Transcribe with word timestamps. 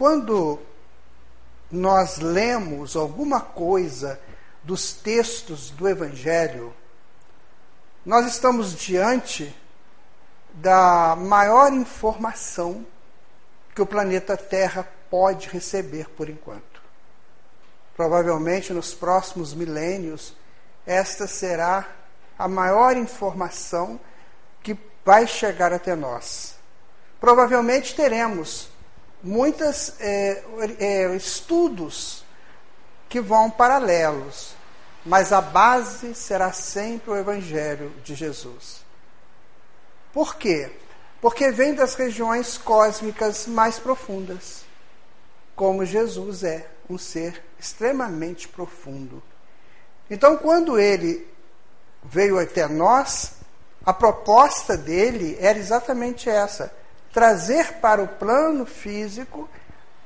quando 0.00 0.58
nós 1.70 2.16
lemos 2.16 2.96
alguma 2.96 3.38
coisa 3.38 4.18
dos 4.64 4.94
textos 4.94 5.68
do 5.68 5.86
Evangelho, 5.86 6.74
nós 8.06 8.24
estamos 8.26 8.74
diante 8.74 9.54
da 10.54 11.14
maior 11.14 11.70
informação 11.74 12.86
que 13.74 13.82
o 13.82 13.86
planeta 13.86 14.38
Terra 14.38 14.88
pode 15.10 15.50
receber 15.50 16.08
por 16.08 16.30
enquanto. 16.30 16.80
Provavelmente 17.94 18.72
nos 18.72 18.94
próximos 18.94 19.52
milênios, 19.52 20.34
esta 20.86 21.26
será 21.26 21.86
a 22.38 22.48
maior 22.48 22.96
informação 22.96 24.00
que 24.62 24.74
vai 25.04 25.26
chegar 25.26 25.74
até 25.74 25.94
nós. 25.94 26.54
Provavelmente 27.20 27.94
teremos 27.94 28.69
muitos 29.22 29.94
é, 30.00 30.42
é, 30.78 31.16
estudos 31.16 32.24
que 33.08 33.20
vão 33.20 33.50
paralelos, 33.50 34.54
mas 35.04 35.32
a 35.32 35.40
base 35.40 36.14
será 36.14 36.52
sempre 36.52 37.10
o 37.10 37.16
Evangelho 37.16 37.90
de 38.04 38.14
Jesus. 38.14 38.84
Por 40.12 40.36
quê? 40.36 40.70
Porque 41.20 41.50
vem 41.50 41.74
das 41.74 41.94
regiões 41.94 42.56
cósmicas 42.56 43.46
mais 43.46 43.78
profundas, 43.78 44.64
como 45.54 45.84
Jesus 45.84 46.42
é 46.44 46.66
um 46.88 46.96
ser 46.98 47.42
extremamente 47.58 48.48
profundo. 48.48 49.22
Então, 50.10 50.36
quando 50.36 50.78
ele 50.78 51.28
veio 52.02 52.38
até 52.38 52.66
nós, 52.66 53.34
a 53.84 53.92
proposta 53.92 54.76
dele 54.76 55.36
era 55.40 55.58
exatamente 55.58 56.28
essa: 56.28 56.72
trazer 57.12 57.74
para 57.74 58.02
o 58.02 58.08
plano 58.08 58.64
físico 58.64 59.48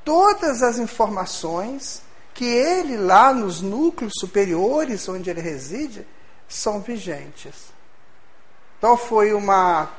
todas 0.05 0.63
as 0.63 0.79
informações 0.79 2.03
que 2.33 2.45
ele, 2.45 2.97
lá 2.97 3.33
nos 3.33 3.61
núcleos 3.61 4.15
superiores 4.19 5.09
onde 5.09 5.31
ele 5.31 5.41
reside, 5.41 6.07
são 6.49 6.81
vigentes. 6.81 7.73
Então, 8.79 8.97
foi 8.97 9.33
uma 9.33 9.91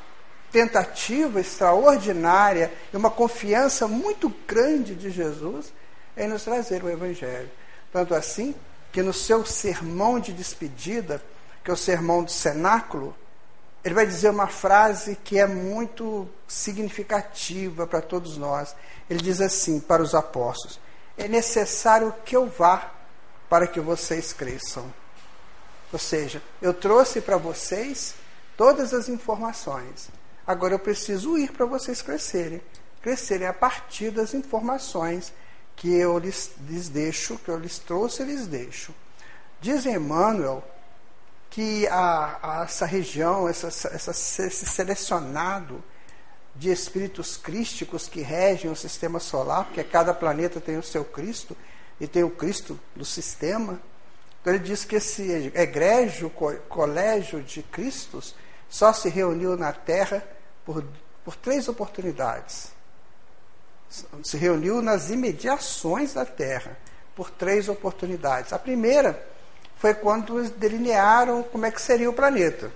tentativa 0.52 1.40
extraordinária 1.40 2.72
e 2.94 2.98
uma 2.98 3.10
confiança 3.10 3.88
muito 3.88 4.34
grande 4.48 4.96
de 4.96 5.10
Jesus 5.10 5.74
em 6.16 6.28
nos 6.28 6.44
trazer 6.44 6.84
o 6.84 6.90
Evangelho. 6.90 7.50
Tanto 7.92 8.14
assim 8.14 8.54
que 8.92 9.02
no 9.02 9.14
seu 9.14 9.46
sermão 9.46 10.20
de 10.20 10.32
despedida, 10.32 11.22
que 11.64 11.72
é 11.72 11.74
o 11.74 11.78
sermão 11.78 12.24
do 12.24 12.32
cenáculo, 12.32 13.16
ele 13.86 13.94
vai 13.94 14.08
dizer 14.08 14.32
uma 14.32 14.48
frase 14.48 15.16
que 15.16 15.38
é 15.38 15.46
muito 15.46 16.28
significativa 16.48 17.86
para 17.86 18.02
todos 18.02 18.36
nós. 18.36 18.76
Ele 19.08 19.22
diz 19.22 19.40
assim 19.40 19.80
para 19.80 20.02
os 20.02 20.16
apóstolos: 20.16 20.80
É 21.16 21.28
necessário 21.28 22.12
que 22.26 22.36
eu 22.36 22.48
vá 22.48 22.92
para 23.48 23.68
que 23.68 23.80
vocês 23.80 24.34
cresçam. 24.34 24.92
Ou 25.94 26.00
seja, 26.00 26.42
eu 26.60 26.74
trouxe 26.74 27.22
para 27.22 27.38
vocês 27.38 28.16
todas 28.58 28.92
as 28.92 29.08
informações. 29.08 30.10
Agora 30.48 30.74
eu 30.74 30.80
preciso 30.80 31.38
ir 31.38 31.52
para 31.52 31.68
vocês 31.68 32.02
crescerem. 32.02 32.62
Crescerem 33.04 33.48
a 33.48 33.54
partir 33.54 34.10
das 34.10 34.34
informações 34.34 35.32
que 35.76 35.94
eu 35.94 36.18
lhes, 36.18 36.54
lhes 36.68 36.90
deixo, 36.90 37.38
que 37.38 37.50
eu 37.50 37.60
lhes 37.60 37.78
trouxe 37.78 38.24
e 38.24 38.26
lhes 38.26 38.48
deixo. 38.48 38.96
Diz 39.62 39.86
Emmanuel 39.86 40.64
que 41.56 41.88
a, 41.88 42.60
a 42.60 42.64
essa 42.66 42.86
região, 42.86 43.48
essa, 43.48 43.68
essa, 43.68 44.12
esse 44.12 44.66
selecionado 44.66 45.82
de 46.54 46.70
espíritos 46.70 47.38
crísticos 47.38 48.10
que 48.10 48.20
regem 48.20 48.70
o 48.70 48.76
sistema 48.76 49.22
solar, 49.22 49.64
porque 49.64 49.82
cada 49.82 50.14
planeta 50.14 50.60
tem 50.60 50.78
o 50.78 50.84
seu 50.84 51.06
Cristo 51.06 51.56
e 51.98 52.08
tem 52.08 52.26
o 52.26 52.30
Cristo 52.30 52.78
do 52.94 53.06
sistema. 53.06 53.80
Então 54.42 54.54
ele 54.54 54.64
diz 54.66 54.84
que 54.84 54.98
esse 54.98 55.50
egrégio 55.56 56.30
colégio 56.30 57.42
de 57.42 57.64
Cristos 57.64 58.36
só 58.68 58.92
se 58.92 59.08
reuniu 59.08 59.56
na 59.56 59.72
Terra 59.72 60.28
por, 60.66 60.84
por 61.24 61.38
três 61.38 61.70
oportunidades. 61.70 62.74
Se 64.26 64.36
reuniu 64.36 64.82
nas 64.82 65.10
imediações 65.10 66.16
da 66.16 66.26
Terra 66.26 66.78
por 67.16 67.32
três 67.32 67.70
oportunidades. 67.70 68.52
A 68.52 68.60
primeira 68.60 69.35
foi 69.78 69.94
quando 69.94 70.50
delinearam 70.52 71.44
como 71.44 71.66
é 71.66 71.72
que 71.72 71.82
seria 71.82 72.10
o 72.10 72.14
planeta. 72.14 72.72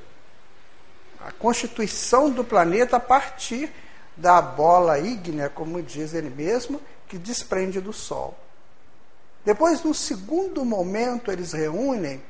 A 1.26 1.32
constituição 1.32 2.30
do 2.30 2.44
planeta 2.44 2.98
a 2.98 3.00
partir 3.00 3.72
da 4.16 4.42
bola 4.42 5.00
ígnea, 5.00 5.50
como 5.50 5.82
diz 5.82 6.14
ele 6.14 6.30
mesmo, 6.30 6.82
que 7.08 7.18
desprende 7.18 7.80
do 7.80 7.94
Sol. 7.94 8.38
Depois, 9.44 9.84
no 9.84 9.94
segundo 9.94 10.64
momento, 10.66 11.32
eles 11.32 11.54
reúnem, 11.54 12.22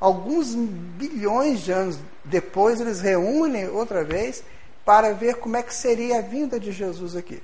alguns 0.00 0.54
bilhões 0.54 1.60
de 1.60 1.72
anos 1.72 1.98
depois, 2.24 2.80
eles 2.80 3.00
reúnem 3.00 3.68
outra 3.68 4.04
vez 4.04 4.42
para 4.84 5.12
ver 5.12 5.36
como 5.36 5.56
é 5.56 5.62
que 5.62 5.74
seria 5.74 6.18
a 6.18 6.22
vinda 6.22 6.58
de 6.58 6.72
Jesus 6.72 7.14
aqui. 7.14 7.42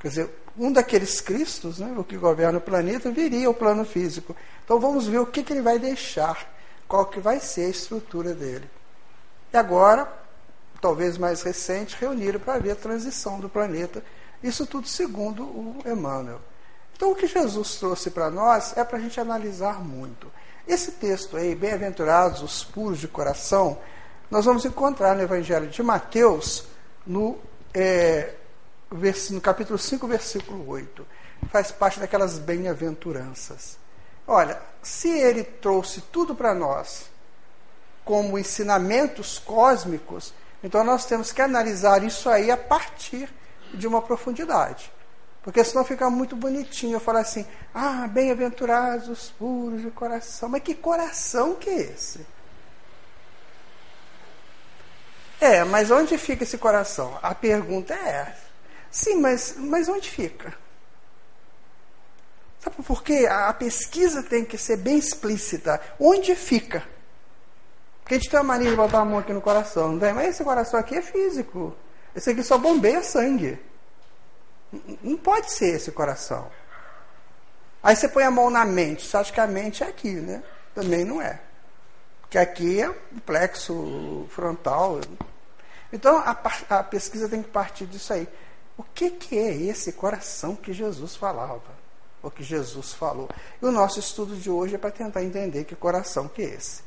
Quer 0.00 0.08
dizer, 0.08 0.30
um 0.58 0.72
daqueles 0.72 1.20
Cristos, 1.20 1.78
né, 1.78 1.94
o 1.96 2.04
que 2.04 2.16
governa 2.16 2.58
o 2.58 2.60
planeta, 2.60 3.10
viria 3.10 3.46
ao 3.46 3.54
plano 3.54 3.84
físico. 3.84 4.34
Então 4.64 4.80
vamos 4.80 5.06
ver 5.06 5.18
o 5.18 5.26
que, 5.26 5.42
que 5.42 5.52
ele 5.52 5.62
vai 5.62 5.78
deixar, 5.78 6.52
qual 6.88 7.06
que 7.06 7.20
vai 7.20 7.40
ser 7.40 7.66
a 7.66 7.70
estrutura 7.70 8.34
dele. 8.34 8.68
E 9.52 9.56
agora, 9.56 10.10
talvez 10.80 11.18
mais 11.18 11.42
recente, 11.42 11.96
reuniram 11.98 12.40
para 12.40 12.58
ver 12.58 12.72
a 12.72 12.76
transição 12.76 13.38
do 13.38 13.48
planeta. 13.48 14.02
Isso 14.42 14.66
tudo 14.66 14.88
segundo 14.88 15.42
o 15.44 15.82
Emmanuel. 15.84 16.40
Então 16.96 17.12
o 17.12 17.14
que 17.14 17.26
Jesus 17.26 17.76
trouxe 17.76 18.10
para 18.10 18.30
nós 18.30 18.76
é 18.76 18.82
para 18.82 18.96
a 18.96 19.00
gente 19.00 19.20
analisar 19.20 19.84
muito. 19.84 20.32
Esse 20.66 20.92
texto 20.92 21.36
aí, 21.36 21.54
bem-aventurados 21.54 22.42
os 22.42 22.64
puros 22.64 22.98
de 22.98 23.06
coração, 23.06 23.78
nós 24.30 24.44
vamos 24.44 24.64
encontrar 24.64 25.14
no 25.14 25.22
Evangelho 25.22 25.68
de 25.68 25.82
Mateus, 25.82 26.64
no 27.06 27.38
é, 27.72 28.34
no 28.90 29.40
capítulo 29.40 29.78
5, 29.78 30.06
versículo 30.06 30.68
8. 30.68 31.06
Faz 31.50 31.70
parte 31.70 32.00
daquelas 32.00 32.38
bem-aventuranças. 32.38 33.78
Olha, 34.26 34.60
se 34.82 35.08
ele 35.08 35.44
trouxe 35.44 36.00
tudo 36.00 36.34
para 36.34 36.54
nós 36.54 37.10
como 38.04 38.38
ensinamentos 38.38 39.38
cósmicos, 39.38 40.32
então 40.62 40.82
nós 40.82 41.04
temos 41.04 41.32
que 41.32 41.42
analisar 41.42 42.02
isso 42.02 42.28
aí 42.28 42.50
a 42.50 42.56
partir 42.56 43.28
de 43.74 43.86
uma 43.86 44.00
profundidade. 44.00 44.92
Porque 45.42 45.62
senão 45.62 45.84
fica 45.84 46.10
muito 46.10 46.34
bonitinho 46.34 46.96
eu 46.96 47.00
falar 47.00 47.20
assim: 47.20 47.46
ah, 47.72 48.08
bem-aventurados 48.08 49.08
os 49.08 49.30
puros 49.30 49.82
de 49.82 49.90
coração. 49.92 50.48
Mas 50.48 50.62
que 50.62 50.74
coração 50.74 51.54
que 51.54 51.70
é 51.70 51.80
esse? 51.82 52.26
É, 55.40 55.62
mas 55.62 55.90
onde 55.90 56.16
fica 56.18 56.42
esse 56.42 56.58
coração? 56.58 57.16
A 57.22 57.34
pergunta 57.34 57.94
é 57.94 58.08
essa. 58.28 58.45
Sim, 58.96 59.16
mas, 59.16 59.56
mas 59.58 59.90
onde 59.90 60.08
fica? 60.08 60.54
Sabe 62.60 62.76
por 62.82 63.02
quê? 63.02 63.28
A, 63.30 63.52
pesquisa 63.52 64.22
tem 64.22 64.42
que 64.42 64.56
ser 64.56 64.78
bem 64.78 64.96
explícita. 64.96 65.78
Onde 66.00 66.34
fica? 66.34 66.82
Porque 68.00 68.14
a 68.14 68.16
gente 68.16 68.30
tem 68.30 68.40
a 68.40 68.42
mania 68.42 68.70
de 68.70 68.74
botar 68.76 69.00
a 69.00 69.04
mão 69.04 69.18
aqui 69.18 69.34
no 69.34 69.42
coração, 69.42 69.92
não 69.92 69.98
tem? 69.98 70.14
Mas 70.14 70.30
esse 70.30 70.42
coração 70.42 70.80
aqui 70.80 70.94
é 70.94 71.02
físico. 71.02 71.76
Esse 72.14 72.30
aqui 72.30 72.42
só 72.42 72.56
bombeia 72.56 73.02
sangue. 73.02 73.58
Não 75.02 75.18
pode 75.18 75.52
ser 75.52 75.74
esse 75.74 75.92
coração. 75.92 76.50
Aí 77.82 77.94
você 77.94 78.08
põe 78.08 78.22
a 78.22 78.30
mão 78.30 78.48
na 78.48 78.64
mente, 78.64 79.04
você 79.04 79.18
acha 79.18 79.30
que 79.30 79.40
a 79.40 79.46
mente 79.46 79.84
é 79.84 79.88
aqui, 79.88 80.14
né? 80.14 80.42
Também 80.74 81.04
não 81.04 81.20
é. 81.20 81.38
Porque 82.22 82.38
aqui 82.38 82.80
é 82.80 82.88
o 82.88 82.94
plexo 83.26 84.26
frontal. 84.30 85.02
Então 85.92 86.16
a, 86.16 86.30
a 86.70 86.82
pesquisa 86.82 87.28
tem 87.28 87.42
que 87.42 87.50
partir 87.50 87.84
disso 87.84 88.14
aí. 88.14 88.26
O 88.76 88.82
que, 88.82 89.10
que 89.10 89.38
é 89.38 89.54
esse 89.54 89.92
coração 89.92 90.54
que 90.54 90.72
Jesus 90.72 91.16
falava? 91.16 91.62
O 92.22 92.30
que 92.30 92.42
Jesus 92.42 92.92
falou? 92.92 93.28
E 93.60 93.64
o 93.64 93.72
nosso 93.72 93.98
estudo 93.98 94.36
de 94.36 94.50
hoje 94.50 94.74
é 94.74 94.78
para 94.78 94.90
tentar 94.90 95.22
entender 95.22 95.64
que 95.64 95.74
coração 95.74 96.28
que 96.28 96.42
é 96.42 96.46
esse. 96.46 96.82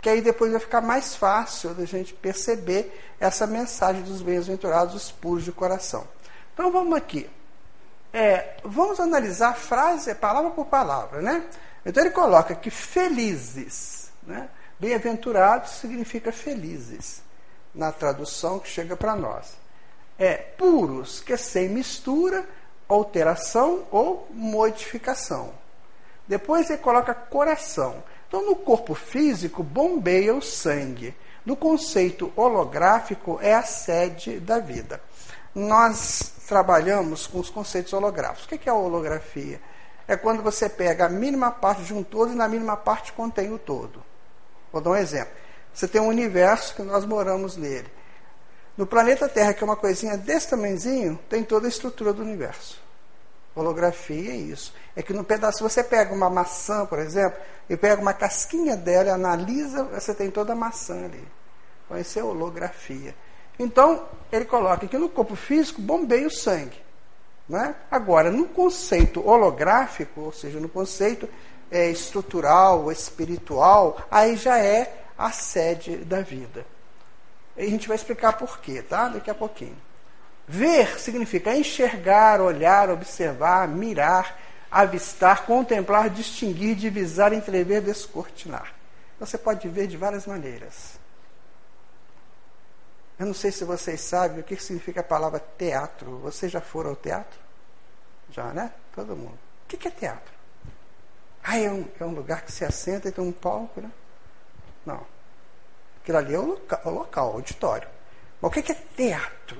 Que 0.00 0.08
aí 0.08 0.20
depois 0.22 0.52
vai 0.52 0.60
ficar 0.60 0.80
mais 0.80 1.14
fácil 1.16 1.74
da 1.74 1.84
gente 1.84 2.14
perceber 2.14 3.14
essa 3.20 3.46
mensagem 3.46 4.02
dos 4.02 4.22
bem-aventurados, 4.22 4.94
os 4.94 5.10
puros 5.10 5.44
de 5.44 5.52
coração. 5.52 6.06
Então 6.54 6.72
vamos 6.72 6.96
aqui. 6.96 7.28
É, 8.12 8.56
vamos 8.64 8.98
analisar 8.98 9.54
frase, 9.54 10.14
palavra 10.14 10.50
por 10.50 10.66
palavra, 10.66 11.20
né? 11.20 11.44
Então 11.84 12.02
ele 12.02 12.12
coloca 12.12 12.54
que 12.54 12.70
felizes, 12.70 14.10
né? 14.22 14.48
Bem-aventurados 14.80 15.72
significa 15.72 16.32
felizes, 16.32 17.22
na 17.74 17.92
tradução 17.92 18.60
que 18.60 18.68
chega 18.68 18.96
para 18.96 19.14
nós 19.14 19.67
é 20.18 20.34
puros, 20.34 21.20
que 21.20 21.32
é 21.32 21.36
sem 21.36 21.68
mistura, 21.68 22.44
alteração 22.88 23.86
ou 23.90 24.26
modificação. 24.32 25.52
Depois 26.26 26.68
ele 26.68 26.78
coloca 26.78 27.14
coração. 27.14 28.02
Então, 28.26 28.44
no 28.44 28.56
corpo 28.56 28.94
físico, 28.94 29.62
bombeia 29.62 30.34
o 30.34 30.42
sangue. 30.42 31.14
No 31.46 31.56
conceito 31.56 32.30
holográfico, 32.36 33.38
é 33.40 33.54
a 33.54 33.62
sede 33.62 34.38
da 34.38 34.58
vida. 34.58 35.00
Nós 35.54 36.34
trabalhamos 36.46 37.26
com 37.26 37.38
os 37.38 37.48
conceitos 37.48 37.92
holográficos. 37.92 38.44
O 38.44 38.48
que 38.48 38.68
é 38.68 38.72
a 38.72 38.74
holografia? 38.74 39.60
É 40.06 40.16
quando 40.16 40.42
você 40.42 40.68
pega 40.68 41.06
a 41.06 41.08
mínima 41.08 41.50
parte 41.50 41.82
de 41.82 41.94
um 41.94 42.02
todo 42.02 42.32
e 42.32 42.36
na 42.36 42.48
mínima 42.48 42.76
parte 42.76 43.12
contém 43.12 43.52
o 43.52 43.58
todo. 43.58 44.02
Vou 44.72 44.82
dar 44.82 44.90
um 44.90 44.96
exemplo. 44.96 45.32
Você 45.72 45.86
tem 45.88 46.00
um 46.00 46.08
universo 46.08 46.74
que 46.74 46.82
nós 46.82 47.04
moramos 47.04 47.56
nele. 47.56 47.88
No 48.78 48.86
planeta 48.86 49.28
Terra, 49.28 49.52
que 49.52 49.64
é 49.64 49.66
uma 49.66 49.74
coisinha 49.74 50.16
desse 50.16 50.50
tamanhozinho, 50.50 51.18
tem 51.28 51.42
toda 51.42 51.66
a 51.66 51.68
estrutura 51.68 52.12
do 52.12 52.22
universo. 52.22 52.80
Holografia 53.52 54.30
é 54.30 54.36
isso. 54.36 54.72
É 54.94 55.02
que 55.02 55.12
no 55.12 55.24
pedaço, 55.24 55.64
você 55.64 55.82
pega 55.82 56.14
uma 56.14 56.30
maçã, 56.30 56.86
por 56.86 57.00
exemplo, 57.00 57.40
e 57.68 57.76
pega 57.76 58.00
uma 58.00 58.12
casquinha 58.12 58.76
dela 58.76 59.08
e 59.08 59.10
analisa, 59.10 59.82
você 59.82 60.14
tem 60.14 60.30
toda 60.30 60.52
a 60.52 60.56
maçã 60.56 61.06
ali. 61.06 61.26
Então, 61.84 61.98
isso 61.98 62.20
é 62.20 62.22
holografia. 62.22 63.16
Então, 63.58 64.04
ele 64.30 64.44
coloca 64.44 64.86
que 64.86 64.96
no 64.96 65.08
corpo 65.08 65.34
físico 65.34 65.82
bombeia 65.82 66.28
o 66.28 66.30
sangue. 66.30 66.80
Né? 67.48 67.74
Agora, 67.90 68.30
no 68.30 68.44
conceito 68.44 69.26
holográfico, 69.26 70.20
ou 70.20 70.32
seja, 70.32 70.60
no 70.60 70.68
conceito 70.68 71.28
é, 71.68 71.90
estrutural, 71.90 72.92
espiritual, 72.92 74.00
aí 74.08 74.36
já 74.36 74.56
é 74.56 75.02
a 75.18 75.32
sede 75.32 75.96
da 75.96 76.20
vida. 76.20 76.64
A 77.58 77.62
gente 77.62 77.88
vai 77.88 77.96
explicar 77.96 78.34
por 78.34 78.60
quê, 78.60 78.80
tá? 78.80 79.08
Daqui 79.08 79.28
a 79.28 79.34
pouquinho. 79.34 79.76
Ver 80.46 80.98
significa 80.98 81.54
enxergar, 81.54 82.40
olhar, 82.40 82.88
observar, 82.88 83.66
mirar, 83.66 84.38
avistar, 84.70 85.44
contemplar, 85.44 86.08
distinguir, 86.08 86.76
divisar, 86.76 87.32
entrever, 87.32 87.82
descortinar. 87.82 88.72
Você 89.18 89.36
pode 89.36 89.68
ver 89.68 89.88
de 89.88 89.96
várias 89.96 90.24
maneiras. 90.24 90.98
Eu 93.18 93.26
não 93.26 93.34
sei 93.34 93.50
se 93.50 93.64
vocês 93.64 94.00
sabem 94.00 94.40
o 94.40 94.44
que 94.44 94.56
significa 94.56 95.00
a 95.00 95.04
palavra 95.04 95.42
teatro. 95.58 96.18
Vocês 96.18 96.52
já 96.52 96.60
foram 96.60 96.90
ao 96.90 96.96
teatro? 96.96 97.38
Já, 98.30 98.52
né? 98.52 98.72
Todo 98.94 99.16
mundo. 99.16 99.38
O 99.64 99.76
que 99.76 99.88
é 99.88 99.90
teatro? 99.90 100.32
Ah, 101.42 101.58
é 101.58 101.70
um, 101.70 101.88
é 101.98 102.04
um 102.04 102.14
lugar 102.14 102.42
que 102.42 102.52
se 102.52 102.64
assenta 102.64 103.08
e 103.08 103.12
tem 103.12 103.24
um 103.24 103.32
palco, 103.32 103.80
né? 103.80 103.90
Não. 104.86 105.17
Aquilo 106.08 106.18
ali 106.18 106.34
é 106.34 106.38
o 106.38 106.46
local, 106.46 106.80
o, 106.84 106.90
local, 106.90 107.30
o 107.32 107.32
auditório. 107.34 107.88
Mas 108.40 108.50
o 108.50 108.62
que 108.62 108.72
é 108.72 108.76
teatro? 108.96 109.58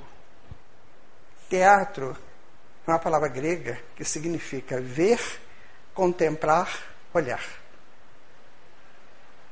Teatro 1.50 2.16
é 2.86 2.90
uma 2.90 2.98
palavra 2.98 3.28
grega 3.28 3.78
que 3.94 4.02
significa 4.02 4.80
ver, 4.80 5.20
contemplar, 5.92 6.70
olhar. 7.12 7.42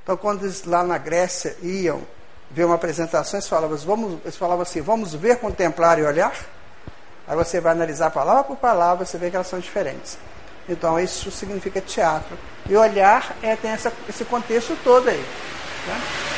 Então, 0.03 0.17
quando 0.17 0.45
eles 0.45 0.65
lá 0.65 0.83
na 0.85 0.97
Grécia 0.97 1.55
iam 1.61 2.03
ver 2.51 2.65
uma 2.65 2.77
apresentação, 2.77 3.39
eles 3.39 3.49
falavam, 3.49 3.77
vamos, 3.77 4.21
eles 4.23 4.37
falavam 4.37 4.63
assim, 4.63 4.81
vamos 4.81 5.13
ver, 5.13 5.37
contemplar 5.37 5.99
e 5.99 6.03
olhar. 6.03 6.35
Aí 7.29 7.37
você 7.37 7.61
vai 7.61 7.73
analisar 7.73 8.11
palavra 8.11 8.45
por 8.45 8.57
palavra, 8.57 9.05
você 9.05 9.19
vê 9.19 9.29
que 9.29 9.37
elas 9.37 9.49
são 9.49 9.59
diferentes. 9.59 10.17
Então, 10.67 10.99
isso 10.99 11.31
significa 11.31 11.79
teatro. 11.79 12.39
E 12.67 12.75
olhar 12.75 13.37
é, 13.43 13.55
tem 13.55 13.73
essa, 13.73 13.93
esse 14.09 14.25
contexto 14.25 14.75
todo 14.83 15.11
aí. 15.11 15.21
Né? 15.87 16.36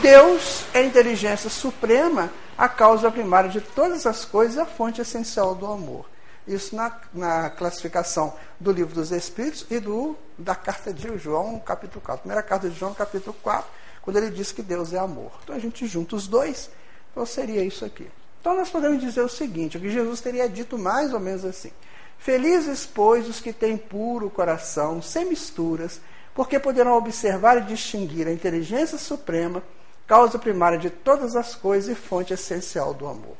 Deus 0.00 0.64
é 0.72 0.78
a 0.78 0.84
inteligência 0.84 1.50
suprema, 1.50 2.30
a 2.56 2.68
causa 2.68 3.10
primária 3.10 3.50
de 3.50 3.60
todas 3.60 4.06
as 4.06 4.24
coisas, 4.24 4.58
a 4.58 4.66
fonte 4.66 5.00
essencial 5.00 5.54
do 5.54 5.66
amor. 5.66 6.08
Isso 6.46 6.74
na, 6.74 6.92
na 7.12 7.50
classificação 7.50 8.34
do 8.58 8.72
livro 8.72 8.94
dos 8.94 9.12
Espíritos 9.12 9.66
e 9.70 9.78
do, 9.78 10.16
da 10.36 10.54
carta 10.54 10.92
de 10.92 11.16
João, 11.18 11.58
capítulo 11.60 12.00
4. 12.00 12.22
Primeira 12.22 12.42
carta 12.42 12.68
de 12.68 12.78
João, 12.78 12.94
capítulo 12.94 13.36
4 13.42 13.82
quando 14.02 14.16
ele 14.16 14.30
diz 14.30 14.52
que 14.52 14.62
Deus 14.62 14.92
é 14.92 14.98
amor. 14.98 15.32
Então 15.42 15.54
a 15.54 15.58
gente 15.58 15.86
junta 15.86 16.16
os 16.16 16.26
dois, 16.26 16.68
então 17.10 17.24
seria 17.24 17.64
isso 17.64 17.84
aqui. 17.84 18.10
Então 18.40 18.56
nós 18.56 18.68
podemos 18.68 19.00
dizer 19.00 19.22
o 19.22 19.28
seguinte, 19.28 19.76
o 19.76 19.80
que 19.80 19.88
Jesus 19.88 20.20
teria 20.20 20.48
dito 20.48 20.76
mais 20.76 21.14
ou 21.14 21.20
menos 21.20 21.44
assim. 21.44 21.70
Felizes, 22.18 22.84
pois, 22.84 23.28
os 23.28 23.40
que 23.40 23.52
têm 23.52 23.76
puro 23.76 24.28
coração, 24.28 25.00
sem 25.00 25.24
misturas, 25.24 26.00
porque 26.34 26.58
poderão 26.58 26.96
observar 26.96 27.58
e 27.58 27.62
distinguir 27.62 28.26
a 28.26 28.32
inteligência 28.32 28.98
suprema, 28.98 29.62
causa 30.06 30.38
primária 30.38 30.78
de 30.78 30.90
todas 30.90 31.36
as 31.36 31.54
coisas 31.54 31.96
e 31.96 32.00
fonte 32.00 32.32
essencial 32.32 32.92
do 32.92 33.06
amor. 33.06 33.36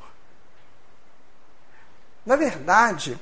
Na 2.25 2.35
verdade, 2.35 3.19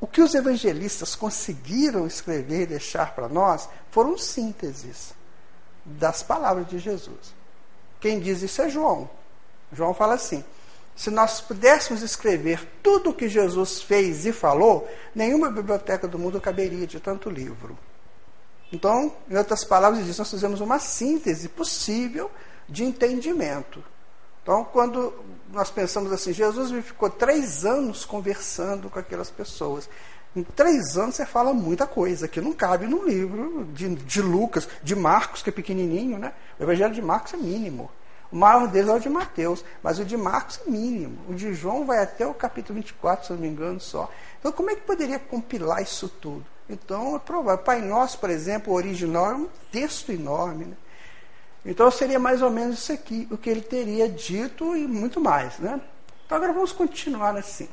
o 0.00 0.06
que 0.06 0.20
os 0.20 0.34
evangelistas 0.34 1.14
conseguiram 1.14 2.06
escrever 2.06 2.62
e 2.62 2.66
deixar 2.66 3.14
para 3.14 3.28
nós 3.28 3.68
foram 3.90 4.16
sínteses 4.16 5.14
das 5.84 6.22
palavras 6.22 6.66
de 6.68 6.78
Jesus. 6.78 7.34
Quem 8.00 8.18
diz 8.18 8.42
isso 8.42 8.62
é 8.62 8.68
João. 8.68 9.08
João 9.72 9.94
fala 9.94 10.14
assim: 10.14 10.44
se 10.96 11.10
nós 11.10 11.40
pudéssemos 11.40 12.02
escrever 12.02 12.66
tudo 12.82 13.10
o 13.10 13.14
que 13.14 13.28
Jesus 13.28 13.82
fez 13.82 14.26
e 14.26 14.32
falou, 14.32 14.88
nenhuma 15.14 15.50
biblioteca 15.50 16.08
do 16.08 16.18
mundo 16.18 16.40
caberia 16.40 16.86
de 16.86 16.98
tanto 16.98 17.30
livro. 17.30 17.78
Então, 18.72 19.14
em 19.28 19.36
outras 19.36 19.64
palavras, 19.64 20.04
diz, 20.04 20.18
nós 20.18 20.30
fizemos 20.30 20.60
uma 20.60 20.78
síntese 20.78 21.48
possível 21.48 22.30
de 22.70 22.84
entendimento. 22.84 23.82
Então, 24.42 24.64
quando 24.64 25.12
nós 25.52 25.70
pensamos 25.70 26.10
assim, 26.12 26.32
Jesus 26.32 26.70
ficou 26.84 27.10
três 27.10 27.64
anos 27.64 28.04
conversando 28.04 28.88
com 28.88 28.98
aquelas 28.98 29.30
pessoas. 29.30 29.88
Em 30.34 30.42
três 30.42 30.96
anos 30.96 31.16
você 31.16 31.26
fala 31.26 31.52
muita 31.52 31.86
coisa 31.86 32.28
que 32.28 32.40
não 32.40 32.52
cabe 32.52 32.86
no 32.86 33.04
livro 33.04 33.64
de, 33.74 33.96
de 33.96 34.22
Lucas, 34.22 34.68
de 34.82 34.94
Marcos, 34.94 35.42
que 35.42 35.50
é 35.50 35.52
pequenininho, 35.52 36.18
né? 36.18 36.32
O 36.58 36.62
Evangelho 36.62 36.94
de 36.94 37.02
Marcos 37.02 37.34
é 37.34 37.36
mínimo. 37.36 37.90
O 38.30 38.36
maior 38.36 38.68
deles 38.68 38.88
é 38.88 38.94
o 38.94 39.00
de 39.00 39.08
Mateus, 39.08 39.64
mas 39.82 39.98
o 39.98 40.04
de 40.04 40.16
Marcos 40.16 40.60
é 40.64 40.70
mínimo. 40.70 41.18
O 41.28 41.34
de 41.34 41.52
João 41.52 41.84
vai 41.84 41.98
até 41.98 42.24
o 42.24 42.32
capítulo 42.32 42.76
24, 42.76 43.26
se 43.26 43.32
não 43.32 43.40
me 43.40 43.48
engano, 43.48 43.80
só. 43.80 44.08
Então, 44.38 44.52
como 44.52 44.70
é 44.70 44.76
que 44.76 44.82
poderia 44.82 45.18
compilar 45.18 45.82
isso 45.82 46.08
tudo? 46.08 46.46
Então, 46.68 47.16
é 47.16 47.18
provável. 47.18 47.64
Pai 47.64 47.80
Nosso, 47.82 48.18
por 48.20 48.30
exemplo, 48.30 48.72
o 48.72 48.76
original 48.76 49.32
é 49.32 49.34
um 49.34 49.48
texto 49.72 50.12
enorme. 50.12 50.66
Né? 50.66 50.76
Então, 51.64 51.90
seria 51.90 52.18
mais 52.18 52.42
ou 52.42 52.50
menos 52.50 52.78
isso 52.78 52.92
aqui, 52.92 53.28
o 53.30 53.36
que 53.36 53.50
ele 53.50 53.60
teria 53.60 54.08
dito 54.08 54.76
e 54.76 54.86
muito 54.86 55.20
mais. 55.20 55.58
Né? 55.58 55.80
Então, 56.24 56.36
agora 56.36 56.52
vamos 56.52 56.72
continuar 56.72 57.36
assim. 57.36 57.68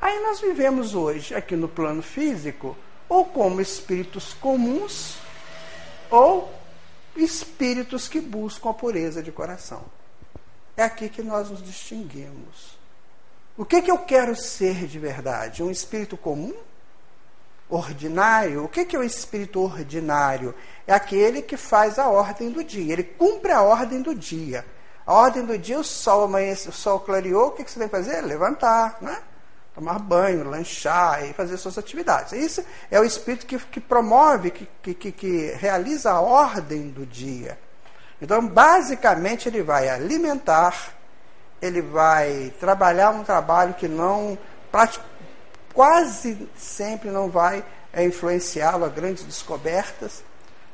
Aí 0.00 0.20
nós 0.22 0.40
vivemos 0.40 0.94
hoje, 0.94 1.34
aqui 1.34 1.56
no 1.56 1.68
plano 1.68 2.02
físico, 2.02 2.76
ou 3.08 3.24
como 3.24 3.60
espíritos 3.60 4.34
comuns, 4.34 5.16
ou 6.10 6.52
espíritos 7.16 8.08
que 8.08 8.20
buscam 8.20 8.70
a 8.70 8.74
pureza 8.74 9.22
de 9.22 9.32
coração. 9.32 9.84
É 10.76 10.82
aqui 10.82 11.08
que 11.08 11.22
nós 11.22 11.50
nos 11.50 11.64
distinguimos. 11.64 12.76
O 13.56 13.64
que, 13.64 13.80
que 13.80 13.90
eu 13.90 13.98
quero 13.98 14.36
ser 14.36 14.86
de 14.86 14.98
verdade? 14.98 15.62
Um 15.62 15.70
espírito 15.70 16.16
comum? 16.16 16.54
Ordinário? 17.68 18.64
O 18.64 18.68
que, 18.68 18.94
é 18.94 18.98
o 18.98 19.02
espírito 19.02 19.60
ordinário? 19.60 20.54
É 20.86 20.94
aquele 20.94 21.42
que 21.42 21.56
faz 21.56 21.98
a 21.98 22.08
ordem 22.08 22.50
do 22.50 22.62
dia, 22.62 22.92
ele 22.92 23.04
cumpre 23.04 23.52
a 23.52 23.62
ordem 23.62 24.00
do 24.02 24.14
dia. 24.14 24.64
A 25.04 25.14
ordem 25.14 25.44
do 25.44 25.56
dia, 25.56 25.78
o 25.78 25.84
sol 25.84 26.24
amanhece, 26.24 26.68
o 26.68 26.72
sol 26.72 27.00
clareou, 27.00 27.48
o 27.48 27.50
que, 27.52 27.64
que 27.64 27.70
você 27.70 27.78
tem 27.78 27.88
que 27.88 27.96
fazer? 27.96 28.20
Levantar, 28.22 28.98
né? 29.00 29.18
tomar 29.76 29.98
banho, 29.98 30.48
lanchar 30.48 31.22
e 31.22 31.34
fazer 31.34 31.58
suas 31.58 31.76
atividades. 31.76 32.32
Isso 32.32 32.64
é 32.90 32.98
o 32.98 33.04
espírito 33.04 33.44
que, 33.44 33.58
que 33.58 33.78
promove, 33.78 34.50
que, 34.50 34.94
que, 34.94 35.12
que 35.12 35.52
realiza 35.58 36.12
a 36.12 36.20
ordem 36.22 36.88
do 36.88 37.04
dia. 37.04 37.58
Então, 38.20 38.46
basicamente, 38.46 39.50
ele 39.50 39.62
vai 39.62 39.90
alimentar, 39.90 40.94
ele 41.60 41.82
vai 41.82 42.54
trabalhar 42.58 43.10
um 43.10 43.22
trabalho 43.22 43.74
que 43.74 43.86
não, 43.86 44.38
quase 45.76 46.48
sempre 46.56 47.10
não 47.10 47.28
vai 47.28 47.62
é, 47.92 48.02
influenciá-lo 48.02 48.86
a 48.86 48.88
grandes 48.88 49.24
descobertas, 49.24 50.24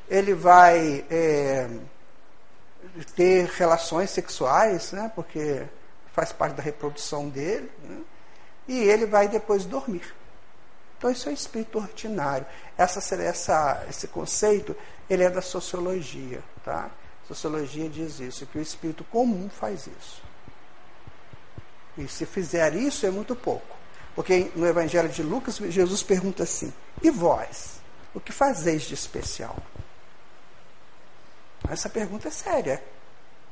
ele 0.09 0.33
vai 0.33 1.05
é, 1.11 1.69
ter 3.17 3.47
relações 3.49 4.11
sexuais, 4.11 4.93
né, 4.93 5.11
porque 5.13 5.65
faz 6.13 6.33
parte 6.33 6.55
da 6.55 6.63
reprodução 6.63 7.29
dele. 7.29 7.69
Né, 7.83 8.01
e 8.69 8.79
ele 8.79 9.05
vai 9.05 9.27
depois 9.27 9.65
dormir. 9.65 10.15
Então 10.97 11.11
isso 11.11 11.29
é 11.29 11.33
espírito 11.33 11.79
ordinário. 11.79 12.47
Essa, 12.79 13.01
essa, 13.17 13.85
esse 13.91 14.07
conceito 14.07 14.77
ele 15.11 15.25
é 15.25 15.31
da 15.31 15.43
sociologia, 15.43 16.41
tá? 16.65 16.89
Sociologia 17.27 17.89
diz 17.89 18.21
isso, 18.21 18.47
que 18.47 18.57
o 18.57 18.63
espírito 18.63 19.03
comum 19.05 19.51
faz 19.51 19.89
isso. 19.89 20.23
E 21.99 22.07
se 22.07 22.25
fizer 22.25 22.75
isso 22.75 23.05
é 23.05 23.11
muito 23.11 23.35
pouco. 23.35 23.82
Porque 24.15 24.51
no 24.55 24.67
Evangelho 24.67 25.09
de 25.09 25.23
Lucas, 25.23 25.57
Jesus 25.57 26.03
pergunta 26.03 26.43
assim: 26.43 26.73
E 27.03 27.11
vós? 27.11 27.81
O 28.15 28.21
que 28.21 28.33
fazeis 28.33 28.83
de 28.83 28.95
especial? 28.95 29.57
Essa 31.69 31.89
pergunta 31.89 32.29
é 32.29 32.31
séria. 32.31 32.83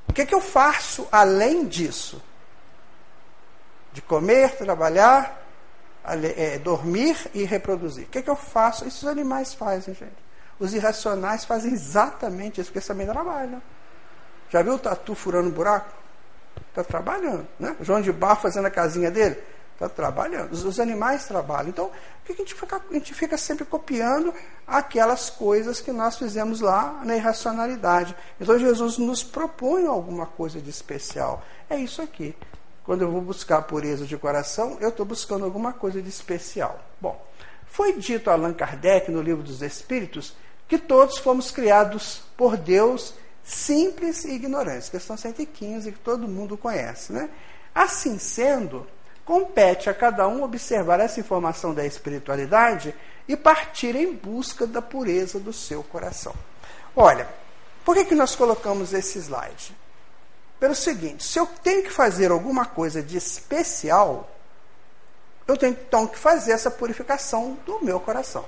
O 0.09 0.12
que, 0.12 0.23
é 0.23 0.26
que 0.26 0.35
eu 0.35 0.40
faço 0.40 1.09
além 1.11 1.67
disso? 1.67 2.21
de 3.93 4.00
comer, 4.02 4.57
trabalhar, 4.57 5.45
é, 6.37 6.59
dormir 6.59 7.17
e 7.35 7.45
reproduzir. 7.45 8.05
O 8.05 8.09
que, 8.09 8.19
é 8.19 8.23
que 8.23 8.31
eu 8.31 8.37
faço? 8.37 8.87
Isso 8.87 9.07
os 9.07 9.11
animais 9.11 9.55
fazem, 9.55 9.95
gente. 9.95 10.31
Os 10.59 10.75
irracionais 10.75 11.45
fazem 11.45 11.73
exatamente 11.73 12.61
isso, 12.61 12.69
porque 12.69 12.79
eles 12.79 12.87
também 12.87 13.07
trabalham. 13.07 13.62
Já 14.50 14.62
viu 14.62 14.75
o 14.75 14.79
tatu 14.79 15.14
furando 15.14 15.50
buraco? 15.50 15.93
Está 16.69 16.85
trabalhando. 16.85 17.47
Né? 17.59 17.76
João 17.81 18.00
de 18.00 18.12
Barro 18.12 18.40
fazendo 18.40 18.67
a 18.67 18.71
casinha 18.71 19.11
dele? 19.11 19.43
Está 19.81 19.89
trabalhando. 19.89 20.53
Os, 20.53 20.63
os, 20.63 20.79
animais 20.79 21.25
trabalham. 21.25 21.71
Então, 21.71 21.91
a 22.29 22.33
gente, 22.33 22.55
fica, 22.55 22.77
a 22.77 22.95
gente 22.95 23.15
fica 23.15 23.39
sempre 23.39 23.65
copiando 23.65 24.33
aquelas 24.67 25.31
coisas 25.31 25.81
que 25.81 25.91
nós 25.91 26.19
fizemos 26.19 26.61
lá 26.61 27.01
na 27.05 27.17
irracionalidade. 27.17 28.15
Então, 28.39 28.59
Jesus 28.59 28.99
nos 28.99 29.25
propõe 29.25 29.87
alguma 29.87 30.27
coisa 30.27 30.61
de 30.61 30.69
especial. 30.69 31.43
É 31.69 31.77
isso 31.77 32.03
aqui. 32.03 32.37
Quando 32.85 33.03
eu 33.03 33.11
vou 33.11 33.23
buscar 33.23 33.63
pureza 33.63 34.05
de 34.05 34.17
coração, 34.17 34.77
eu 34.81 34.91
estou 34.91 35.07
buscando 35.07 35.45
alguma 35.45 35.73
coisa 35.73 36.03
de 36.03 36.09
especial. 36.09 36.79
Bom, 37.01 37.21
foi 37.67 37.95
dito 37.95 38.29
a 38.29 38.35
Allan 38.35 38.53
Kardec 38.53 39.11
no 39.11 39.23
Livro 39.23 39.43
dos 39.43 39.63
Espíritos 39.63 40.35
que 40.69 40.79
todos 40.79 41.19
fomos 41.19 41.51
criados 41.51 42.23
por 42.37 42.57
Deus 42.57 43.15
simples 43.43 44.25
e 44.25 44.33
ignorantes. 44.33 44.89
Questão 44.89 45.17
115, 45.17 45.91
que 45.93 45.99
todo 45.99 46.29
mundo 46.29 46.57
conhece. 46.57 47.13
Né? 47.13 47.29
Assim 47.75 48.19
sendo, 48.19 48.87
compete 49.25 49.89
a 49.89 49.95
cada 49.95 50.27
um 50.27 50.43
observar 50.43 51.00
essa 51.00 51.21
informação 51.21 51.73
da 51.75 51.85
espiritualidade 51.87 52.95
e 53.29 53.37
partir 53.37 53.95
em 53.95 54.12
busca 54.12 54.67
da 54.67 54.83
pureza 54.83 55.39
do 55.39 55.53
seu 55.53 55.83
coração. 55.83 56.35
Olha, 56.97 57.29
por 57.85 57.95
que, 57.95 58.05
que 58.05 58.15
nós 58.15 58.35
colocamos 58.35 58.93
esse 58.93 59.19
slide? 59.19 59.77
Pelo 60.59 60.75
seguinte: 60.75 61.25
se 61.25 61.39
eu 61.39 61.47
tenho 61.47 61.83
que 61.83 61.91
fazer 61.91 62.31
alguma 62.31 62.67
coisa 62.67 63.03
de 63.03 63.17
especial, 63.17 64.29
eu 65.47 65.57
tenho 65.57 65.73
então 65.73 66.07
que 66.07 66.19
fazer 66.19 66.53
essa 66.53 66.71
purificação 66.71 67.59
do 67.65 67.85
meu 67.85 67.99
coração. 67.99 68.45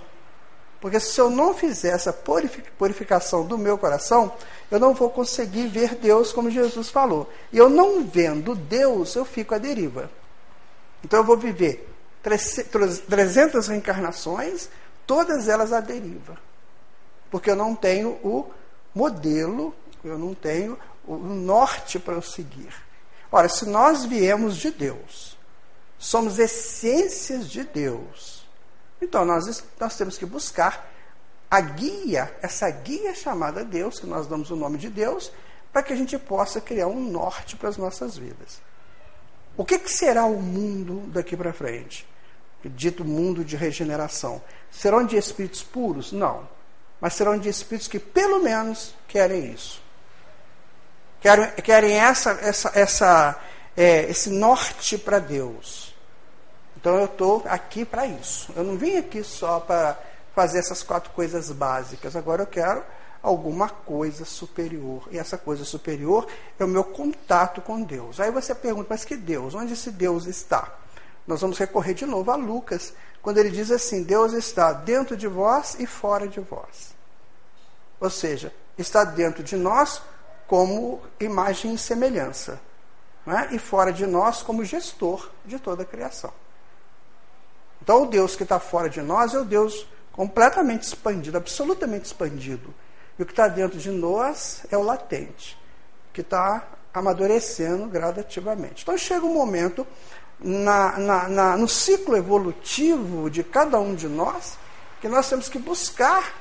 Porque 0.81 0.99
se 0.99 1.21
eu 1.21 1.31
não 1.31 1.55
fizer 1.55 1.91
essa 1.95 2.13
purificação 2.13 3.47
do 3.47 3.57
meu 3.57 3.79
coração, 3.79 4.33
eu 4.69 4.81
não 4.81 4.93
vou 4.93 5.09
conseguir 5.11 5.69
ver 5.69 5.95
Deus 5.95 6.33
como 6.33 6.51
Jesus 6.51 6.89
falou. 6.89 7.31
E 7.53 7.59
eu 7.59 7.71
não 7.71 8.05
vendo 8.05 8.57
Deus, 8.57 9.15
eu 9.15 9.25
fico 9.25 9.55
à 9.55 9.59
deriva. 9.59 10.11
Então 11.05 11.21
eu 11.21 11.25
vou 11.25 11.37
viver 11.37 11.89
300 12.23 13.69
reencarnações, 13.69 14.69
todas 15.07 15.49
elas 15.49 15.73
à 15.73 15.81
deriva. 15.81 16.39
Porque 17.31 17.51
eu 17.51 17.57
não 17.57 17.75
tenho 17.75 18.11
o 18.23 18.51
modelo, 18.95 19.75
eu 20.05 20.19
não 20.19 20.35
tenho 20.35 20.79
o 21.05 21.17
norte 21.17 21.99
para 21.99 22.15
eu 22.15 22.23
seguir. 22.23 22.73
Ora, 23.31 23.49
se 23.49 23.67
nós 23.67 24.05
viemos 24.05 24.57
de 24.57 24.71
Deus, 24.71 25.37
somos 25.99 26.39
essências 26.39 27.49
de 27.49 27.65
Deus, 27.65 28.47
então 29.01 29.25
nós, 29.25 29.65
nós 29.81 29.97
temos 29.97 30.19
que 30.19 30.27
buscar 30.27 30.91
a 31.51 31.61
guia, 31.61 32.35
essa 32.41 32.71
guia 32.71 33.15
chamada 33.15 33.65
Deus, 33.65 33.99
que 33.99 34.07
nós 34.07 34.27
damos 34.27 34.51
o 34.51 34.57
nome 34.57 34.79
de 34.79 34.89
Deus, 34.89 35.33
para 35.73 35.83
que 35.83 35.93
a 35.93 35.97
gente 35.97 36.19
possa 36.19 36.61
criar 36.61 36.87
um 36.87 37.01
norte 37.01 37.57
para 37.57 37.69
as 37.69 37.77
nossas 37.77 38.17
vidas. 38.17 38.61
O 39.57 39.65
que, 39.65 39.79
que 39.79 39.91
será 39.91 40.25
o 40.25 40.41
mundo 40.41 41.03
daqui 41.09 41.37
para 41.37 41.53
frente? 41.53 42.07
Dito 42.65 43.05
mundo 43.05 43.45
de 43.45 43.57
regeneração. 43.57 44.43
Serão 44.71 45.05
de 45.05 45.17
espíritos 45.17 45.63
puros? 45.63 46.13
Não. 46.13 46.49
Mas 47.01 47.15
serão 47.15 47.37
de 47.37 47.49
espíritos 47.49 47.89
que 47.89 47.99
pelo 47.99 48.41
menos 48.41 48.95
querem 49.09 49.53
isso. 49.53 49.83
Querem, 51.21 51.51
querem 51.63 51.93
essa, 51.93 52.31
essa, 52.41 52.73
essa, 52.75 53.41
é, 53.77 54.05
esse 54.05 54.31
norte 54.31 54.97
para 54.97 55.19
Deus. 55.19 55.95
Então 56.77 56.97
eu 56.97 57.05
estou 57.05 57.43
aqui 57.47 57.85
para 57.85 58.07
isso. 58.07 58.53
Eu 58.57 58.65
não 58.65 58.77
vim 58.77 58.97
aqui 58.97 59.23
só 59.23 59.61
para 59.61 59.99
fazer 60.35 60.61
essas 60.61 60.83
quatro 60.83 61.11
coisas 61.11 61.51
básicas. 61.51 62.17
Agora 62.17 62.43
eu 62.43 62.47
quero 62.47 62.83
alguma 63.23 63.69
coisa 63.69 64.25
superior. 64.25 65.09
E 65.11 65.19
essa 65.19 65.39
coisa 65.39 65.65
superior 65.65 66.27
é 66.59 66.65
o 66.65 66.69
meu 66.69 66.85
contato 66.85 67.61
com 67.61 67.83
Deus. 67.83 68.19
Aí 68.19 68.31
você 68.31 68.55
pergunta, 68.55 68.89
mas 68.91 69.05
que 69.05 69.17
Deus? 69.17 69.55
Onde 69.55 69.75
esse 69.75 69.91
Deus 69.91 70.27
está? 70.27 70.75
Nós 71.27 71.41
vamos 71.41 71.59
recorrer 71.59 71.95
de 71.95 72.05
novo 72.05 72.31
a 72.31 72.37
Lucas, 72.37 72.93
quando 73.23 73.39
ele 73.39 73.51
diz 73.51 73.71
assim: 73.71 74.03
Deus 74.03 74.33
está 74.33 74.73
dentro 74.73 75.17
de 75.17 75.29
vós 75.29 75.77
e 75.79 75.87
fora 75.87 76.27
de 76.27 76.41
vós. 76.41 76.95
Ou 78.01 78.11
seja, 78.11 78.53
está 78.77 79.05
dentro 79.05 79.45
de 79.45 79.57
nós 79.57 80.03
como 80.49 81.01
imagem 81.21 81.75
e 81.75 81.79
semelhança, 81.79 82.61
né? 83.25 83.49
e 83.53 83.59
fora 83.59 83.93
de 83.93 84.05
nós 84.07 84.43
como 84.43 84.65
gestor 84.65 85.31
de 85.45 85.59
toda 85.59 85.85
a 85.85 85.87
criação. 85.87 86.33
Então, 87.81 88.03
o 88.03 88.07
Deus 88.07 88.37
que 88.37 88.43
está 88.43 88.59
fora 88.59 88.91
de 88.91 89.01
nós 89.01 89.35
é 89.35 89.39
o 89.39 89.45
Deus 89.45 89.87
completamente 90.13 90.83
expandido, 90.83 91.37
absolutamente 91.37 92.07
expandido. 92.07 92.75
E 93.19 93.23
o 93.23 93.27
que 93.27 93.33
está 93.33 93.49
dentro 93.49 93.79
de 93.79 93.91
nós 93.91 94.65
é 94.71 94.77
o 94.77 94.83
latente, 94.83 95.59
que 96.13 96.21
está 96.21 96.67
amadurecendo 96.93 97.87
gradativamente. 97.87 98.83
Então 98.83 98.97
chega 98.97 99.25
um 99.25 99.35
momento 99.35 99.87
na, 100.39 100.99
na, 100.99 101.29
na, 101.29 101.57
no 101.57 101.69
ciclo 101.69 102.17
evolutivo 102.17 103.31
de 103.31 103.43
cada 103.43 103.79
um 103.79 103.95
de 103.95 104.09
nós 104.09 104.59
que 105.01 105.09
nós 105.09 105.29
temos 105.29 105.49
que 105.49 105.59
buscar 105.59 106.35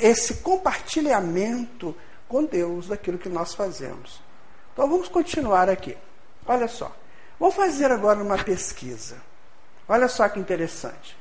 esse 0.00 0.34
compartilhamento 0.34 1.94
com 2.28 2.44
Deus 2.44 2.88
daquilo 2.88 3.18
que 3.18 3.28
nós 3.28 3.54
fazemos. 3.54 4.20
Então 4.72 4.88
vamos 4.88 5.08
continuar 5.08 5.68
aqui. 5.68 5.96
Olha 6.46 6.68
só. 6.68 6.94
Vamos 7.38 7.54
fazer 7.54 7.90
agora 7.90 8.22
uma 8.22 8.38
pesquisa. 8.38 9.16
Olha 9.88 10.08
só 10.08 10.28
que 10.28 10.38
interessante. 10.38 11.16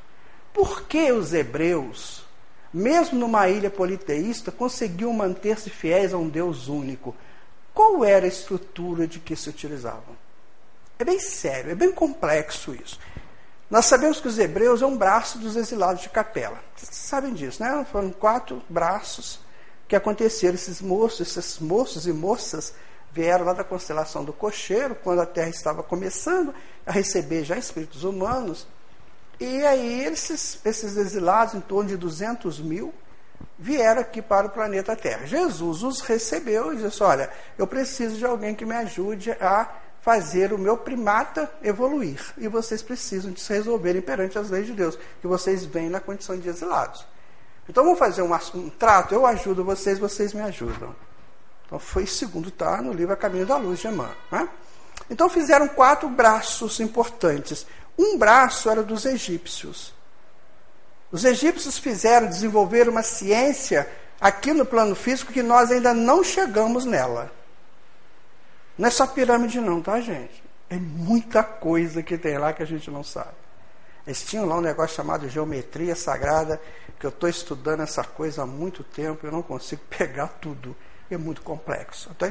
Por 0.54 0.84
que 0.84 1.12
os 1.12 1.34
hebreus 1.34 2.27
mesmo 2.74 3.20
numa 3.20 3.48
ilha 3.50 3.70
politeísta, 3.70 4.52
conseguiu 4.52 5.12
manter-se 5.14 5.70
fiéis 5.70 6.14
a 6.14 6.18
um 6.18 6.28
Deus 6.28 6.68
único. 6.68 7.16
Qual 7.74 8.04
era 8.04 8.26
a 8.26 8.30
estrutura 8.30 9.08
de 9.08 9.20
que 9.20 9.36
se 9.36 9.50
utilizavam? 9.50 10.18
É 11.00 11.06
bem 11.06 11.20
sério, 11.20 11.72
é 11.72 11.76
bem 11.76 11.92
complexo 11.92 12.74
isso. 12.74 13.00
Nós 13.70 13.86
sabemos 13.86 14.20
que 14.20 14.28
os 14.28 14.40
hebreus 14.40 14.82
é 14.82 14.86
um 14.86 14.98
braço 14.98 15.38
dos 15.38 15.56
exilados 15.56 16.02
de 16.02 16.10
Capela. 16.10 16.60
Vocês 16.76 16.96
sabem 16.96 17.34
disso, 17.34 17.62
né? 17.62 17.86
Foram 17.92 18.10
quatro 18.12 18.64
braços 18.70 19.40
que 19.88 19.96
aconteceram. 19.96 20.56
Esses 20.56 20.82
moços, 20.82 21.38
esses 21.38 21.60
moços 21.60 22.08
e 22.08 22.14
moças 22.14 22.74
vieram 23.12 23.46
lá 23.46 23.54
da 23.54 23.64
constelação 23.64 24.24
do 24.24 24.32
Cocheiro, 24.32 24.96
quando 24.96 25.22
a 25.22 25.26
Terra 25.26 25.50
estava 25.50 25.84
começando 25.84 26.54
a 26.86 26.92
receber 26.92 27.44
já 27.44 27.58
espíritos 27.58 28.04
humanos. 28.04 28.66
E 29.40 29.66
aí 29.66 30.04
esses, 30.04 30.60
esses 30.66 30.98
exilados, 30.98 31.54
em 31.54 31.62
torno 31.62 31.90
de 31.90 31.98
200 31.98 32.60
mil, 32.60 32.94
vieram 33.58 34.02
aqui 34.02 34.22
para 34.22 34.48
o 34.48 34.50
planeta 34.50 34.96
Terra. 34.96 35.26
Jesus 35.26 35.84
os 35.84 36.02
recebeu 36.02 36.74
e 36.74 36.78
disse: 36.78 37.04
Olha, 37.04 37.30
eu 37.58 37.68
preciso 37.68 38.18
de 38.18 38.26
alguém 38.26 38.56
que 38.56 38.66
me 38.66 38.76
ajude 38.76 39.32
a 39.32 39.70
fazer 40.02 40.54
o 40.54 40.58
meu 40.58 40.78
primata 40.78 41.52
evoluir. 41.62 42.34
E 42.38 42.48
vocês 42.48 42.82
precisam 42.82 43.32
de 43.32 43.42
se 43.42 43.52
resolverem 43.54 44.02
perante 44.02 44.40
as 44.40 44.50
leis 44.50 44.66
de 44.66 44.74
Deus, 44.74 44.98
que 45.22 45.28
vocês 45.28 45.66
vêm 45.66 45.90
na 45.90 46.00
condição 46.00 46.38
de 46.38 46.48
exilados. 46.48 47.06
Então 47.68 47.84
vamos 47.84 48.00
fazer 48.00 48.22
um, 48.22 48.34
um 48.34 48.70
trato, 48.70 49.14
eu 49.14 49.26
ajudo 49.26 49.64
vocês, 49.64 50.00
vocês 50.00 50.34
me 50.34 50.42
ajudam. 50.42 50.96
Então 51.66 51.78
foi 51.78 52.06
segundo 52.06 52.48
está 52.48 52.82
no 52.82 52.94
livro 52.94 53.14
A 53.14 53.18
Caminho 53.18 53.46
da 53.46 53.58
Luz 53.58 53.80
de 53.80 53.88
Emmanuel. 53.88 54.16
Né? 54.32 54.48
Então 55.10 55.30
fizeram 55.30 55.68
quatro 55.68 56.08
braços 56.08 56.80
importantes. 56.80 57.68
Um 57.98 58.18
braço 58.18 58.70
era 58.70 58.84
dos 58.84 59.06
egípcios. 59.06 59.94
Os 61.12 61.24
egípcios 61.24 61.78
fizeram 61.78 62.28
desenvolver 62.28 62.88
uma 62.90 63.02
ciência 63.02 63.90
aqui 64.20 64.54
no 64.54 64.66
plano 64.66 64.96
físico 64.96 65.32
que 65.32 65.42
nós 65.42 65.72
ainda 65.72 65.94
não 65.94 66.24
chegamos 66.24 66.86
nela. 66.86 67.32
Não 68.78 68.88
é 68.88 68.92
só 68.92 69.08
pirâmide, 69.08 69.60
não, 69.60 69.82
tá, 69.82 70.00
gente? 70.00 70.44
É 70.70 70.76
muita 70.76 71.44
coisa 71.44 72.04
que 72.04 72.18
tem 72.18 72.38
lá 72.38 72.54
que 72.54 72.62
a 72.62 72.66
gente 72.66 72.92
não 72.92 73.04
sabe. 73.04 73.34
Eles 74.06 74.24
tinham 74.24 74.46
lá 74.46 74.58
um 74.58 74.62
negócio 74.62 74.96
chamado 74.96 75.28
geometria 75.28 75.96
sagrada, 75.96 76.62
que 77.00 77.06
eu 77.06 77.10
estou 77.10 77.28
estudando 77.28 77.82
essa 77.82 78.04
coisa 78.04 78.44
há 78.44 78.46
muito 78.46 78.84
tempo 78.84 79.26
e 79.26 79.28
eu 79.28 79.32
não 79.32 79.42
consigo 79.42 79.82
pegar 79.90 80.28
tudo. 80.40 80.76
É 81.10 81.18
muito 81.18 81.42
complexo. 81.42 82.10
Então, 82.16 82.30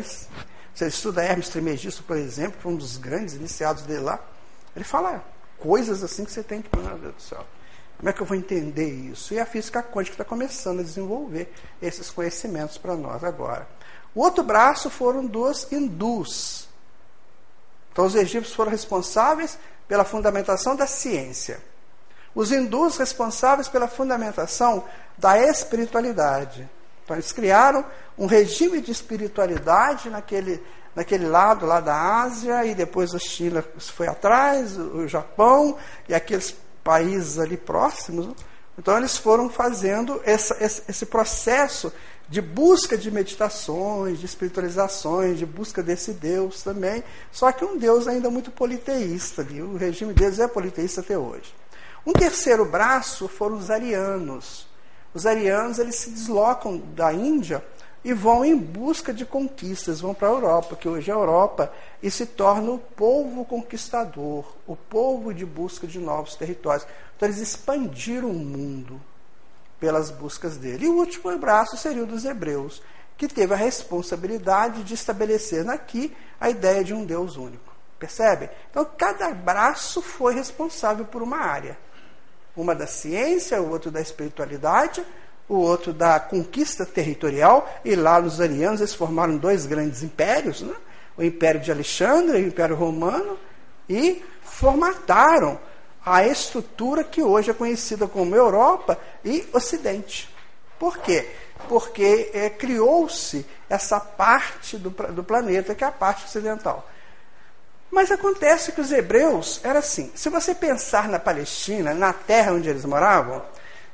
você 0.74 0.86
estuda 0.86 1.24
Hermes 1.24 1.48
Trismegisto, 1.48 2.02
por 2.02 2.16
exemplo, 2.16 2.58
que 2.58 2.62
foi 2.62 2.72
um 2.72 2.76
dos 2.76 2.98
grandes 2.98 3.34
iniciados 3.34 3.82
dele 3.82 4.00
lá, 4.00 4.22
ele 4.74 4.84
fala 4.84 5.24
coisas 5.58 6.02
assim 6.02 6.24
que 6.24 6.30
você 6.30 6.42
tem 6.42 6.62
que. 6.62 6.76
Meu 6.76 6.98
Deus 6.98 7.14
do 7.14 7.22
céu. 7.22 7.44
Como 7.96 8.10
é 8.10 8.12
que 8.12 8.20
eu 8.20 8.26
vou 8.26 8.36
entender 8.36 8.90
isso? 8.90 9.32
E 9.32 9.40
a 9.40 9.46
física 9.46 9.82
quântica 9.82 10.14
está 10.14 10.24
começando 10.24 10.80
a 10.80 10.82
desenvolver 10.82 11.52
esses 11.80 12.10
conhecimentos 12.10 12.76
para 12.76 12.94
nós 12.94 13.24
agora. 13.24 13.66
O 14.14 14.20
outro 14.20 14.44
braço 14.44 14.90
foram 14.90 15.24
dos 15.24 15.70
hindus. 15.72 16.68
Então, 17.92 18.04
os 18.04 18.14
egípcios 18.14 18.54
foram 18.54 18.70
responsáveis 18.70 19.58
pela 19.88 20.04
fundamentação 20.04 20.76
da 20.76 20.86
ciência. 20.86 21.58
Os 22.34 22.52
hindus 22.52 22.98
responsáveis 22.98 23.68
pela 23.68 23.88
fundamentação 23.88 24.84
da 25.16 25.38
espiritualidade. 25.38 26.68
Então, 27.06 27.16
eles 27.16 27.32
criaram 27.32 27.84
um 28.18 28.26
regime 28.26 28.82
de 28.82 28.90
espiritualidade 28.90 30.10
naquele 30.10 30.60
naquele 30.96 31.26
lado 31.28 31.66
lá 31.66 31.78
da 31.78 32.22
Ásia, 32.22 32.64
e 32.64 32.74
depois 32.74 33.14
a 33.14 33.18
China 33.18 33.62
foi 33.76 34.08
atrás, 34.08 34.78
o 34.78 35.06
Japão 35.06 35.76
e 36.08 36.14
aqueles 36.14 36.56
países 36.82 37.38
ali 37.38 37.58
próximos, 37.58 38.34
Então 38.78 38.96
eles 38.96 39.16
foram 39.16 39.48
fazendo 39.48 40.20
essa, 40.24 40.56
esse, 40.62 40.82
esse 40.88 41.06
processo 41.06 41.92
de 42.28 42.42
busca 42.42 42.96
de 42.96 43.10
meditações, 43.10 44.18
de 44.18 44.26
espiritualizações, 44.26 45.38
de 45.38 45.46
busca 45.46 45.82
desse 45.82 46.12
Deus 46.12 46.62
também, 46.62 47.02
só 47.32 47.50
que 47.52 47.64
um 47.64 47.78
Deus 47.78 48.06
ainda 48.06 48.30
muito 48.30 48.50
politeísta, 48.50 49.42
ali. 49.42 49.62
o 49.62 49.76
regime 49.76 50.12
deles 50.12 50.38
é 50.38 50.48
politeísta 50.48 51.00
até 51.00 51.16
hoje. 51.16 51.54
Um 52.06 52.12
terceiro 52.12 52.64
braço 52.64 53.28
foram 53.28 53.56
os 53.56 53.70
arianos. 53.70 54.66
Os 55.14 55.26
arianos 55.26 55.78
eles 55.78 55.96
se 55.96 56.10
deslocam 56.10 56.78
da 56.94 57.12
Índia 57.12 57.64
e 58.04 58.12
vão 58.12 58.44
em 58.44 58.56
busca 58.56 59.12
de 59.12 59.26
conquistas, 59.26 60.00
vão 60.00 60.14
para 60.14 60.28
a 60.28 60.30
Europa, 60.30 60.76
que 60.76 60.88
hoje 60.88 61.10
é 61.10 61.14
a 61.14 61.16
Europa, 61.16 61.72
e 62.00 62.08
se 62.10 62.24
torna 62.24 62.70
o 62.70 62.78
povo 62.78 63.44
conquistador, 63.44 64.44
o 64.64 64.76
povo 64.76 65.34
de 65.34 65.44
busca 65.44 65.88
de 65.88 65.98
novos 65.98 66.36
territórios. 66.36 66.86
Então 67.16 67.28
eles 67.28 67.40
expandiram 67.40 68.30
o 68.30 68.34
mundo 68.34 69.00
pelas 69.80 70.10
buscas 70.10 70.56
dele. 70.56 70.86
E 70.86 70.88
o 70.88 70.98
último 70.98 71.36
braço 71.38 71.76
seria 71.76 72.04
o 72.04 72.06
dos 72.06 72.24
hebreus, 72.24 72.80
que 73.16 73.26
teve 73.26 73.54
a 73.54 73.56
responsabilidade 73.56 74.84
de 74.84 74.94
estabelecer 74.94 75.68
aqui 75.68 76.14
a 76.40 76.50
ideia 76.50 76.84
de 76.84 76.94
um 76.94 77.04
Deus 77.04 77.36
único. 77.36 77.74
Percebe? 77.98 78.50
Então 78.70 78.84
cada 78.96 79.30
braço 79.30 80.02
foi 80.02 80.34
responsável 80.34 81.06
por 81.06 81.22
uma 81.22 81.38
área. 81.38 81.78
Uma 82.56 82.74
da 82.74 82.86
ciência, 82.86 83.60
o 83.60 83.70
outro 83.70 83.90
da 83.90 84.00
espiritualidade, 84.00 85.04
o 85.48 85.56
outro 85.56 85.92
da 85.92 86.18
conquista 86.18 86.84
territorial, 86.84 87.68
e 87.84 87.94
lá 87.94 88.20
nos 88.20 88.40
arianos 88.40 88.80
eles 88.80 88.94
formaram 88.94 89.36
dois 89.36 89.66
grandes 89.66 90.02
impérios, 90.02 90.62
né? 90.62 90.74
o 91.16 91.22
Império 91.22 91.60
de 91.60 91.70
Alexandre 91.70 92.38
e 92.38 92.44
o 92.44 92.48
Império 92.48 92.76
Romano, 92.76 93.38
e 93.88 94.22
formataram 94.42 95.58
a 96.04 96.26
estrutura 96.26 97.02
que 97.02 97.22
hoje 97.22 97.50
é 97.50 97.54
conhecida 97.54 98.06
como 98.06 98.34
Europa 98.34 98.98
e 99.24 99.44
Ocidente. 99.52 100.28
Por 100.78 100.98
quê? 100.98 101.28
Porque 101.68 102.30
é, 102.32 102.50
criou-se 102.50 103.46
essa 103.68 103.98
parte 103.98 104.76
do, 104.76 104.90
do 104.90 105.24
planeta, 105.24 105.74
que 105.74 105.82
é 105.82 105.86
a 105.86 105.92
parte 105.92 106.24
ocidental. 106.24 106.88
Mas 107.90 108.10
acontece 108.10 108.72
que 108.72 108.80
os 108.80 108.92
hebreus 108.92 109.60
era 109.62 109.78
assim. 109.78 110.10
Se 110.14 110.28
você 110.28 110.54
pensar 110.54 111.08
na 111.08 111.18
Palestina, 111.18 111.94
na 111.94 112.12
terra 112.12 112.52
onde 112.52 112.68
eles 112.68 112.84
moravam, 112.84 113.42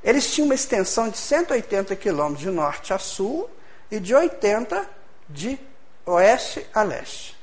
eles 0.03 0.33
tinham 0.33 0.47
uma 0.47 0.55
extensão 0.55 1.09
de 1.09 1.19
180 1.19 1.95
quilômetros 1.97 2.41
de 2.41 2.51
norte 2.51 2.93
a 2.93 2.99
sul 2.99 3.49
e 3.91 4.01
de 4.01 4.15
80 4.15 4.89
de 5.29 5.59
oeste 6.05 6.67
a 6.75 6.83
leste. 6.83 7.37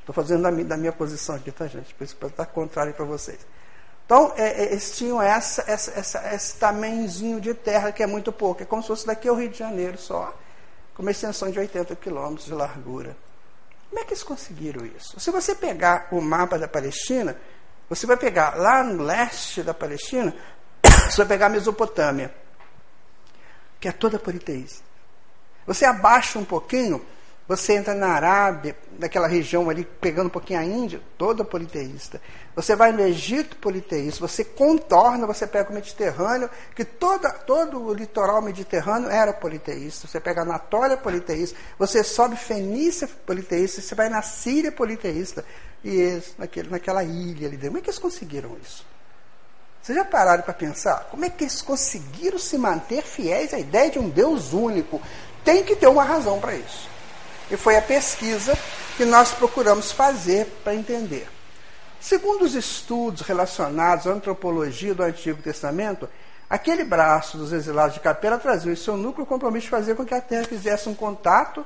Estou 0.00 0.14
fazendo 0.14 0.42
da 0.42 0.50
minha, 0.50 0.66
da 0.66 0.76
minha, 0.76 0.92
posição 0.92 1.34
aqui, 1.34 1.50
tá, 1.50 1.66
gente? 1.66 1.94
Por 1.94 2.04
isso 2.04 2.14
para 2.16 2.28
estar 2.28 2.46
contrário 2.46 2.92
para 2.92 3.04
vocês. 3.04 3.38
Então, 4.04 4.34
é, 4.36 4.64
é, 4.64 4.72
eles 4.72 4.96
tinham 4.96 5.20
essa, 5.20 5.64
essa, 5.66 5.98
essa, 5.98 6.34
esse 6.34 6.56
tamanhozinho 6.56 7.40
de 7.40 7.54
terra 7.54 7.90
que 7.90 8.02
é 8.02 8.06
muito 8.06 8.30
pouco. 8.30 8.62
É 8.62 8.66
como 8.66 8.82
se 8.82 8.88
fosse 8.88 9.06
daqui 9.06 9.26
ao 9.26 9.34
Rio 9.34 9.48
de 9.48 9.58
Janeiro 9.58 9.96
só, 9.96 10.36
com 10.94 11.02
uma 11.02 11.10
extensão 11.10 11.50
de 11.50 11.58
80 11.58 11.96
quilômetros 11.96 12.46
de 12.46 12.52
largura. 12.52 13.16
Como 13.94 14.02
é 14.02 14.08
que 14.08 14.12
eles 14.14 14.24
conseguiram 14.24 14.84
isso? 14.84 15.20
Se 15.20 15.30
você 15.30 15.54
pegar 15.54 16.08
o 16.10 16.20
mapa 16.20 16.58
da 16.58 16.66
Palestina, 16.66 17.36
você 17.88 18.08
vai 18.08 18.16
pegar 18.16 18.56
lá 18.56 18.82
no 18.82 19.04
leste 19.04 19.62
da 19.62 19.72
Palestina, 19.72 20.34
você 21.08 21.18
vai 21.18 21.26
pegar 21.26 21.46
a 21.46 21.50
Mesopotâmia, 21.50 22.34
que 23.78 23.86
é 23.86 23.92
toda 23.92 24.18
politeísta. 24.18 24.82
Você 25.64 25.84
abaixa 25.84 26.40
um 26.40 26.44
pouquinho, 26.44 27.06
você 27.46 27.74
entra 27.74 27.92
na 27.92 28.08
Arábia, 28.08 28.74
naquela 28.98 29.26
região 29.26 29.68
ali, 29.68 29.84
pegando 29.84 30.28
um 30.28 30.30
pouquinho 30.30 30.60
a 30.60 30.64
Índia, 30.64 30.98
toda 31.18 31.44
politeísta. 31.44 32.18
Você 32.56 32.74
vai 32.74 32.90
no 32.90 33.02
Egito, 33.02 33.56
politeísta. 33.56 34.26
Você 34.26 34.42
contorna, 34.42 35.26
você 35.26 35.46
pega 35.46 35.70
o 35.70 35.74
Mediterrâneo, 35.74 36.48
que 36.74 36.86
toda, 36.86 37.30
todo 37.30 37.82
o 37.82 37.92
litoral 37.92 38.40
mediterrâneo 38.40 39.10
era 39.10 39.30
politeísta. 39.30 40.08
Você 40.08 40.18
pega 40.18 40.40
a 40.40 40.44
Anatólia, 40.44 40.96
politeísta. 40.96 41.58
Você 41.78 42.02
sobe 42.02 42.34
Fenícia, 42.34 43.06
politeísta. 43.26 43.82
Você 43.82 43.94
vai 43.94 44.08
na 44.08 44.22
Síria, 44.22 44.72
politeísta. 44.72 45.44
E 45.82 45.90
eles, 45.90 46.34
naquele, 46.38 46.70
naquela 46.70 47.04
ilha 47.04 47.46
ali 47.46 47.58
dentro. 47.58 47.68
Como 47.68 47.78
é 47.78 47.80
que 47.82 47.90
eles 47.90 47.98
conseguiram 47.98 48.56
isso? 48.62 48.86
Vocês 49.82 49.98
já 49.98 50.04
pararam 50.06 50.42
para 50.42 50.54
pensar? 50.54 51.08
Como 51.10 51.26
é 51.26 51.28
que 51.28 51.44
eles 51.44 51.60
conseguiram 51.60 52.38
se 52.38 52.56
manter 52.56 53.02
fiéis 53.02 53.52
à 53.52 53.58
ideia 53.58 53.90
de 53.90 53.98
um 53.98 54.08
Deus 54.08 54.54
único? 54.54 55.02
Tem 55.44 55.62
que 55.62 55.76
ter 55.76 55.88
uma 55.88 56.04
razão 56.04 56.40
para 56.40 56.54
isso. 56.54 56.93
E 57.50 57.56
foi 57.56 57.76
a 57.76 57.82
pesquisa 57.82 58.56
que 58.96 59.04
nós 59.04 59.32
procuramos 59.32 59.92
fazer 59.92 60.46
para 60.62 60.74
entender. 60.74 61.28
Segundo 62.00 62.42
os 62.42 62.54
estudos 62.54 63.22
relacionados 63.22 64.06
à 64.06 64.10
antropologia 64.10 64.94
do 64.94 65.02
Antigo 65.02 65.40
Testamento, 65.42 66.08
aquele 66.48 66.84
braço 66.84 67.38
dos 67.38 67.52
exilados 67.52 67.94
de 67.94 68.00
Capela 68.00 68.38
trazia 68.38 68.72
em 68.72 68.76
seu 68.76 68.96
núcleo 68.96 69.24
o 69.24 69.26
compromisso 69.26 69.64
de 69.64 69.70
fazer 69.70 69.94
com 69.94 70.04
que 70.04 70.14
a 70.14 70.20
Terra 70.20 70.44
fizesse 70.44 70.88
um 70.88 70.94
contato 70.94 71.64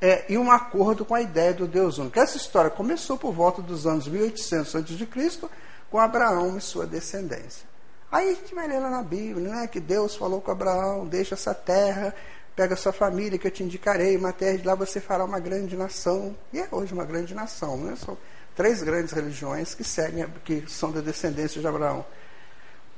é, 0.00 0.24
e 0.28 0.36
um 0.36 0.50
acordo 0.50 1.04
com 1.04 1.14
a 1.14 1.22
ideia 1.22 1.54
do 1.54 1.68
Deus 1.68 1.98
único. 1.98 2.18
Essa 2.18 2.36
história 2.36 2.70
começou 2.70 3.16
por 3.16 3.32
volta 3.32 3.62
dos 3.62 3.86
anos 3.86 4.08
1800 4.08 4.74
a.C., 4.74 5.48
com 5.88 6.00
Abraão 6.00 6.58
e 6.58 6.60
sua 6.60 6.84
descendência. 6.84 7.64
Aí 8.10 8.30
a 8.30 8.34
gente 8.34 8.54
vai 8.54 8.66
ler 8.66 8.80
lá 8.80 8.90
na 8.90 9.02
Bíblia, 9.02 9.48
né, 9.48 9.66
que 9.68 9.78
Deus 9.78 10.16
falou 10.16 10.40
com 10.40 10.50
Abraão, 10.50 11.06
deixa 11.06 11.34
essa 11.34 11.54
terra, 11.54 12.12
pega 12.54 12.76
sua 12.76 12.92
família 12.92 13.38
que 13.38 13.46
eu 13.46 13.50
te 13.50 13.62
indicarei, 13.62 14.16
uma 14.16 14.32
terra 14.32 14.58
de 14.58 14.66
lá 14.66 14.74
você 14.74 15.00
fará 15.00 15.24
uma 15.24 15.40
grande 15.40 15.76
nação. 15.76 16.36
E 16.52 16.58
é 16.58 16.68
hoje 16.70 16.92
uma 16.92 17.04
grande 17.04 17.34
nação, 17.34 17.76
né? 17.76 17.96
São 17.96 18.16
três 18.54 18.82
grandes 18.82 19.12
religiões 19.12 19.74
que 19.74 19.84
seguem, 19.84 20.26
que 20.44 20.64
são 20.68 20.92
da 20.92 21.00
descendência 21.00 21.60
de 21.60 21.66
Abraão. 21.66 22.04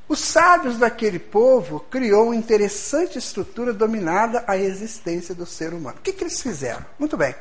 Os 0.07 0.19
sábios 0.19 0.79
daquele 0.79 1.19
povo 1.19 1.81
criou 1.81 2.27
uma 2.27 2.37
interessante 2.37 3.19
estrutura 3.19 3.73
dominada 3.73 4.45
à 4.47 4.57
existência 4.57 5.35
do 5.35 5.47
ser 5.47 5.73
humano. 5.73 5.99
O 5.99 6.03
que, 6.03 6.13
que 6.13 6.25
eles 6.25 6.43
fizeram? 6.43 6.85
Muito 6.99 7.17
bem. 7.17 7.35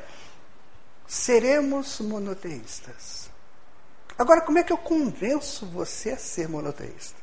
Seremos 1.06 2.00
monoteístas. 2.00 3.30
Agora, 4.18 4.42
como 4.42 4.60
é 4.60 4.64
que 4.64 4.72
eu 4.72 4.78
convenço 4.78 5.66
você 5.66 6.12
a 6.12 6.18
ser 6.18 6.48
monoteísta? 6.48 7.18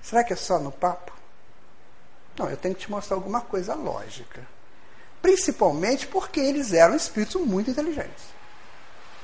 Será 0.00 0.24
que 0.24 0.32
é 0.32 0.36
só 0.36 0.58
no 0.58 0.72
papo? 0.72 1.19
Não, 2.40 2.48
eu 2.48 2.56
tenho 2.56 2.74
que 2.74 2.80
te 2.80 2.90
mostrar 2.90 3.16
alguma 3.16 3.42
coisa 3.42 3.74
lógica. 3.74 4.48
Principalmente 5.20 6.06
porque 6.06 6.40
eles 6.40 6.72
eram 6.72 6.96
espíritos 6.96 7.38
muito 7.42 7.70
inteligentes. 7.70 8.24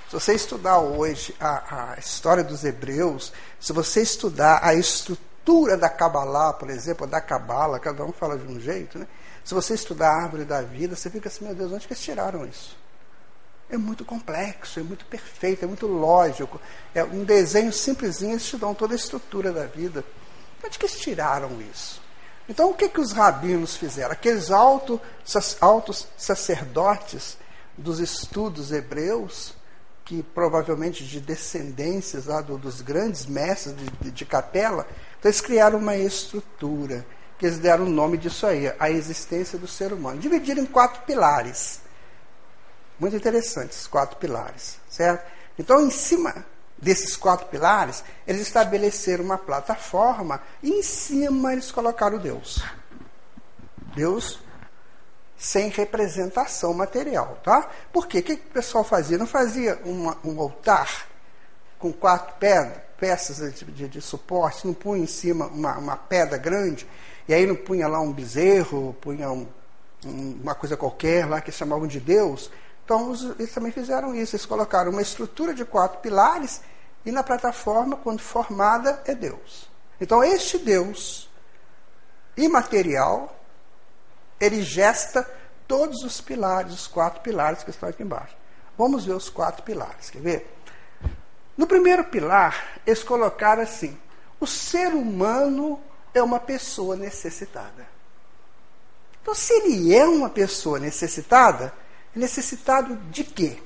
Se 0.06 0.12
você 0.12 0.34
estudar 0.34 0.80
hoje 0.80 1.34
a, 1.40 1.94
a 1.94 1.98
história 1.98 2.44
dos 2.44 2.62
hebreus, 2.62 3.32
se 3.58 3.72
você 3.72 4.02
estudar 4.02 4.60
a 4.62 4.74
estrutura 4.74 5.78
da 5.78 5.88
Kabbalah, 5.88 6.52
por 6.52 6.68
exemplo, 6.68 7.06
da 7.06 7.18
Kabbalah, 7.18 7.80
cada 7.80 8.04
um 8.04 8.12
fala 8.12 8.36
de 8.36 8.46
um 8.46 8.60
jeito, 8.60 8.98
né? 8.98 9.08
Se 9.42 9.54
você 9.54 9.72
estudar 9.72 10.10
a 10.10 10.22
árvore 10.24 10.44
da 10.44 10.60
vida, 10.60 10.94
você 10.94 11.08
fica 11.08 11.30
assim, 11.30 11.46
meu 11.46 11.54
Deus, 11.54 11.72
onde 11.72 11.86
que 11.86 11.94
eles 11.94 12.02
tiraram 12.02 12.46
isso? 12.46 12.76
É 13.70 13.78
muito 13.78 14.04
complexo, 14.04 14.78
é 14.78 14.82
muito 14.82 15.06
perfeito, 15.06 15.64
é 15.64 15.66
muito 15.66 15.86
lógico. 15.86 16.60
É 16.94 17.02
um 17.02 17.24
desenho 17.24 17.72
simplesinho, 17.72 18.32
eles 18.32 18.44
te 18.44 18.58
dão 18.58 18.74
toda 18.74 18.92
a 18.92 18.96
estrutura 18.96 19.52
da 19.52 19.64
vida. 19.64 20.04
Onde 20.62 20.78
que 20.78 20.84
eles 20.84 20.98
tiraram 20.98 21.62
isso? 21.62 22.04
Então, 22.48 22.70
o 22.70 22.74
que, 22.74 22.88
que 22.88 23.00
os 23.00 23.12
rabinos 23.12 23.76
fizeram? 23.76 24.12
Aqueles 24.12 24.50
altos, 24.50 26.06
sacerdotes 26.16 27.36
dos 27.76 27.98
estudos 27.98 28.70
hebreus, 28.70 29.54
que 30.04 30.22
provavelmente 30.22 31.04
de 31.04 31.20
descendências 31.20 32.26
lá 32.26 32.40
do, 32.40 32.56
dos 32.56 32.80
grandes 32.80 33.26
mestres 33.26 33.76
de, 33.76 33.90
de, 34.00 34.10
de 34.12 34.24
capela, 34.24 34.86
então 35.18 35.28
eles 35.28 35.40
criaram 35.40 35.78
uma 35.78 35.96
estrutura, 35.96 37.04
que 37.36 37.46
eles 37.46 37.58
deram 37.58 37.84
o 37.84 37.90
nome 37.90 38.16
disso 38.16 38.46
aí, 38.46 38.72
a 38.78 38.88
existência 38.88 39.58
do 39.58 39.66
ser 39.66 39.92
humano. 39.92 40.20
Dividiram 40.20 40.62
em 40.62 40.66
quatro 40.66 41.02
pilares. 41.02 41.80
Muito 42.98 43.16
interessantes, 43.16 43.86
quatro 43.86 44.16
pilares, 44.16 44.78
certo? 44.88 45.26
Então, 45.58 45.84
em 45.84 45.90
cima 45.90 46.46
desses 46.78 47.16
quatro 47.16 47.46
pilares, 47.46 48.04
eles 48.26 48.42
estabeleceram 48.42 49.24
uma 49.24 49.38
plataforma 49.38 50.40
e 50.62 50.70
em 50.70 50.82
cima 50.82 51.52
eles 51.52 51.72
colocaram 51.72 52.18
Deus. 52.18 52.62
Deus 53.94 54.38
sem 55.36 55.68
representação 55.68 56.72
material, 56.72 57.38
tá? 57.42 57.68
Por 57.92 58.06
quê? 58.06 58.18
O 58.18 58.22
que 58.22 58.32
o 58.32 58.38
pessoal 58.38 58.82
fazia? 58.82 59.18
Não 59.18 59.26
fazia 59.26 59.78
uma, 59.84 60.16
um 60.24 60.40
altar 60.40 61.06
com 61.78 61.92
quatro 61.92 62.34
pedras, 62.38 62.78
peças 62.98 63.54
de, 63.54 63.64
de, 63.66 63.88
de, 63.88 64.00
suporte, 64.00 64.66
não 64.66 64.72
punha 64.72 65.04
em 65.04 65.06
cima 65.06 65.46
uma, 65.46 65.76
uma, 65.76 65.96
pedra 65.96 66.38
grande, 66.38 66.86
e 67.28 67.34
aí 67.34 67.46
não 67.46 67.54
punha 67.54 67.86
lá 67.86 68.00
um 68.00 68.12
bezerro, 68.12 68.96
punha 69.00 69.30
um, 69.30 69.46
um, 70.04 70.38
uma 70.42 70.54
coisa 70.54 70.76
qualquer 70.76 71.28
lá 71.28 71.40
que 71.40 71.52
chamavam 71.52 71.86
de 71.86 72.00
Deus. 72.00 72.50
Então, 72.86 73.12
eles 73.36 73.52
também 73.52 73.72
fizeram 73.72 74.14
isso. 74.14 74.36
Eles 74.36 74.46
colocaram 74.46 74.92
uma 74.92 75.02
estrutura 75.02 75.52
de 75.52 75.64
quatro 75.64 75.98
pilares 75.98 76.60
e 77.04 77.10
na 77.10 77.24
plataforma, 77.24 77.96
quando 77.96 78.20
formada, 78.20 79.02
é 79.04 79.12
Deus. 79.12 79.68
Então, 80.00 80.22
este 80.22 80.56
Deus 80.56 81.28
imaterial, 82.36 83.36
ele 84.38 84.62
gesta 84.62 85.28
todos 85.66 86.04
os 86.04 86.20
pilares, 86.20 86.72
os 86.72 86.86
quatro 86.86 87.20
pilares 87.22 87.64
que 87.64 87.70
estão 87.70 87.88
aqui 87.88 88.04
embaixo. 88.04 88.36
Vamos 88.78 89.04
ver 89.04 89.14
os 89.14 89.28
quatro 89.28 89.64
pilares, 89.64 90.08
quer 90.08 90.22
ver? 90.22 90.56
No 91.56 91.66
primeiro 91.66 92.04
pilar, 92.04 92.80
eles 92.86 93.02
colocaram 93.02 93.62
assim: 93.62 93.98
o 94.38 94.46
ser 94.46 94.94
humano 94.94 95.80
é 96.14 96.22
uma 96.22 96.38
pessoa 96.38 96.94
necessitada. 96.94 97.84
Então, 99.20 99.34
se 99.34 99.52
ele 99.54 99.92
é 99.92 100.04
uma 100.04 100.30
pessoa 100.30 100.78
necessitada, 100.78 101.74
necessitado 102.16 102.96
de 103.10 103.22
quê? 103.24 103.58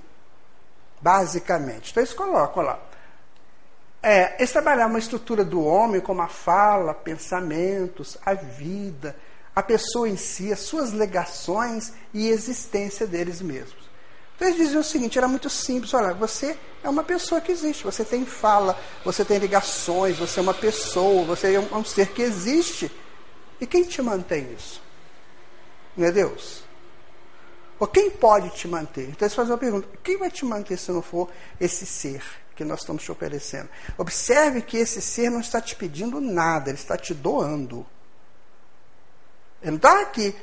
Basicamente. 1.00 1.90
Então, 1.90 2.02
eles 2.02 2.12
colocam 2.12 2.62
lá. 2.62 2.78
É, 4.02 4.36
eles 4.38 4.50
trabalhavam 4.50 4.94
uma 4.94 4.98
estrutura 4.98 5.44
do 5.44 5.62
homem 5.64 6.00
como 6.00 6.22
a 6.22 6.28
fala, 6.28 6.94
pensamentos, 6.94 8.16
a 8.24 8.32
vida, 8.34 9.14
a 9.54 9.62
pessoa 9.62 10.08
em 10.08 10.16
si, 10.16 10.52
as 10.52 10.60
suas 10.60 10.92
legações 10.92 11.92
e 12.14 12.28
existência 12.28 13.06
deles 13.06 13.42
mesmos. 13.42 13.90
Então 14.40 14.48
eles 14.48 14.58
diziam 14.58 14.80
o 14.80 14.84
seguinte: 14.84 15.18
era 15.18 15.28
muito 15.28 15.50
simples, 15.50 15.92
olha, 15.92 16.14
você 16.14 16.56
é 16.82 16.88
uma 16.88 17.04
pessoa 17.04 17.42
que 17.42 17.52
existe, 17.52 17.84
você 17.84 18.02
tem 18.02 18.24
fala, 18.24 18.78
você 19.04 19.22
tem 19.22 19.36
ligações, 19.36 20.18
você 20.18 20.40
é 20.40 20.42
uma 20.42 20.54
pessoa, 20.54 21.24
você 21.24 21.54
é 21.54 21.60
um, 21.60 21.76
um 21.76 21.84
ser 21.84 22.08
que 22.08 22.22
existe. 22.22 22.90
E 23.60 23.66
quem 23.66 23.84
te 23.84 24.00
mantém 24.00 24.50
isso? 24.54 24.80
Não 25.94 26.06
é 26.06 26.10
Deus? 26.10 26.64
Quem 27.86 28.10
pode 28.10 28.50
te 28.50 28.68
manter? 28.68 29.08
Então 29.08 29.26
eles 29.26 29.34
fazem 29.34 29.52
uma 29.52 29.58
pergunta: 29.58 29.88
quem 30.02 30.18
vai 30.18 30.30
te 30.30 30.44
manter 30.44 30.76
se 30.76 30.92
não 30.92 31.02
for 31.02 31.28
esse 31.60 31.86
ser 31.86 32.22
que 32.54 32.64
nós 32.64 32.80
estamos 32.80 33.02
te 33.02 33.10
oferecendo? 33.10 33.68
Observe 33.96 34.62
que 34.62 34.76
esse 34.76 35.00
ser 35.00 35.30
não 35.30 35.40
está 35.40 35.60
te 35.60 35.74
pedindo 35.74 36.20
nada, 36.20 36.70
ele 36.70 36.78
está 36.78 36.96
te 36.96 37.14
doando. 37.14 37.86
Ele 39.62 39.72
não 39.72 39.76
está 39.76 40.00
aqui, 40.00 40.34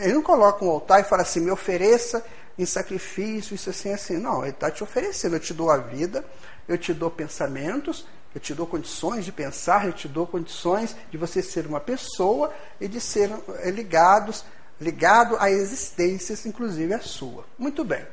ele 0.00 0.12
não 0.12 0.22
coloca 0.22 0.64
um 0.64 0.70
altar 0.70 1.00
e 1.00 1.04
fala 1.04 1.22
assim: 1.22 1.40
me 1.40 1.50
ofereça 1.50 2.24
em 2.58 2.66
sacrifício, 2.66 3.54
isso 3.54 3.70
assim, 3.70 3.92
assim. 3.92 4.16
Não, 4.18 4.42
ele 4.42 4.50
está 4.50 4.70
te 4.70 4.82
oferecendo. 4.82 5.36
Eu 5.36 5.40
te 5.40 5.54
dou 5.54 5.70
a 5.70 5.76
vida, 5.76 6.24
eu 6.68 6.78
te 6.78 6.92
dou 6.92 7.10
pensamentos, 7.10 8.06
eu 8.34 8.40
te 8.40 8.54
dou 8.54 8.66
condições 8.66 9.24
de 9.24 9.32
pensar, 9.32 9.86
eu 9.86 9.92
te 9.92 10.08
dou 10.08 10.26
condições 10.26 10.96
de 11.10 11.18
você 11.18 11.42
ser 11.42 11.66
uma 11.66 11.80
pessoa 11.80 12.52
e 12.80 12.88
de 12.88 13.00
ser 13.00 13.30
eh, 13.60 13.70
ligados, 13.70 14.44
ligado 14.82 15.36
a 15.38 15.50
existências, 15.50 16.44
inclusive 16.44 16.92
a 16.92 17.00
sua. 17.00 17.44
Muito 17.56 17.84
bem. 17.84 18.04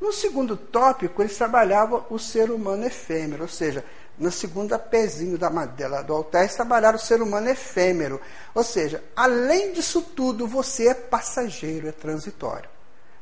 No 0.00 0.12
segundo 0.12 0.56
tópico, 0.56 1.20
eles 1.20 1.36
trabalhavam 1.36 2.06
o 2.08 2.18
ser 2.18 2.50
humano 2.50 2.84
efêmero, 2.84 3.42
ou 3.42 3.48
seja, 3.48 3.84
no 4.18 4.30
segundo 4.30 4.78
pezinho 4.78 5.38
da 5.38 5.48
madeira 5.48 6.02
do 6.02 6.12
altar, 6.12 6.42
eles 6.42 6.54
trabalharam 6.54 6.96
o 6.96 7.00
ser 7.00 7.22
humano 7.22 7.48
efêmero. 7.48 8.20
Ou 8.54 8.62
seja, 8.62 9.02
além 9.16 9.72
disso 9.72 10.02
tudo, 10.02 10.46
você 10.46 10.88
é 10.88 10.94
passageiro, 10.94 11.88
é 11.88 11.92
transitório. 11.92 12.68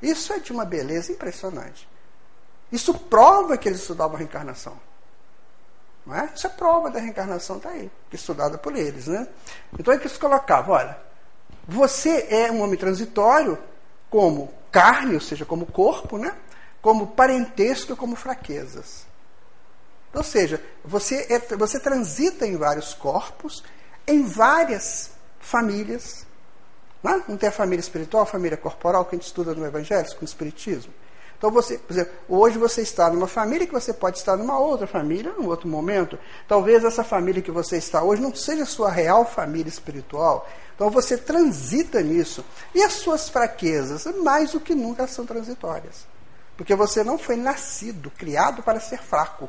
Isso 0.02 0.32
é 0.32 0.40
de 0.40 0.52
uma 0.52 0.64
beleza 0.64 1.12
impressionante. 1.12 1.88
Isso 2.70 2.92
prova 2.94 3.56
que 3.56 3.68
eles 3.68 3.80
estudavam 3.80 4.16
a 4.16 4.18
reencarnação. 4.18 4.78
Não 6.04 6.16
é? 6.16 6.30
Isso 6.34 6.46
é 6.46 6.50
prova 6.50 6.90
da 6.90 6.98
reencarnação, 6.98 7.58
está 7.58 7.70
aí, 7.70 7.90
estudada 8.12 8.58
por 8.58 8.74
eles. 8.74 9.06
Né? 9.06 9.26
Então 9.78 9.94
é 9.94 9.98
que 9.98 10.06
eles 10.06 10.18
colocavam: 10.18 10.74
olha, 10.74 10.98
você 11.68 12.26
é 12.30 12.50
um 12.50 12.62
homem 12.62 12.78
transitório, 12.78 13.58
como 14.08 14.50
carne, 14.72 15.14
ou 15.14 15.20
seja, 15.20 15.44
como 15.44 15.66
corpo, 15.66 16.16
né? 16.16 16.34
como 16.80 17.08
parentesco 17.08 17.94
como 17.94 18.16
fraquezas. 18.16 19.06
Ou 20.14 20.22
seja, 20.22 20.62
você, 20.82 21.26
é, 21.28 21.56
você 21.56 21.78
transita 21.78 22.46
em 22.46 22.56
vários 22.56 22.94
corpos, 22.94 23.62
em 24.06 24.22
várias 24.22 25.10
famílias, 25.38 26.26
não, 27.02 27.22
não 27.28 27.36
tem 27.36 27.50
a 27.50 27.52
família 27.52 27.80
espiritual, 27.80 28.22
a 28.22 28.26
família 28.26 28.56
corporal 28.56 29.04
que 29.04 29.14
a 29.14 29.18
gente 29.18 29.26
estuda 29.26 29.54
no 29.54 29.66
Evangelho, 29.66 30.08
com 30.16 30.22
o 30.22 30.24
Espiritismo. 30.24 30.92
Então, 31.38 31.52
você, 31.52 31.78
por 31.78 31.92
exemplo, 31.92 32.12
hoje 32.28 32.58
você 32.58 32.82
está 32.82 33.08
numa 33.08 33.28
família 33.28 33.64
que 33.64 33.72
você 33.72 33.94
pode 33.94 34.18
estar 34.18 34.36
numa 34.36 34.58
outra 34.58 34.88
família, 34.88 35.32
num 35.38 35.46
outro 35.46 35.68
momento. 35.68 36.18
Talvez 36.48 36.82
essa 36.82 37.04
família 37.04 37.40
que 37.40 37.52
você 37.52 37.76
está 37.76 38.02
hoje 38.02 38.20
não 38.20 38.34
seja 38.34 38.66
sua 38.66 38.90
real 38.90 39.24
família 39.24 39.68
espiritual. 39.68 40.48
Então, 40.74 40.90
você 40.90 41.16
transita 41.16 42.02
nisso. 42.02 42.44
E 42.74 42.82
as 42.82 42.94
suas 42.94 43.28
fraquezas, 43.28 44.04
mais 44.20 44.50
do 44.50 44.60
que 44.60 44.74
nunca, 44.74 45.06
são 45.06 45.24
transitórias. 45.24 46.08
Porque 46.56 46.74
você 46.74 47.04
não 47.04 47.16
foi 47.16 47.36
nascido, 47.36 48.10
criado 48.10 48.60
para 48.64 48.80
ser 48.80 48.98
fraco. 48.98 49.48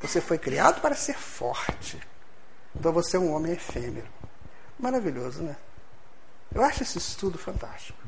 Você 0.00 0.20
foi 0.20 0.38
criado 0.38 0.80
para 0.80 0.96
ser 0.96 1.16
forte. 1.16 2.00
Então, 2.74 2.92
você 2.92 3.16
é 3.16 3.20
um 3.20 3.32
homem 3.32 3.52
efêmero. 3.52 4.08
Maravilhoso, 4.76 5.40
né? 5.40 5.56
Eu 6.52 6.64
acho 6.64 6.82
esse 6.82 6.98
estudo 6.98 7.38
fantástico. 7.38 7.98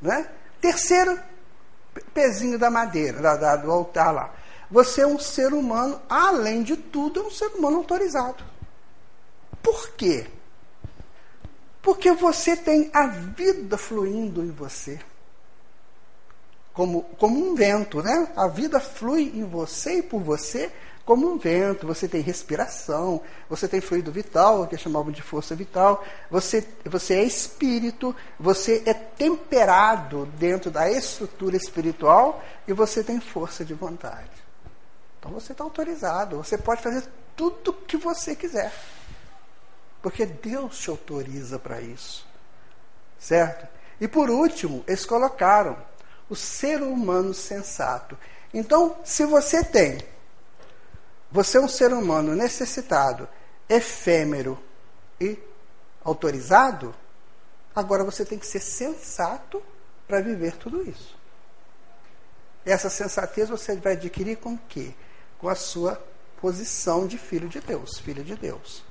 Né? 0.00 0.28
Terceiro, 0.60 1.18
pezinho 2.14 2.58
da 2.58 2.70
madeira, 2.70 3.20
da, 3.20 3.36
da, 3.36 3.56
do 3.56 3.70
altar 3.70 4.12
lá. 4.12 4.34
Você 4.70 5.02
é 5.02 5.06
um 5.06 5.18
ser 5.18 5.52
humano, 5.52 6.00
além 6.08 6.62
de 6.62 6.76
tudo, 6.76 7.20
é 7.20 7.22
um 7.24 7.30
ser 7.30 7.48
humano 7.48 7.78
autorizado. 7.78 8.44
Por 9.62 9.90
quê? 9.90 10.26
Porque 11.82 12.12
você 12.12 12.56
tem 12.56 12.90
a 12.92 13.06
vida 13.06 13.76
fluindo 13.76 14.42
em 14.42 14.50
você. 14.50 15.00
Como, 16.72 17.02
como 17.18 17.50
um 17.50 17.54
vento, 17.54 18.02
né? 18.02 18.28
A 18.36 18.46
vida 18.46 18.78
flui 18.78 19.32
em 19.34 19.44
você 19.44 19.98
e 19.98 20.02
por 20.02 20.22
você 20.22 20.72
como 21.10 21.28
um 21.28 21.36
vento, 21.36 21.88
você 21.88 22.06
tem 22.06 22.20
respiração, 22.20 23.20
você 23.48 23.66
tem 23.66 23.80
fluido 23.80 24.12
vital, 24.12 24.68
que 24.68 24.78
chamado 24.78 25.10
de 25.10 25.20
força 25.20 25.56
vital, 25.56 26.04
você, 26.30 26.64
você 26.84 27.14
é 27.14 27.24
espírito, 27.24 28.14
você 28.38 28.84
é 28.86 28.94
temperado 28.94 30.26
dentro 30.38 30.70
da 30.70 30.88
estrutura 30.88 31.56
espiritual 31.56 32.40
e 32.64 32.72
você 32.72 33.02
tem 33.02 33.18
força 33.18 33.64
de 33.64 33.74
vontade. 33.74 34.30
Então 35.18 35.32
você 35.32 35.50
está 35.50 35.64
autorizado, 35.64 36.36
você 36.36 36.56
pode 36.56 36.80
fazer 36.80 37.02
tudo 37.34 37.72
o 37.72 37.74
que 37.74 37.96
você 37.96 38.36
quiser. 38.36 38.72
Porque 40.00 40.24
Deus 40.24 40.78
te 40.78 40.90
autoriza 40.90 41.58
para 41.58 41.80
isso. 41.80 42.24
Certo? 43.18 43.66
E 44.00 44.06
por 44.06 44.30
último, 44.30 44.84
eles 44.86 45.04
colocaram 45.04 45.76
o 46.28 46.36
ser 46.36 46.80
humano 46.84 47.34
sensato. 47.34 48.16
Então, 48.54 48.94
se 49.02 49.26
você 49.26 49.64
tem 49.64 49.98
você 51.30 51.58
é 51.58 51.60
um 51.60 51.68
ser 51.68 51.92
humano 51.92 52.34
necessitado, 52.34 53.28
efêmero 53.68 54.58
e 55.20 55.38
autorizado. 56.04 56.94
Agora 57.74 58.02
você 58.02 58.24
tem 58.24 58.38
que 58.38 58.46
ser 58.46 58.60
sensato 58.60 59.62
para 60.08 60.20
viver 60.20 60.56
tudo 60.56 60.82
isso. 60.82 61.16
Essa 62.66 62.90
sensatez 62.90 63.48
você 63.48 63.76
vai 63.76 63.92
adquirir 63.92 64.38
com 64.38 64.54
o 64.54 64.60
quê? 64.68 64.92
Com 65.38 65.48
a 65.48 65.54
sua 65.54 66.02
posição 66.40 67.06
de 67.06 67.16
filho 67.16 67.48
de 67.48 67.60
Deus, 67.60 67.98
filha 67.98 68.24
de 68.24 68.34
Deus. 68.34 68.82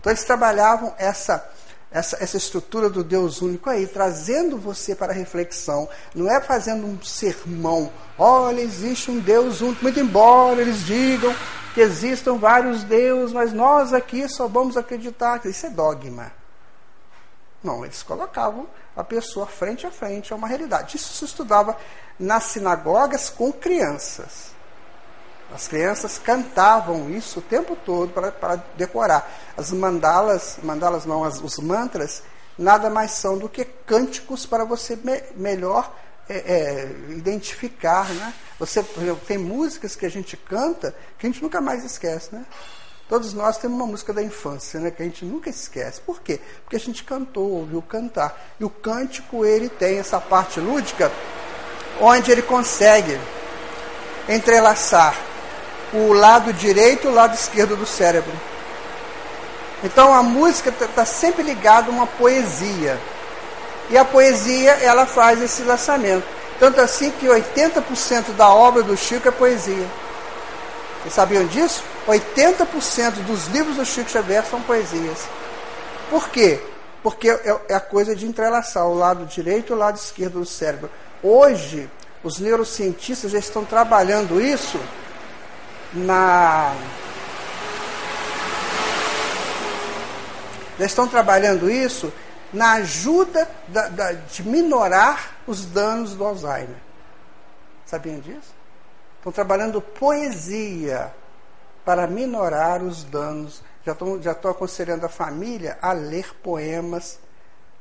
Então 0.00 0.10
eles 0.10 0.24
trabalhavam 0.24 0.94
essa 0.98 1.50
essa, 1.90 2.16
essa 2.22 2.38
estrutura 2.38 2.88
do 2.88 3.04
Deus 3.04 3.42
único 3.42 3.68
aí, 3.68 3.86
trazendo 3.86 4.56
você 4.56 4.94
para 4.94 5.12
a 5.12 5.14
reflexão. 5.14 5.86
Não 6.14 6.26
é 6.34 6.40
fazendo 6.40 6.86
um 6.86 7.02
sermão. 7.02 7.92
Olha, 8.18 8.62
existe 8.62 9.10
um 9.10 9.18
Deus 9.18 9.60
único, 9.60 9.82
muito 9.82 10.00
embora 10.00 10.62
eles 10.62 10.86
digam 10.86 11.36
que 11.74 11.80
existam 11.80 12.36
vários 12.36 12.82
deuses, 12.84 13.32
mas 13.32 13.52
nós 13.52 13.92
aqui 13.92 14.28
só 14.28 14.46
vamos 14.46 14.76
acreditar 14.76 15.40
isso 15.44 15.66
é 15.66 15.70
dogma. 15.70 16.32
Não, 17.62 17.84
eles 17.84 18.02
colocavam 18.02 18.66
a 18.96 19.04
pessoa 19.04 19.46
frente 19.46 19.86
a 19.86 19.90
frente 19.90 20.32
a 20.32 20.36
uma 20.36 20.48
realidade. 20.48 20.96
Isso 20.96 21.12
se 21.14 21.24
estudava 21.24 21.76
nas 22.18 22.44
sinagogas 22.44 23.30
com 23.30 23.52
crianças. 23.52 24.52
As 25.54 25.68
crianças 25.68 26.18
cantavam 26.18 27.10
isso 27.10 27.38
o 27.38 27.42
tempo 27.42 27.76
todo 27.76 28.12
para, 28.12 28.32
para 28.32 28.56
decorar. 28.76 29.30
As 29.56 29.70
mandalas, 29.70 30.58
mandalas 30.62 31.04
não, 31.04 31.24
as, 31.24 31.40
os 31.40 31.58
mantras, 31.58 32.22
nada 32.58 32.90
mais 32.90 33.12
são 33.12 33.38
do 33.38 33.48
que 33.48 33.64
cânticos 33.64 34.46
para 34.46 34.64
você 34.64 34.96
me, 34.96 35.22
melhor 35.36 35.92
é, 36.28 36.36
é, 36.36 36.90
identificar, 37.10 38.08
né? 38.08 38.34
Você, 38.58 38.82
tem 39.26 39.38
músicas 39.38 39.96
que 39.96 40.06
a 40.06 40.10
gente 40.10 40.36
canta 40.36 40.94
que 41.18 41.26
a 41.26 41.30
gente 41.30 41.42
nunca 41.42 41.60
mais 41.60 41.84
esquece, 41.84 42.34
né? 42.34 42.44
Todos 43.08 43.34
nós 43.34 43.58
temos 43.58 43.76
uma 43.76 43.86
música 43.86 44.12
da 44.12 44.22
infância, 44.22 44.80
né, 44.80 44.90
que 44.90 45.02
a 45.02 45.04
gente 45.04 45.22
nunca 45.24 45.50
esquece. 45.50 46.00
Por 46.00 46.22
quê? 46.22 46.40
Porque 46.64 46.76
a 46.76 46.80
gente 46.80 47.04
cantou, 47.04 47.50
ouviu 47.50 47.82
cantar. 47.82 48.54
E 48.58 48.64
o 48.64 48.70
cântico, 48.70 49.44
ele 49.44 49.68
tem 49.68 49.98
essa 49.98 50.18
parte 50.18 50.58
lúdica, 50.60 51.12
onde 52.00 52.32
ele 52.32 52.40
consegue 52.40 53.20
entrelaçar 54.28 55.14
o 55.92 56.14
lado 56.14 56.54
direito 56.54 57.06
e 57.06 57.10
o 57.10 57.14
lado 57.14 57.34
esquerdo 57.34 57.76
do 57.76 57.84
cérebro. 57.84 58.32
Então 59.84 60.14
a 60.14 60.22
música 60.22 60.70
está 60.70 60.86
tá 60.86 61.04
sempre 61.04 61.42
ligada 61.42 61.90
a 61.90 61.94
uma 61.94 62.06
poesia. 62.06 62.98
E 63.92 63.98
a 63.98 64.06
poesia, 64.06 64.72
ela 64.80 65.04
faz 65.04 65.42
esse 65.42 65.62
lançamento. 65.64 66.24
Tanto 66.58 66.80
assim 66.80 67.10
que 67.10 67.26
80% 67.26 68.32
da 68.34 68.48
obra 68.48 68.82
do 68.82 68.96
Chico 68.96 69.28
é 69.28 69.30
poesia. 69.30 69.86
Vocês 71.02 71.12
sabiam 71.12 71.44
disso? 71.46 71.84
80% 72.08 73.22
dos 73.26 73.48
livros 73.48 73.76
do 73.76 73.84
Chico 73.84 74.08
Xavier 74.08 74.46
são 74.46 74.62
poesias. 74.62 75.26
Por 76.08 76.30
quê? 76.30 76.58
Porque 77.02 77.28
é, 77.28 77.60
é 77.68 77.74
a 77.74 77.80
coisa 77.80 78.16
de 78.16 78.24
entrelaçar 78.24 78.86
o 78.86 78.94
lado 78.94 79.26
direito 79.26 79.72
e 79.72 79.76
o 79.76 79.78
lado 79.78 79.96
esquerdo 79.96 80.38
do 80.38 80.46
cérebro. 80.46 80.88
Hoje, 81.22 81.90
os 82.24 82.38
neurocientistas 82.38 83.30
já 83.30 83.38
estão 83.38 83.62
trabalhando 83.62 84.40
isso 84.40 84.80
na 85.92 86.74
Já 90.78 90.86
estão 90.86 91.06
trabalhando 91.06 91.70
isso 91.70 92.10
na 92.52 92.72
ajuda 92.72 93.48
da, 93.68 93.88
da, 93.88 94.12
de 94.12 94.42
minorar 94.42 95.36
os 95.46 95.64
danos 95.64 96.14
do 96.14 96.24
Alzheimer. 96.24 96.76
Sabiam 97.86 98.20
disso? 98.20 98.54
Estão 99.18 99.32
trabalhando 99.32 99.80
poesia 99.80 101.14
para 101.84 102.06
minorar 102.06 102.82
os 102.82 103.04
danos. 103.04 103.62
Já 103.84 103.92
estou 103.92 104.20
já 104.20 104.32
aconselhando 104.32 105.06
a 105.06 105.08
família 105.08 105.78
a 105.80 105.92
ler 105.92 106.34
poemas. 106.42 107.18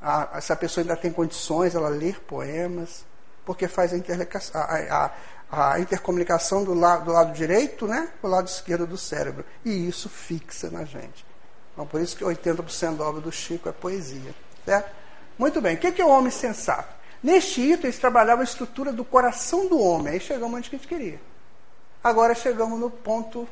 A, 0.02 0.40
se 0.42 0.52
a 0.52 0.56
pessoa 0.56 0.84
ainda 0.84 0.96
tem 0.96 1.12
condições, 1.12 1.76
ela 1.76 1.90
ler 1.90 2.20
poemas, 2.22 3.06
porque 3.46 3.68
faz 3.68 3.92
a, 3.94 4.60
a, 4.60 5.12
a, 5.52 5.74
a 5.74 5.80
intercomunicação 5.80 6.64
do 6.64 6.74
lado, 6.74 7.06
do 7.06 7.12
lado 7.12 7.34
direito 7.34 7.86
né, 7.88 8.10
com 8.20 8.28
o 8.28 8.32
lado 8.32 8.48
esquerdo 8.48 8.88
do 8.88 8.98
cérebro. 8.98 9.46
E 9.64 9.88
isso 9.88 10.10
fixa 10.10 10.70
na 10.72 10.84
gente. 10.84 11.26
Então, 11.74 11.86
por 11.86 12.02
isso 12.02 12.16
que 12.16 12.24
80% 12.24 12.98
da 12.98 13.06
obra 13.06 13.22
do 13.22 13.32
Chico 13.32 13.70
é 13.70 13.72
poesia. 13.72 14.34
Certo? 14.65 14.91
Muito 15.38 15.62
bem. 15.62 15.76
O 15.76 15.78
que 15.78 16.02
é 16.02 16.06
o 16.06 16.10
homem 16.10 16.32
sensato? 16.32 16.93
Neste 17.21 17.62
item, 17.62 17.86
eles 17.86 18.00
trabalhavam 18.00 18.41
a 18.41 18.43
estrutura 18.43 18.91
do 18.91 19.06
coração 19.06 19.67
do 19.67 19.80
homem. 19.80 20.13
Aí 20.13 20.19
chegamos 20.19 20.58
onde 20.58 20.67
a 20.67 20.71
gente 20.71 20.88
queria. 20.88 21.19
Agora 22.04 22.34
chegamos 22.34 22.80
no 22.80 22.89
ponto 22.89 23.47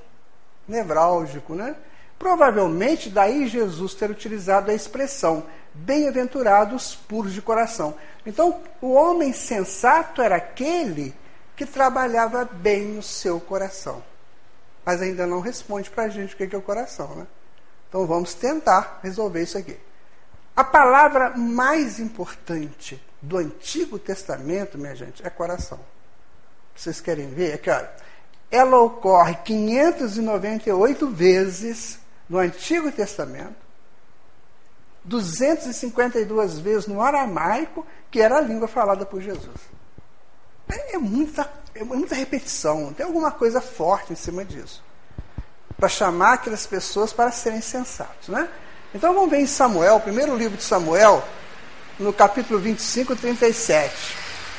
nevrálgico, 0.68 1.54
né? 1.54 1.76
Provavelmente 2.18 3.10
daí 3.10 3.48
Jesus 3.48 3.94
ter 3.94 4.10
utilizado 4.10 4.72
a 4.72 4.74
expressão 4.74 5.46
bem-aventurados 5.74 6.96
puros 6.96 7.34
de 7.34 7.42
coração. 7.42 7.96
Então, 8.26 8.62
o 8.82 8.92
homem 8.92 9.32
sensato 9.32 10.22
era 10.22 10.36
aquele 10.36 11.16
que 11.56 11.66
trabalhava 11.66 12.44
bem 12.46 12.86
no 12.86 13.04
seu 13.04 13.40
coração. 13.40 14.04
Mas 14.86 15.02
ainda 15.02 15.28
não 15.28 15.40
responde 15.40 15.90
para 15.90 16.04
a 16.04 16.10
gente 16.10 16.34
o 16.34 16.38
que 16.38 16.56
é 16.56 16.58
o 16.58 16.62
coração, 16.62 17.16
né? 17.16 17.28
Então 17.88 18.06
vamos 18.06 18.34
tentar 18.34 19.00
resolver 19.04 19.42
isso 19.42 19.58
aqui. 19.58 19.78
A 20.60 20.64
palavra 20.66 21.30
mais 21.38 22.02
importante 22.02 23.02
do 23.22 23.38
Antigo 23.38 23.98
Testamento, 23.98 24.78
minha 24.78 24.94
gente, 24.94 25.26
é 25.26 25.30
coração. 25.30 25.80
Vocês 26.76 27.00
querem 27.00 27.30
ver? 27.30 27.54
Aqui, 27.54 27.70
olha. 27.70 27.90
Ela 28.52 28.78
ocorre 28.78 29.36
598 29.36 31.08
vezes 31.12 31.98
no 32.28 32.40
Antigo 32.40 32.92
Testamento, 32.92 33.56
252 35.06 36.60
vezes 36.60 36.88
no 36.88 37.02
aramaico, 37.02 37.88
que 38.12 38.20
era 38.20 38.40
a 38.40 38.42
língua 38.42 38.68
falada 38.68 39.06
por 39.06 39.22
Jesus. 39.22 39.62
É, 40.68 40.96
é 40.96 40.98
muita, 40.98 41.50
é 41.74 41.86
muita 41.86 42.16
repetição, 42.16 42.92
tem 42.92 43.06
alguma 43.06 43.32
coisa 43.32 43.62
forte 43.62 44.12
em 44.12 44.18
cima 44.18 44.44
disso. 44.44 44.84
Para 45.78 45.88
chamar 45.88 46.34
aquelas 46.34 46.68
pessoas 46.68 47.14
para 47.14 47.32
serem 47.32 47.62
sensatos. 47.62 48.28
Né? 48.28 48.50
Então 48.94 49.14
vamos 49.14 49.30
ver 49.30 49.40
em 49.40 49.46
Samuel, 49.46 49.98
o 49.98 50.02
primeiro 50.02 50.36
livro 50.36 50.58
de 50.58 50.64
Samuel, 50.64 51.24
no 52.00 52.12
capítulo 52.12 52.60
25, 52.60 53.16
37. 53.16 54.16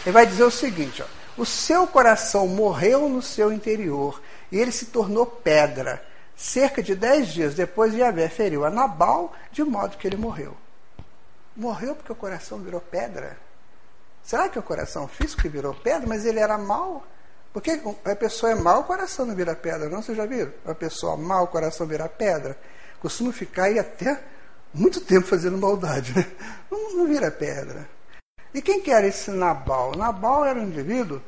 Ele 0.07 0.13
vai 0.13 0.25
dizer 0.25 0.45
o 0.45 0.51
seguinte: 0.53 1.03
ó, 1.03 1.07
O 1.37 1.45
seu 1.45 1.85
coração 1.85 2.47
morreu 2.47 3.09
no 3.09 3.21
seu 3.21 3.53
interior 3.53 4.23
e 4.53 4.59
ele 4.59 4.71
se 4.71 4.87
tornou 4.87 5.27
pedra. 5.27 6.01
Cerca 6.37 6.81
de 6.81 6.95
dez 6.95 7.29
dias 7.29 7.55
depois, 7.55 7.93
Yahvé 7.93 8.29
feriu 8.29 8.65
a 8.65 8.71
Nabal 8.71 9.35
de 9.51 9.65
modo 9.65 9.97
que 9.97 10.07
ele 10.07 10.17
morreu. 10.17 10.57
Morreu 11.57 11.97
porque 11.97 12.13
o 12.13 12.17
coração 12.17 12.59
virou 12.61 12.81
pedra? 12.81 13.37
Será 14.23 14.49
que 14.49 14.57
é 14.57 14.61
o 14.61 14.65
coração 14.65 15.09
físico 15.09 15.43
que 15.43 15.49
virou 15.49 15.75
pedra, 15.75 16.07
mas 16.07 16.25
ele 16.25 16.39
era 16.39 16.57
mau? 16.57 17.05
Porque 17.53 17.81
a 18.05 18.15
pessoa 18.15 18.53
é 18.53 18.55
mau, 18.55 18.83
o 18.83 18.85
coração 18.85 19.27
não 19.27 19.35
vira 19.35 19.57
pedra, 19.57 19.89
não? 19.89 20.01
Vocês 20.01 20.17
já 20.17 20.25
viram? 20.25 20.53
A 20.65 20.75
pessoa 20.75 21.17
mau, 21.17 21.45
o 21.45 21.49
coração 21.49 21.85
vira 21.85 22.09
pedra 22.09 22.57
costuma 23.01 23.33
ficar 23.33 23.65
aí 23.65 23.79
até 23.79 24.23
muito 24.73 25.01
tempo 25.01 25.27
fazendo 25.27 25.59
maldade, 25.59 26.15
né? 26.15 26.27
não, 26.71 26.97
não 26.97 27.07
vira 27.07 27.31
pedra. 27.31 27.89
E 28.53 28.61
quem 28.61 28.81
que 28.81 28.91
era 28.91 29.07
esse 29.07 29.31
Nabal? 29.31 29.97
Nabal 29.97 30.45
era 30.45 30.59
um 30.59 30.65
indivíduo 30.65 31.23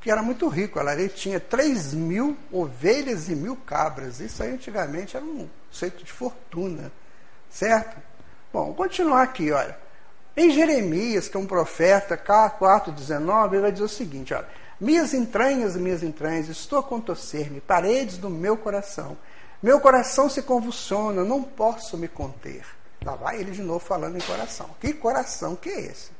que 0.00 0.10
era 0.10 0.22
muito 0.22 0.48
rico. 0.48 0.80
Ele 0.80 1.08
tinha 1.08 1.38
3 1.38 1.94
mil 1.94 2.36
ovelhas 2.50 3.28
e 3.28 3.34
mil 3.34 3.56
cabras. 3.56 4.20
Isso 4.20 4.42
aí 4.42 4.52
antigamente 4.52 5.16
era 5.16 5.24
um 5.24 5.48
conceito 5.68 6.04
de 6.04 6.12
fortuna. 6.12 6.90
Certo? 7.48 7.96
Bom, 8.52 8.72
continuar 8.74 9.22
aqui, 9.22 9.50
olha. 9.52 9.78
Em 10.34 10.50
Jeremias, 10.50 11.28
que 11.28 11.36
é 11.36 11.40
um 11.40 11.46
profeta, 11.46 12.16
K4,19, 12.16 13.52
ele 13.52 13.60
vai 13.60 13.72
dizer 13.72 13.84
o 13.84 13.88
seguinte, 13.88 14.32
olha. 14.32 14.48
Minhas 14.80 15.14
entranhas, 15.14 15.76
minhas 15.76 16.02
entranhas, 16.02 16.48
estou 16.48 16.80
a 16.80 16.82
contorcer-me, 16.82 17.60
paredes 17.60 18.18
do 18.18 18.28
meu 18.28 18.56
coração. 18.56 19.16
Meu 19.62 19.80
coração 19.80 20.28
se 20.28 20.42
convulsiona, 20.42 21.24
não 21.24 21.42
posso 21.42 21.96
me 21.96 22.08
conter. 22.08 22.64
Lá 23.04 23.14
vai 23.14 23.40
ele 23.40 23.52
de 23.52 23.62
novo 23.62 23.78
falando 23.78 24.16
em 24.16 24.20
coração. 24.20 24.70
Que 24.80 24.92
coração 24.92 25.54
que 25.54 25.68
é 25.68 25.80
esse? 25.80 26.10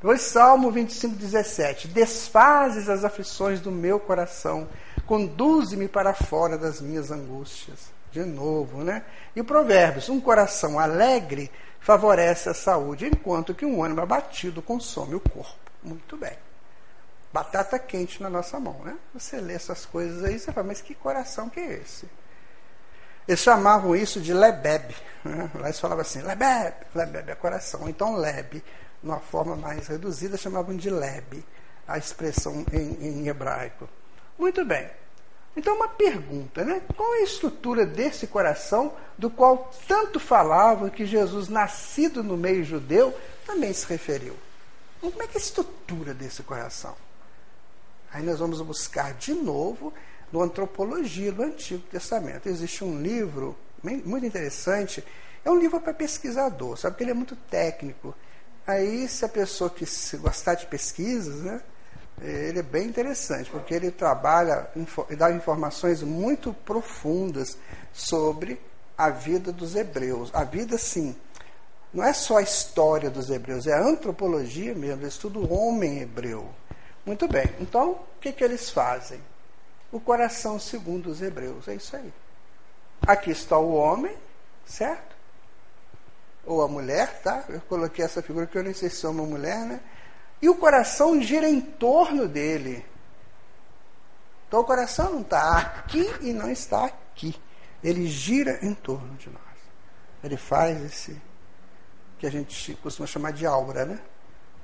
Depois, 0.00 0.22
Salmo 0.22 0.70
25, 0.70 1.14
17. 1.14 1.88
Desfazes 1.88 2.88
as 2.88 3.04
aflições 3.04 3.60
do 3.60 3.70
meu 3.70 4.00
coração, 4.00 4.66
conduze-me 5.06 5.88
para 5.88 6.14
fora 6.14 6.56
das 6.56 6.80
minhas 6.80 7.10
angústias. 7.10 7.92
De 8.10 8.24
novo, 8.24 8.82
né? 8.82 9.04
E 9.36 9.42
Provérbios: 9.42 10.08
um 10.08 10.20
coração 10.20 10.78
alegre 10.78 11.50
favorece 11.80 12.48
a 12.48 12.54
saúde, 12.54 13.06
enquanto 13.06 13.54
que 13.54 13.64
um 13.64 13.84
ânimo 13.84 14.00
abatido 14.00 14.62
consome 14.62 15.14
o 15.14 15.20
corpo. 15.20 15.70
Muito 15.82 16.16
bem. 16.16 16.36
Batata 17.32 17.78
quente 17.78 18.22
na 18.22 18.28
nossa 18.28 18.58
mão, 18.58 18.80
né? 18.84 18.96
Você 19.14 19.40
lê 19.40 19.54
essas 19.54 19.86
coisas 19.86 20.24
aí, 20.24 20.38
você 20.38 20.50
fala, 20.50 20.66
mas 20.66 20.80
que 20.80 20.94
coração 20.94 21.48
que 21.48 21.60
é 21.60 21.74
esse? 21.74 22.08
Eles 23.30 23.42
chamavam 23.42 23.94
isso 23.94 24.20
de 24.20 24.34
lebeb. 24.34 24.92
Né? 25.24 25.48
Lá 25.54 25.68
eles 25.68 25.78
falavam 25.78 26.02
assim, 26.02 26.20
lebeb, 26.20 26.74
lebeb 26.92 27.30
é 27.30 27.34
coração. 27.36 27.88
Então 27.88 28.16
leb, 28.16 28.60
numa 29.00 29.20
forma 29.20 29.54
mais 29.54 29.86
reduzida, 29.86 30.36
chamavam 30.36 30.76
de 30.76 30.90
leb, 30.90 31.44
a 31.86 31.96
expressão 31.96 32.66
em, 32.72 33.20
em 33.20 33.28
hebraico. 33.28 33.88
Muito 34.36 34.64
bem. 34.64 34.90
Então, 35.56 35.76
uma 35.76 35.86
pergunta, 35.86 36.64
né? 36.64 36.82
Qual 36.96 37.14
é 37.14 37.18
a 37.18 37.22
estrutura 37.22 37.86
desse 37.86 38.26
coração 38.26 38.94
do 39.16 39.30
qual 39.30 39.70
tanto 39.86 40.18
falavam 40.18 40.90
que 40.90 41.06
Jesus, 41.06 41.48
nascido 41.48 42.24
no 42.24 42.36
meio 42.36 42.64
judeu, 42.64 43.16
também 43.46 43.72
se 43.72 43.86
referiu? 43.86 44.36
Como 45.00 45.22
é 45.22 45.28
que 45.28 45.38
é 45.38 45.40
a 45.40 45.44
estrutura 45.44 46.12
desse 46.12 46.42
coração? 46.42 46.96
Aí 48.12 48.24
nós 48.24 48.40
vamos 48.40 48.60
buscar 48.60 49.14
de 49.14 49.34
novo 49.34 49.94
no 50.32 50.42
Antropologia 50.42 51.32
do 51.32 51.42
Antigo 51.42 51.82
Testamento. 51.90 52.48
Existe 52.48 52.84
um 52.84 53.00
livro 53.00 53.56
muito 53.82 54.26
interessante, 54.26 55.04
é 55.44 55.50
um 55.50 55.58
livro 55.58 55.80
para 55.80 55.94
pesquisador, 55.94 56.76
sabe 56.76 56.96
que 56.96 57.02
ele 57.02 57.12
é 57.12 57.14
muito 57.14 57.34
técnico. 57.34 58.14
Aí, 58.66 59.08
se 59.08 59.24
a 59.24 59.28
pessoa 59.28 59.70
que 59.70 59.84
gostar 60.18 60.54
de 60.54 60.66
pesquisas, 60.66 61.36
né, 61.42 61.60
ele 62.20 62.58
é 62.58 62.62
bem 62.62 62.86
interessante, 62.86 63.50
porque 63.50 63.72
ele 63.72 63.90
trabalha 63.90 64.68
e 65.08 65.16
dá 65.16 65.32
informações 65.32 66.02
muito 66.02 66.52
profundas 66.52 67.56
sobre 67.92 68.60
a 68.96 69.08
vida 69.08 69.50
dos 69.50 69.74
hebreus. 69.74 70.30
A 70.34 70.44
vida, 70.44 70.76
sim, 70.76 71.16
não 71.92 72.04
é 72.04 72.12
só 72.12 72.36
a 72.36 72.42
história 72.42 73.08
dos 73.08 73.30
hebreus, 73.30 73.66
é 73.66 73.72
a 73.72 73.82
antropologia 73.82 74.74
mesmo, 74.74 75.06
estuda 75.06 75.38
o 75.38 75.52
homem 75.52 76.00
hebreu. 76.00 76.48
Muito 77.06 77.26
bem, 77.26 77.48
então, 77.58 77.92
o 77.92 78.20
que, 78.20 78.30
que 78.30 78.44
eles 78.44 78.68
fazem? 78.68 79.18
O 79.92 79.98
coração 80.00 80.58
segundo 80.58 81.10
os 81.10 81.20
hebreus. 81.22 81.68
É 81.68 81.74
isso 81.74 81.96
aí. 81.96 82.12
Aqui 83.06 83.30
está 83.30 83.58
o 83.58 83.74
homem, 83.74 84.16
certo? 84.64 85.16
Ou 86.44 86.62
a 86.62 86.68
mulher, 86.68 87.20
tá? 87.22 87.44
Eu 87.48 87.60
coloquei 87.62 88.04
essa 88.04 88.22
figura 88.22 88.46
que 88.46 88.56
eu 88.56 88.62
nem 88.62 88.74
sei 88.74 88.90
se 88.90 89.04
é 89.04 89.08
uma 89.08 89.24
mulher, 89.24 89.60
né? 89.64 89.80
E 90.40 90.48
o 90.48 90.54
coração 90.54 91.20
gira 91.20 91.48
em 91.48 91.60
torno 91.60 92.26
dele. 92.26 92.84
Então 94.48 94.60
o 94.60 94.64
coração 94.64 95.12
não 95.12 95.20
está 95.20 95.58
aqui 95.58 96.06
e 96.20 96.32
não 96.32 96.50
está 96.50 96.86
aqui. 96.86 97.40
Ele 97.82 98.06
gira 98.06 98.58
em 98.62 98.74
torno 98.74 99.14
de 99.16 99.28
nós. 99.30 99.42
Ele 100.22 100.36
faz 100.36 100.82
esse 100.84 101.20
que 102.18 102.26
a 102.26 102.30
gente 102.30 102.74
costuma 102.82 103.06
chamar 103.06 103.32
de 103.32 103.46
aura, 103.46 103.86
né? 103.86 104.00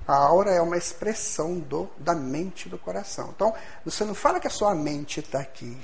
A 0.06 0.14
aura 0.14 0.52
é 0.52 0.60
uma 0.60 0.76
expressão 0.76 1.58
do, 1.58 1.90
da 1.98 2.14
mente 2.14 2.68
do 2.68 2.78
coração. 2.78 3.30
Então, 3.34 3.52
você 3.84 4.04
não 4.04 4.14
fala 4.14 4.38
que 4.38 4.46
a 4.46 4.50
sua 4.50 4.74
mente 4.74 5.20
está 5.20 5.40
aqui. 5.40 5.76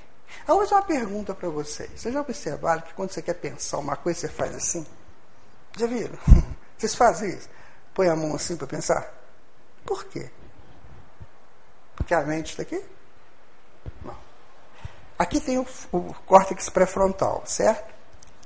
Eu 0.47 0.55
vou 0.55 0.61
fazer 0.61 0.75
uma 0.75 0.83
pergunta 0.83 1.35
para 1.35 1.49
vocês. 1.49 1.91
Vocês 2.01 2.15
já 2.15 2.21
observaram 2.21 2.83
que 2.83 2.95
quando 2.95 3.11
você 3.11 3.21
quer 3.21 3.35
pensar 3.35 3.79
uma 3.79 3.97
coisa, 3.97 4.21
você 4.21 4.29
faz 4.29 4.55
assim? 4.55 4.87
Já 5.77 5.87
viram? 5.87 6.19
Vocês 6.77 6.97
fazem 6.97 7.31
isso? 7.31 7.49
Põe 7.95 8.09
a 8.09 8.17
mão 8.17 8.35
assim 8.35 8.57
para 8.57 8.67
pensar? 8.67 9.09
Por 9.87 10.05
quê? 10.07 10.31
Porque 11.95 12.13
a 12.13 12.23
mente 12.23 12.51
está 12.51 12.63
aqui? 12.63 12.85
Não. 14.05 14.17
Aqui 15.17 15.41
tem 15.41 15.59
o, 15.59 15.67
o 15.93 16.13
córtex 16.27 16.69
pré-frontal, 16.69 17.45
certo? 17.47 17.95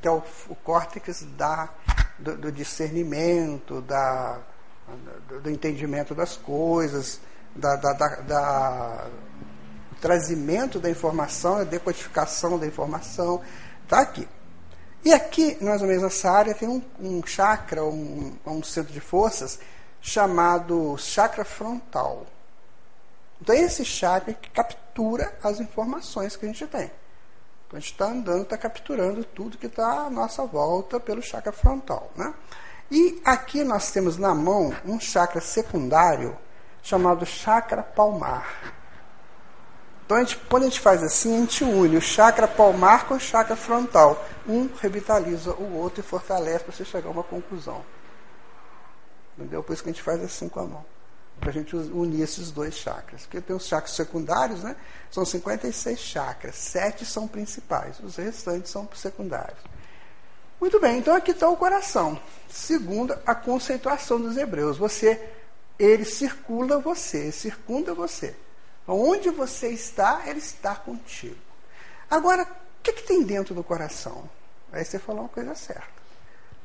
Que 0.03 0.07
é 0.07 0.11
o, 0.11 0.23
o 0.49 0.55
córtex 0.55 1.23
da, 1.23 1.71
do, 2.19 2.37
do 2.37 2.53
discernimento, 2.53 3.81
da 3.81 4.39
do, 5.43 5.51
entendimento 5.51 6.15
das 6.15 6.37
coisas, 6.37 7.21
da, 7.55 7.77
da, 7.77 7.93
da, 7.93 8.09
da 8.23 9.07
trazimento 10.01 10.79
da 10.79 10.91
informação, 10.91 11.57
a 11.57 11.65
decodificação 11.65 12.59
da 12.59 12.67
informação, 12.67 13.43
está 13.83 14.01
aqui. 14.01 14.29
E 15.05 15.13
aqui, 15.13 15.57
mais 15.61 15.83
ou 15.83 15.89
menos 15.89 16.03
nessa 16.03 16.31
área, 16.31 16.55
tem 16.55 16.69
um, 16.69 16.83
um 17.01 17.25
chakra, 17.25 17.85
um, 17.85 18.37
um 18.45 18.63
centro 18.63 18.93
de 18.93 19.01
forças, 19.01 19.59
chamado 20.01 20.97
chakra 20.99 21.45
frontal. 21.45 22.27
Então, 23.41 23.55
é 23.55 23.61
esse 23.61 23.85
chakra 23.85 24.35
que 24.35 24.51
captura 24.51 25.33
as 25.43 25.61
informações 25.61 26.37
que 26.37 26.45
a 26.45 26.49
gente 26.49 26.67
tem. 26.67 26.91
Então, 27.67 27.77
a 27.77 27.81
gente 27.81 27.93
está 27.93 28.07
andando, 28.07 28.43
está 28.43 28.57
capturando 28.57 29.25
tudo 29.25 29.59
que 29.59 29.67
está 29.67 30.07
à 30.07 30.11
nossa 30.11 30.45
volta 30.45 30.99
pelo 30.99 31.23
chakra 31.23 31.53
frontal. 31.53 32.11
Né? 32.17 32.33
E 32.91 33.21
aqui 33.25 33.65
nós 33.65 33.91
temos 33.91 34.17
na 34.17 34.35
mão 34.35 34.75
um 34.85 35.01
chakra 35.01 35.41
secundário 35.41 36.37
chamado 36.83 37.27
chakra 37.27 37.83
palmar. 37.83 38.75
Então, 40.05 40.19
a 40.19 40.21
gente, 40.21 40.37
quando 40.49 40.63
a 40.63 40.67
gente 40.67 40.79
faz 40.79 41.03
assim, 41.03 41.35
a 41.35 41.41
gente 41.41 41.65
une 41.65 41.97
o 41.97 42.01
chakra 42.01 42.47
palmar 42.47 43.09
com 43.09 43.15
o 43.15 43.21
chakra 43.21 43.57
frontal. 43.57 44.25
Um 44.47 44.71
revitaliza 44.81 45.51
o 45.55 45.75
outro 45.79 45.99
e 46.01 46.03
fortalece 46.05 46.63
para 46.63 46.73
você 46.73 46.85
chegar 46.85 47.09
a 47.09 47.11
uma 47.11 47.25
conclusão. 47.25 47.85
Entendeu? 49.37 49.65
Por 49.65 49.73
isso 49.73 49.83
que 49.83 49.91
a 49.91 49.93
gente 49.93 50.03
faz 50.03 50.23
assim 50.23 50.49
com 50.49 50.61
a 50.61 50.65
mão. 50.65 50.85
Para 51.41 51.51
a 51.51 51.53
gente 51.53 51.75
unir 51.75 52.23
esses 52.23 52.53
dois 52.53 52.75
chakras. 52.75 53.23
Porque 53.23 53.41
tem 53.41 53.57
os 53.57 53.67
chakras 53.67 53.97
secundários, 53.97 54.63
né? 54.63 54.77
São 55.11 55.25
56 55.25 55.99
chakras. 55.99 56.55
Sete 56.55 57.05
são 57.05 57.27
principais. 57.27 57.99
Os 57.99 58.15
restantes 58.15 58.71
são 58.71 58.89
secundários. 58.95 59.59
Muito 60.61 60.81
bem, 60.81 60.99
então 60.99 61.15
aqui 61.15 61.33
está 61.33 61.49
o 61.49 61.57
coração. 61.57 62.21
Segundo 62.49 63.17
a 63.27 63.35
conceituação 63.35 64.21
dos 64.21 64.37
hebreus. 64.37 64.79
Você, 64.79 65.21
ele 65.79 66.05
circula 66.05 66.79
você, 66.79 67.31
circunda 67.31 67.93
você. 67.95 68.35
Onde 68.89 69.31
você 69.31 69.69
está, 69.69 70.23
ele 70.27 70.39
está 70.39 70.75
contigo. 70.75 71.37
Agora, 72.11 72.45
o 72.45 72.83
que, 72.83 72.93
que 72.93 73.03
tem 73.03 73.23
dentro 73.23 73.55
do 73.55 73.63
coração? 73.63 74.29
Aí 74.73 74.85
você 74.85 74.99
falou 74.99 75.23
uma 75.23 75.29
coisa 75.29 75.55
certa. 75.55 75.97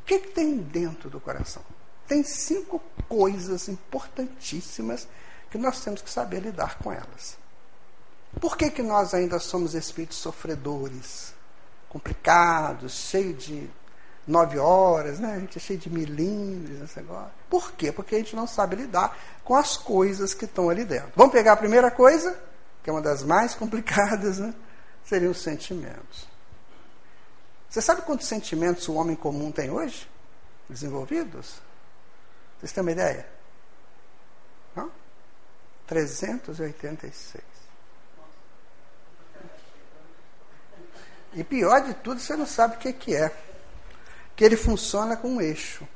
O 0.02 0.06
que, 0.06 0.20
que 0.20 0.30
tem 0.30 0.58
dentro 0.58 1.10
do 1.10 1.20
coração? 1.20 1.64
Tem 2.08 2.24
cinco 2.24 2.82
coisas 3.08 3.68
importantíssimas 3.68 5.08
que 5.50 5.58
nós 5.58 5.84
temos 5.84 6.02
que 6.02 6.10
saber 6.10 6.42
lidar 6.42 6.78
com 6.78 6.92
elas. 6.92 7.38
Por 8.40 8.56
que, 8.56 8.70
que 8.72 8.82
nós 8.82 9.14
ainda 9.14 9.40
somos 9.40 9.74
espíritos 9.74 10.18
sofredores, 10.18 11.34
complicados, 11.90 12.94
cheios 12.94 13.44
de 13.44 13.70
nove 14.28 14.58
horas, 14.58 15.20
né? 15.20 15.34
A 15.34 15.40
gente 15.40 15.58
é 15.58 15.62
cheio 15.62 15.80
de 15.80 15.90
milímetros, 15.90 16.82
esse 16.82 17.00
negócio. 17.00 17.32
Por 17.50 17.72
quê? 17.74 17.92
Porque 17.92 18.16
a 18.16 18.18
gente 18.18 18.36
não 18.36 18.48
sabe 18.48 18.76
lidar 18.76 19.18
com 19.44 19.56
as 19.56 19.78
coisas 19.78 20.34
que 20.34 20.46
estão 20.46 20.70
ali 20.70 20.86
dentro. 20.86 21.12
Vamos 21.16 21.32
pegar 21.32 21.54
a 21.54 21.58
primeira 21.58 21.90
coisa, 21.90 22.40
que 22.84 22.90
é 22.90 22.94
uma 22.94 23.02
das 23.02 23.24
mais 23.24 23.54
complicadas, 23.56 24.40
né? 24.40 24.54
Seriam 25.06 25.32
os 25.32 25.42
sentimentos. 25.42 26.30
Você 27.70 27.82
sabe 27.82 28.02
quantos 28.02 28.28
sentimentos 28.28 28.88
o 28.88 28.94
homem 28.94 29.16
comum 29.16 29.52
tem 29.52 29.72
hoje? 29.72 30.10
Desenvolvidos? 30.70 31.62
Vocês 32.60 32.72
têm 32.72 32.82
uma 32.82 32.92
ideia? 32.92 33.26
Não? 34.76 34.92
386. 35.88 37.44
E 41.34 41.44
pior 41.44 41.82
de 41.82 41.94
tudo, 41.96 42.20
você 42.20 42.36
não 42.36 42.46
sabe 42.46 42.76
o 42.76 42.78
que, 42.78 42.92
que 42.92 43.16
é 43.16 43.32
que 44.42 44.46
ele 44.46 44.58
funciona 44.58 45.16
com 45.16 45.36
um 45.36 45.40
eixo. 45.40 45.88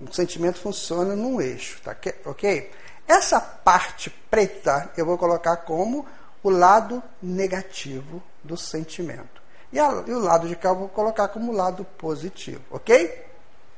O 0.00 0.12
sentimento 0.12 0.58
funciona 0.58 1.14
num 1.14 1.40
eixo, 1.40 1.80
tá? 1.84 1.96
ok? 2.24 2.68
Essa 3.06 3.40
parte 3.40 4.10
preta 4.10 4.90
eu 4.96 5.06
vou 5.06 5.16
colocar 5.16 5.58
como 5.58 6.04
o 6.42 6.50
lado 6.50 7.00
negativo 7.22 8.20
do 8.42 8.56
sentimento. 8.56 9.40
E, 9.72 9.78
a, 9.78 10.02
e 10.04 10.10
o 10.10 10.18
lado 10.18 10.48
de 10.48 10.56
cá 10.56 10.70
eu 10.70 10.74
vou 10.74 10.88
colocar 10.88 11.28
como 11.28 11.52
o 11.52 11.54
lado 11.54 11.84
positivo, 11.96 12.60
ok? 12.72 13.24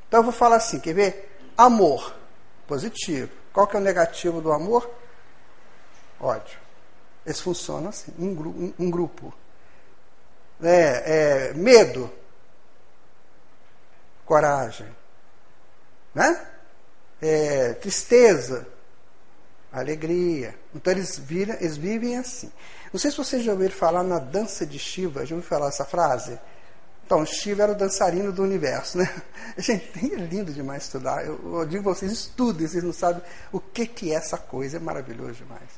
Então 0.08 0.20
eu 0.20 0.24
vou 0.24 0.32
falar 0.32 0.56
assim, 0.56 0.80
quer 0.80 0.94
ver? 0.94 1.38
Amor, 1.54 2.16
positivo. 2.66 3.30
Qual 3.52 3.66
que 3.66 3.76
é 3.76 3.78
o 3.78 3.82
negativo 3.82 4.40
do 4.40 4.52
amor? 4.52 4.90
Ódio. 6.18 6.58
Esse 7.26 7.42
funciona 7.42 7.90
assim, 7.90 8.10
um, 8.18 8.30
um, 8.30 8.74
um 8.78 8.90
grupo. 8.90 9.34
É, 10.62 11.50
é, 11.50 11.52
medo, 11.52 12.10
coragem. 14.30 14.86
Né? 16.14 16.40
É, 17.20 17.72
tristeza, 17.72 18.64
alegria. 19.72 20.54
Então 20.72 20.92
eles, 20.92 21.18
viram, 21.18 21.56
eles 21.56 21.76
vivem 21.76 22.16
assim. 22.16 22.52
Não 22.92 23.00
sei 23.00 23.10
se 23.10 23.16
vocês 23.16 23.42
já 23.42 23.50
ouviram 23.50 23.74
falar 23.74 24.04
na 24.04 24.20
dança 24.20 24.64
de 24.64 24.78
Shiva, 24.78 25.26
já 25.26 25.34
ouviram 25.34 25.42
falar 25.42 25.66
essa 25.66 25.84
frase? 25.84 26.38
Então, 27.04 27.26
Shiva 27.26 27.64
era 27.64 27.72
o 27.72 27.74
dançarino 27.74 28.30
do 28.30 28.44
universo, 28.44 28.98
né? 28.98 29.12
Gente, 29.58 29.90
é 30.14 30.16
lindo 30.16 30.52
demais 30.52 30.84
estudar. 30.84 31.26
Eu, 31.26 31.40
eu 31.58 31.66
digo 31.66 31.82
vocês, 31.82 32.12
estudem, 32.12 32.68
vocês 32.68 32.84
não 32.84 32.92
sabem 32.92 33.20
o 33.50 33.58
que, 33.58 33.84
que 33.84 34.12
é 34.12 34.14
essa 34.14 34.38
coisa, 34.38 34.76
é 34.76 34.80
maravilhoso 34.80 35.32
demais. 35.32 35.70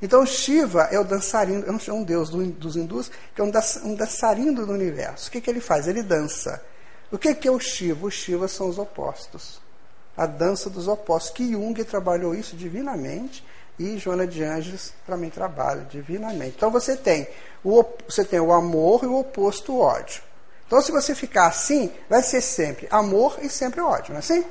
Então, 0.00 0.24
Shiva 0.24 0.88
é 0.90 0.98
o 0.98 1.04
dançarino, 1.04 1.78
chamo 1.78 1.98
um 1.98 2.04
deus 2.04 2.30
do, 2.30 2.42
dos 2.52 2.74
hindus, 2.74 3.10
que 3.34 3.42
é 3.42 3.44
um, 3.44 3.52
um 3.84 3.94
dançarino 3.94 4.64
do 4.64 4.72
universo. 4.72 5.28
O 5.28 5.30
que, 5.30 5.42
que 5.42 5.50
ele 5.50 5.60
faz? 5.60 5.86
Ele 5.86 6.02
dança. 6.02 6.71
O 7.12 7.18
que 7.18 7.46
é 7.46 7.50
o 7.50 7.60
Shiva? 7.60 8.06
O 8.06 8.10
Shiva 8.10 8.48
são 8.48 8.68
os 8.68 8.78
opostos. 8.78 9.60
A 10.16 10.24
dança 10.24 10.70
dos 10.70 10.88
opostos. 10.88 11.30
Que 11.32 11.52
Jung 11.52 11.84
trabalhou 11.84 12.34
isso 12.34 12.56
divinamente 12.56 13.44
e 13.78 13.98
Joana 13.98 14.26
de 14.26 14.42
Anjos 14.42 14.92
também 15.06 15.28
trabalha 15.28 15.82
divinamente. 15.82 16.54
Então 16.56 16.70
você 16.70 16.96
tem 16.96 17.28
o, 17.62 17.84
você 18.08 18.24
tem 18.24 18.40
o 18.40 18.52
amor 18.52 19.04
e 19.04 19.06
o 19.06 19.18
oposto 19.18 19.74
o 19.74 19.80
ódio. 19.80 20.22
Então 20.66 20.80
se 20.80 20.90
você 20.90 21.14
ficar 21.14 21.48
assim, 21.48 21.92
vai 22.08 22.22
ser 22.22 22.40
sempre 22.40 22.88
amor 22.90 23.38
e 23.42 23.48
sempre 23.48 23.80
ódio, 23.80 24.10
não 24.10 24.16
é 24.16 24.20
assim? 24.20 24.44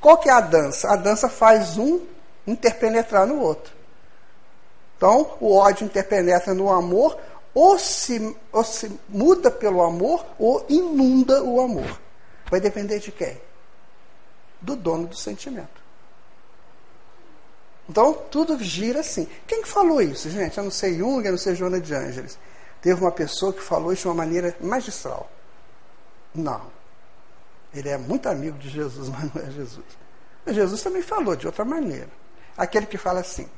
Qual 0.00 0.18
que 0.18 0.28
é 0.28 0.32
a 0.32 0.40
dança? 0.40 0.90
A 0.90 0.96
dança 0.96 1.28
faz 1.28 1.78
um 1.78 2.00
interpenetrar 2.46 3.26
no 3.26 3.40
outro. 3.40 3.72
Então, 4.96 5.34
o 5.40 5.56
ódio 5.56 5.86
interpenetra 5.86 6.52
no 6.52 6.70
amor, 6.70 7.16
ou 7.54 7.78
se, 7.78 8.36
ou 8.52 8.64
se 8.64 8.90
muda 9.08 9.50
pelo 9.50 9.82
amor 9.82 10.24
ou 10.38 10.64
inunda 10.68 11.42
o 11.42 11.60
amor. 11.60 12.00
Vai 12.50 12.60
depender 12.60 12.98
de 12.98 13.12
quem? 13.12 13.40
Do 14.60 14.76
dono 14.76 15.06
do 15.06 15.16
sentimento. 15.16 15.80
Então, 17.88 18.14
tudo 18.30 18.56
gira 18.62 19.00
assim. 19.00 19.28
Quem 19.46 19.64
falou 19.64 20.00
isso, 20.00 20.30
gente? 20.30 20.56
Eu 20.56 20.64
não 20.64 20.70
sei 20.70 20.96
Jung, 20.96 21.24
eu 21.24 21.32
não 21.32 21.38
sei 21.38 21.56
Joana 21.56 21.80
de 21.80 21.92
Ângeles. 21.92 22.38
Teve 22.80 23.00
uma 23.00 23.10
pessoa 23.10 23.52
que 23.52 23.60
falou 23.60 23.92
isso 23.92 24.02
de 24.02 24.08
uma 24.08 24.14
maneira 24.14 24.56
magistral. 24.60 25.28
Não. 26.34 26.62
Ele 27.74 27.88
é 27.88 27.98
muito 27.98 28.28
amigo 28.28 28.58
de 28.58 28.68
Jesus, 28.68 29.08
mas 29.10 29.34
não 29.34 29.42
é 29.42 29.50
Jesus. 29.50 29.84
Mas 30.46 30.54
Jesus 30.54 30.82
também 30.82 31.02
falou 31.02 31.36
de 31.36 31.46
outra 31.46 31.64
maneira. 31.64 32.08
Aquele 32.56 32.86
que 32.86 32.96
fala 32.96 33.20
assim: 33.20 33.48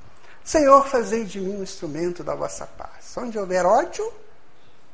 Senhor, 0.42 0.86
fazei 0.86 1.24
de 1.24 1.40
mim 1.40 1.56
um 1.56 1.62
instrumento 1.62 2.24
da 2.24 2.34
vossa 2.34 2.66
paz. 2.66 2.91
Onde 3.16 3.38
houver 3.38 3.66
ódio, 3.66 4.10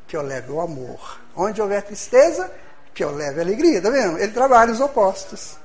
que 0.07 0.17
eu 0.17 0.23
leve 0.23 0.51
o 0.51 0.61
amor. 0.61 1.21
Onde 1.37 1.61
houver 1.61 1.83
tristeza, 1.83 2.51
que 2.95 3.05
eu 3.05 3.15
leve 3.15 3.41
a 3.41 3.43
alegria. 3.43 3.79
Está 3.79 3.91
vendo? 3.91 4.19
Ele 4.19 4.33
trabalha 4.33 4.73
os 4.73 4.81
opostos. 4.81 5.57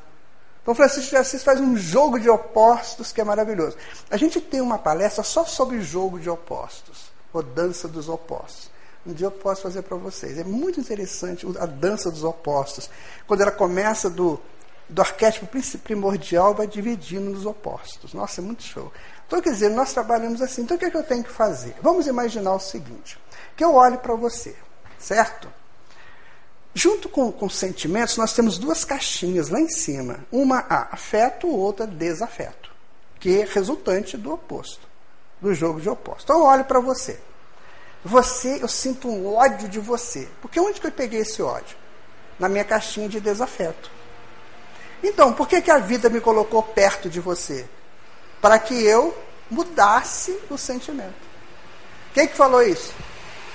Então, 0.61 0.73
Francisco 0.73 1.09
de 1.09 1.17
Assis 1.17 1.43
faz 1.43 1.59
um 1.59 1.75
jogo 1.75 2.17
de 2.17 2.29
opostos 2.29 3.11
que 3.11 3.19
é 3.19 3.23
maravilhoso. 3.23 3.75
A 4.09 4.15
gente 4.15 4.39
tem 4.39 4.61
uma 4.61 4.77
palestra 4.77 5.21
só 5.21 5.43
sobre 5.43 5.81
jogo 5.81 6.19
de 6.19 6.29
opostos, 6.29 7.11
ou 7.33 7.43
dança 7.43 7.85
dos 7.85 8.07
opostos. 8.07 8.71
Um 9.05 9.11
dia 9.11 9.27
eu 9.27 9.31
posso 9.31 9.61
fazer 9.61 9.81
para 9.81 9.97
vocês. 9.97 10.37
É 10.37 10.43
muito 10.45 10.79
interessante 10.79 11.45
a 11.59 11.65
dança 11.65 12.09
dos 12.09 12.23
opostos. 12.23 12.89
Quando 13.27 13.41
ela 13.41 13.51
começa 13.51 14.09
do, 14.09 14.39
do 14.87 15.01
arquétipo 15.01 15.47
primordial, 15.83 16.53
vai 16.53 16.65
dividindo 16.65 17.29
nos 17.29 17.45
opostos. 17.45 18.13
Nossa, 18.13 18.39
é 18.39 18.43
muito 18.43 18.63
show. 18.63 18.89
Então, 19.27 19.41
quer 19.41 19.51
dizer, 19.51 19.69
nós 19.69 19.93
trabalhamos 19.93 20.41
assim. 20.41 20.61
Então, 20.61 20.77
o 20.77 20.79
que, 20.79 20.85
é 20.85 20.89
que 20.89 20.97
eu 20.97 21.03
tenho 21.03 21.23
que 21.23 21.31
fazer? 21.31 21.75
Vamos 21.81 22.07
imaginar 22.07 22.53
o 22.53 22.59
seguinte: 22.59 23.17
que 23.55 23.63
eu 23.63 23.75
olhe 23.75 23.97
para 23.97 24.15
você, 24.15 24.55
certo? 24.99 25.47
Junto 26.75 27.07
com, 27.07 27.31
com 27.31 27.47
sentimentos, 27.49 28.17
nós 28.17 28.33
temos 28.33 28.57
duas 28.57 28.83
caixinhas 28.83 29.49
lá 29.49 29.59
em 29.59 29.69
cima. 29.69 30.25
Uma 30.31 30.65
a 30.69 30.93
afeto, 30.93 31.47
outra 31.47 31.85
desafeto, 31.85 32.71
que 33.19 33.41
é 33.41 33.45
resultante 33.45 34.17
do 34.17 34.33
oposto, 34.33 34.87
do 35.39 35.53
jogo 35.53 35.79
de 35.79 35.89
oposto. 35.89 36.23
Então, 36.23 36.39
eu 36.39 36.45
olho 36.45 36.65
para 36.65 36.79
você. 36.79 37.19
Você, 38.03 38.61
eu 38.61 38.67
sinto 38.67 39.07
um 39.07 39.33
ódio 39.35 39.69
de 39.69 39.79
você. 39.79 40.27
Porque 40.41 40.59
onde 40.59 40.81
que 40.81 40.87
eu 40.87 40.91
peguei 40.91 41.21
esse 41.21 41.41
ódio? 41.41 41.77
Na 42.39 42.49
minha 42.49 42.65
caixinha 42.65 43.07
de 43.07 43.19
desafeto. 43.21 43.89
Então, 45.01 45.33
por 45.33 45.47
que, 45.47 45.61
que 45.61 45.71
a 45.71 45.77
vida 45.77 46.09
me 46.09 46.19
colocou 46.19 46.63
perto 46.63 47.09
de 47.09 47.19
você? 47.19 47.67
Para 48.43 48.59
que 48.59 48.73
eu 48.73 49.17
mudasse 49.49 50.37
o 50.49 50.57
sentimento. 50.57 51.15
Quem 52.13 52.27
que 52.27 52.35
falou 52.35 52.61
isso? 52.61 52.93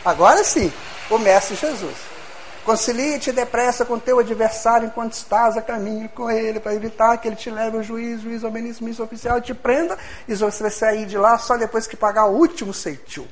Agora 0.03 0.43
sim, 0.43 0.73
o 1.11 1.19
Mestre 1.19 1.57
Jesus. 1.57 1.95
Concilie-te 2.65 3.31
depressa 3.31 3.85
com 3.85 3.99
teu 3.99 4.19
adversário 4.19 4.87
enquanto 4.87 5.13
estás 5.13 5.59
a 5.59 5.63
caminho 5.63 6.09
com 6.09 6.31
ele, 6.31 6.59
para 6.59 6.75
evitar 6.75 7.19
que 7.19 7.29
ele 7.29 7.37
te 7.37 7.51
leve 7.51 7.77
ao 7.77 7.83
juiz, 7.83 8.23
juiz 8.23 8.43
ao 8.43 8.51
ministro, 8.51 9.05
oficial, 9.05 9.43
te 9.43 9.53
prenda, 9.53 9.99
e 10.27 10.35
você 10.35 10.63
vai 10.63 10.73
sair 10.73 11.05
de 11.05 11.19
lá 11.19 11.37
só 11.37 11.59
depois 11.59 11.87
que 11.87 11.95
pagar 11.95 12.25
o 12.25 12.39
último 12.39 12.73
ceitil. 12.73 13.29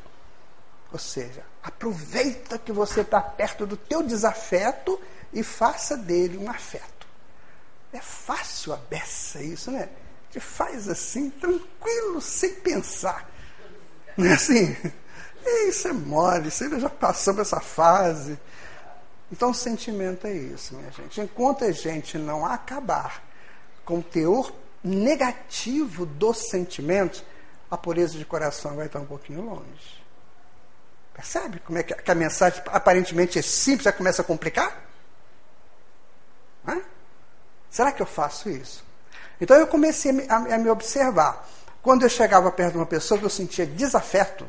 Ou 0.92 0.98
seja, 0.98 1.42
aproveita 1.62 2.59
que 2.59 2.70
você 2.70 3.00
está 3.00 3.18
perto 3.18 3.64
do 3.64 3.78
teu 3.78 4.02
desafeto 4.02 5.00
e 5.32 5.42
faça 5.42 5.96
dele 5.96 6.36
um 6.36 6.50
afeto. 6.50 7.07
É 7.94 8.00
fácil 8.00 8.74
a 8.74 8.76
beça 8.76 9.42
isso, 9.42 9.70
né? 9.70 9.88
Te 10.37 10.41
faz 10.41 10.87
assim, 10.87 11.30
tranquilo, 11.30 12.20
sem 12.20 12.57
pensar. 12.57 13.26
Não 14.18 14.26
é 14.26 14.34
assim? 14.34 14.76
Isso 15.66 15.89
é 15.89 15.95
mole, 15.95 16.51
você 16.51 16.68
já 16.78 16.91
passou 16.91 17.32
por 17.32 17.41
essa 17.41 17.59
fase. 17.59 18.39
Então 19.32 19.53
o 19.53 19.55
sentimento 19.55 20.26
é 20.26 20.34
isso, 20.34 20.74
minha 20.74 20.91
gente. 20.91 21.22
Enquanto 21.22 21.64
a 21.64 21.72
gente 21.72 22.18
não 22.18 22.45
acabar 22.45 23.24
com 23.82 24.01
o 24.01 24.03
teor 24.03 24.53
negativo 24.84 26.05
dos 26.05 26.51
sentimentos, 26.51 27.24
a 27.70 27.78
pureza 27.78 28.18
de 28.18 28.24
coração 28.26 28.76
vai 28.76 28.89
estar 28.89 29.01
um 29.01 29.07
pouquinho 29.07 29.41
longe. 29.41 30.05
Percebe 31.14 31.61
como 31.61 31.78
é 31.78 31.82
que 31.82 32.11
a 32.11 32.14
mensagem 32.14 32.62
aparentemente 32.66 33.39
é 33.39 33.43
simples, 33.43 33.84
já 33.84 33.93
começa 33.93 34.20
a 34.20 34.24
complicar? 34.24 34.84
Será 37.70 37.91
que 37.91 38.03
eu 38.03 38.07
faço 38.07 38.51
isso? 38.51 38.86
Então 39.41 39.57
eu 39.57 39.66
comecei 39.66 40.11
a 40.11 40.41
me, 40.41 40.53
a, 40.53 40.59
me 40.59 40.70
observar. 40.70 41.49
Quando 41.82 42.03
eu 42.03 42.09
chegava 42.09 42.51
perto 42.51 42.72
de 42.72 42.78
uma 42.78 42.87
pessoa 42.87 43.18
que 43.18 43.24
eu 43.24 43.30
sentia 43.30 43.66
desafeto, 43.66 44.47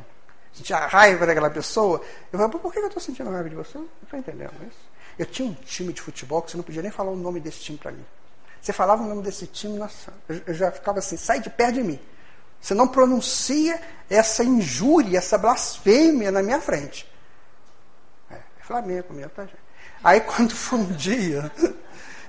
sentia 0.53 0.77
raiva 0.87 1.25
daquela 1.25 1.49
pessoa, 1.49 2.01
eu 2.31 2.39
falava, 2.39 2.57
por 2.57 2.73
que 2.73 2.79
eu 2.79 2.87
estou 2.87 3.01
sentindo 3.01 3.29
raiva 3.29 3.49
de 3.49 3.55
você? 3.55 3.77
Não 3.77 3.87
estou 4.03 4.19
entendendo 4.19 4.53
isso. 4.67 4.87
Eu 5.19 5.25
tinha 5.25 5.47
um 5.47 5.53
time 5.53 5.93
de 5.93 6.01
futebol 6.01 6.41
que 6.41 6.51
você 6.51 6.57
não 6.57 6.63
podia 6.63 6.81
nem 6.81 6.91
falar 6.91 7.11
o 7.11 7.15
nome 7.15 7.39
desse 7.39 7.59
time 7.59 7.77
para 7.77 7.91
mim. 7.91 8.05
Você 8.61 8.73
falava 8.73 9.03
o 9.03 9.07
nome 9.07 9.21
desse 9.21 9.45
time, 9.47 9.77
nossa, 9.77 10.13
eu 10.45 10.53
já 10.53 10.71
ficava 10.71 10.99
assim, 10.99 11.15
sai 11.15 11.39
de 11.39 11.49
perto 11.49 11.75
de 11.75 11.83
mim. 11.83 11.99
Você 12.59 12.73
não 12.73 12.87
pronuncia 12.87 13.79
essa 14.09 14.43
injúria, 14.43 15.17
essa 15.17 15.37
blasfêmia 15.37 16.31
na 16.31 16.41
minha 16.41 16.59
frente. 16.59 17.07
É, 18.29 18.35
é 18.35 18.63
Flamengo 18.63 19.13
mesmo, 19.13 19.29
tá, 19.31 19.43
gente? 19.45 19.57
Aí 20.03 20.21
quando 20.27 20.55
foi 20.55 20.79
um 20.79 20.91
dia, 20.91 21.51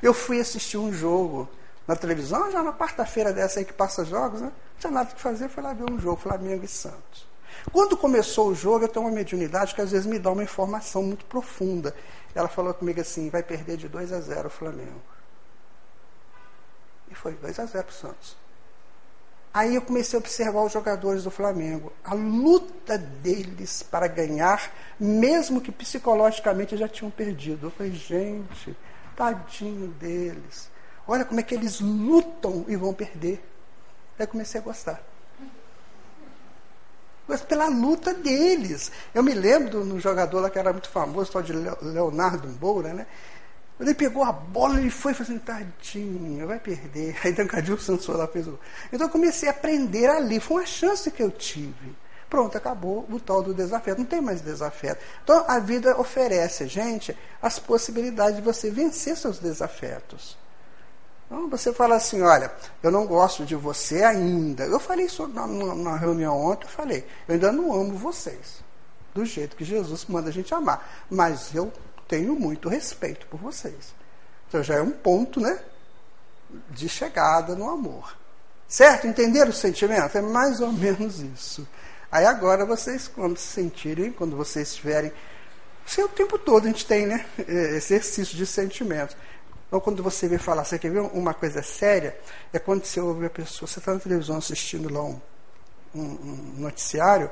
eu 0.03 0.13
fui 0.15 0.41
assistir 0.41 0.77
um 0.77 0.93
jogo 0.93 1.49
na 1.89 1.97
televisão, 1.97 2.53
já 2.53 2.62
na 2.62 2.72
quarta-feira 2.72 3.32
dessa 3.32 3.59
aí 3.59 3.64
que 3.64 3.72
passa 3.72 4.05
jogos, 4.05 4.43
né? 4.43 4.49
Não 4.49 4.78
tinha 4.78 4.93
nada 4.93 5.14
que 5.14 5.20
fazer, 5.20 5.49
fui 5.49 5.62
lá 5.62 5.72
ver 5.72 5.91
um 5.91 5.99
jogo, 5.99 6.20
Flamengo 6.20 6.62
e 6.62 6.68
Santos. 6.68 7.26
Quando 7.72 7.97
começou 7.97 8.49
o 8.49 8.55
jogo, 8.55 8.84
eu 8.84 8.89
tenho 8.89 9.07
uma 9.07 9.11
mediunidade 9.11 9.74
que 9.74 9.80
às 9.80 9.91
vezes 9.91 10.07
me 10.07 10.18
dá 10.18 10.30
uma 10.30 10.43
informação 10.43 11.03
muito 11.03 11.24
profunda. 11.24 11.95
Ela 12.34 12.47
falou 12.47 12.74
comigo 12.74 13.01
assim: 13.01 13.30
vai 13.30 13.43
perder 13.43 13.78
de 13.78 13.89
2 13.89 14.12
a 14.12 14.20
0 14.20 14.49
o 14.49 14.51
Flamengo. 14.51 15.01
E 17.11 17.14
foi 17.14 17.32
2 17.32 17.59
a 17.59 17.64
0 17.64 17.84
para 17.84 17.91
o 17.91 17.95
Santos. 17.95 18.36
Aí 19.53 19.74
eu 19.74 19.82
comecei 19.82 20.18
a 20.18 20.20
observar 20.20 20.62
os 20.62 20.72
jogadores 20.72 21.24
do 21.24 21.30
Flamengo, 21.30 21.91
a 22.05 22.12
luta 22.14 22.99
deles 22.99 23.82
para 23.82 24.07
ganhar, 24.07 24.70
mesmo 25.01 25.61
que 25.61 25.72
psicologicamente 25.72 26.76
já 26.76 26.86
tinham 26.86 27.11
perdido. 27.11 27.68
Eu 27.68 27.70
falei, 27.70 27.93
gente, 27.93 28.76
tadinho 29.16 29.89
deles. 29.89 30.70
Olha 31.09 31.25
como 31.25 31.41
é 31.41 31.43
que 31.43 31.55
eles 31.55 31.81
lutam 31.81 32.67
e 32.69 32.77
vão 32.77 32.93
perder. 32.93 33.43
Aí 34.19 34.27
comecei 34.27 34.61
a 34.61 34.65
gostar. 34.65 35.03
Mas 37.27 37.41
pela 37.41 37.69
luta 37.69 38.13
deles. 38.13 38.93
Eu 39.15 39.23
me 39.23 39.33
lembro 39.33 39.83
de 39.83 39.93
um 39.93 39.99
jogador 39.99 40.41
lá 40.41 40.51
que 40.51 40.59
era 40.59 40.73
muito 40.73 40.91
famoso, 40.91 41.33
tal 41.33 41.43
de 41.43 41.53
Leonardo 41.53 42.49
Moura, 42.61 42.93
né? 42.93 43.07
Ele 43.81 43.95
pegou 43.95 44.25
a 44.25 44.33
bola 44.33 44.81
e 44.81 44.91
foi 44.91 45.15
fazendo, 45.15 45.41
tadinho, 45.41 46.47
vai 46.47 46.59
perder. 46.59 47.17
Aí 47.25 47.35
Santos 47.79 48.05
foi 48.05 48.17
lá 48.17 48.27
fez 48.27 48.47
o. 48.47 48.59
Então 48.93 49.07
eu 49.07 49.11
comecei 49.11 49.49
a 49.49 49.53
aprender 49.53 50.09
ali. 50.09 50.41
Foi 50.41 50.59
uma 50.59 50.67
chance 50.67 51.11
que 51.11 51.23
eu 51.23 51.31
tive. 51.31 51.97
Pronto, 52.29 52.59
acabou 52.59 53.07
o 53.11 53.19
tal 53.19 53.43
do 53.43 53.55
desafio. 53.55 53.97
Não 53.97 54.05
tem 54.05 54.21
mais 54.21 54.43
desafio. 54.43 54.97
Então 55.23 55.45
a 55.49 55.59
vida 55.59 55.99
oferece 55.99 56.67
gente 56.67 57.17
as 57.41 57.59
possibilidades 57.59 58.37
de 58.37 58.43
você 58.43 58.71
vencer 58.71 59.17
seus 59.17 59.39
desafetos. 59.39 60.37
Então 61.29 61.49
você 61.51 61.74
fala 61.74 61.97
assim, 61.97 62.22
olha, 62.22 62.51
eu 62.83 62.91
não 62.91 63.07
gosto 63.07 63.45
de 63.45 63.55
você 63.55 64.03
ainda. 64.03 64.64
Eu 64.64 64.81
falei 64.81 65.05
isso 65.05 65.29
na, 65.29 65.47
na 65.47 65.97
reunião 65.97 66.35
ontem, 66.41 66.64
eu 66.64 66.70
falei, 66.70 67.05
eu 67.29 67.35
ainda 67.35 67.53
não 67.53 67.72
amo 67.72 67.95
vocês. 67.95 68.64
Do 69.14 69.26
jeito 69.26 69.55
que 69.55 69.64
Jesus 69.64 70.07
manda 70.07 70.31
a 70.31 70.33
gente 70.33 70.55
amar. 70.55 71.07
Mas 71.11 71.55
eu 71.55 71.70
tenho 72.07 72.35
muito 72.35 72.68
respeito 72.68 73.26
por 73.26 73.39
vocês. 73.39 73.95
Então 74.49 74.62
já 74.62 74.76
é 74.76 74.81
um 74.83 74.91
ponto, 74.91 75.39
né? 75.39 75.61
De 76.70 76.89
chegada 76.89 77.55
no 77.55 77.68
amor. 77.68 78.16
Certo? 78.66 79.07
Entenderam 79.07 79.51
o 79.51 79.53
sentimento? 79.53 80.16
É 80.16 80.22
mais 80.22 80.61
ou 80.61 80.72
menos 80.72 81.20
isso. 81.20 81.68
Aí 82.11 82.24
agora 82.24 82.64
vocês, 82.64 83.07
quando 83.07 83.37
se 83.37 83.49
sentirem, 83.49 84.12
quando 84.12 84.35
vocês 84.35 84.68
estiverem. 84.68 85.12
Isso 85.87 86.01
é 86.01 86.05
o 86.05 86.09
tempo 86.09 86.39
todo 86.39 86.64
a 86.64 86.68
gente 86.68 86.87
tem, 86.87 87.07
né? 87.07 87.26
Exercício 87.47 88.37
de 88.37 88.47
sentimentos. 88.47 89.14
Então, 89.69 89.81
quando 89.81 90.03
você 90.03 90.27
vê 90.27 90.39
falar, 90.39 90.64
você 90.64 90.79
quer 90.79 90.91
ver 90.91 91.01
uma 91.01 91.35
coisa 91.35 91.62
séria? 91.62 92.19
É 92.53 92.59
quando 92.59 92.85
você 92.85 93.01
ouve 93.01 93.27
a 93.27 93.31
pessoa, 93.31 93.69
você 93.69 93.79
está 93.79 93.93
na 93.93 94.01
televisão 94.01 94.39
assistindo 94.39 94.93
lá 94.93 95.03
um, 95.03 95.21
um, 95.95 96.01
um 96.01 96.55
noticiário, 96.57 97.31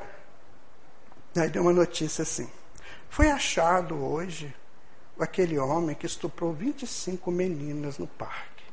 aí 1.35 1.49
deu 1.49 1.63
uma 1.63 1.73
notícia 1.73 2.23
assim. 2.23 2.49
Foi 3.09 3.31
achado 3.31 3.97
hoje 4.05 4.55
aquele 5.19 5.59
homem 5.59 5.97
que 5.97 6.05
estuprou 6.05 6.53
25 6.53 7.31
meninas 7.31 7.97
no 7.97 8.07
parque. 8.07 8.65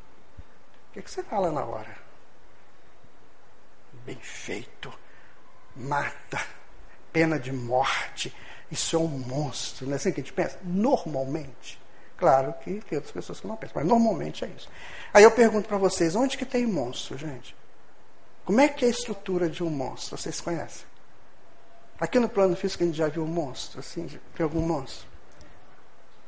O 0.89 0.93
que, 0.93 1.01
que 1.01 1.09
você 1.09 1.24
fala 1.24 1.49
na 1.49 1.64
hora? 1.64 1.97
Bem 4.05 4.18
feito. 4.18 4.93
Mata. 5.74 6.39
Pena 7.14 7.39
de 7.39 7.53
morte. 7.53 8.36
Isso 8.70 8.97
é 8.97 8.99
um 8.99 9.07
monstro. 9.07 9.86
Não 9.86 9.93
é 9.93 9.95
assim 9.95 10.11
que 10.11 10.20
a 10.20 10.24
gente 10.24 10.34
pensa? 10.34 10.59
Normalmente. 10.64 11.82
Claro 12.24 12.53
que 12.53 12.80
tem 12.80 12.95
outras 12.95 13.11
pessoas 13.11 13.41
que 13.41 13.47
não 13.47 13.57
pensam, 13.57 13.74
mas 13.76 13.86
normalmente 13.86 14.45
é 14.45 14.47
isso. 14.47 14.69
Aí 15.13 15.26
eu 15.26 15.32
pergunto 15.32 15.67
para 15.67 15.78
vocês, 15.78 16.15
onde 16.15 16.38
que 16.38 16.45
tem 16.45 16.65
monstro, 16.65 17.17
gente? 17.17 17.53
Como 18.45 18.61
é 18.61 18.69
que 18.69 18.86
é 18.86 18.88
a 18.88 18.91
estrutura 18.91 19.49
de 19.49 19.61
um 19.61 19.69
monstro? 19.69 20.17
Vocês 20.17 20.39
conhecem? 20.39 20.86
Aqui 21.99 22.19
no 22.21 22.30
plano 22.30 22.55
físico 22.55 22.82
a 22.82 22.86
gente 22.86 22.95
já 22.95 23.09
viu 23.09 23.26
um 23.26 23.28
monstro, 23.28 23.82
assim, 23.82 24.07
tem 24.07 24.41
algum 24.41 24.61
monstro? 24.61 25.05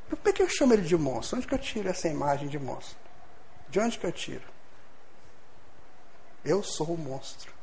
Por 0.09 0.33
que 0.33 0.43
eu 0.43 0.49
chamo 0.49 0.73
ele 0.73 0.81
de 0.81 0.97
monstro? 0.97 1.37
Onde 1.37 1.47
que 1.47 1.53
eu 1.53 1.59
tiro 1.59 1.87
essa 1.87 2.09
imagem 2.09 2.49
de 2.49 2.59
monstro? 2.59 2.97
De 3.69 3.79
onde 3.79 3.97
que 3.97 4.05
eu 4.05 4.11
tiro? 4.11 4.43
Eu 6.43 6.61
sou 6.61 6.87
o 6.87 6.97
monstro. 6.97 7.53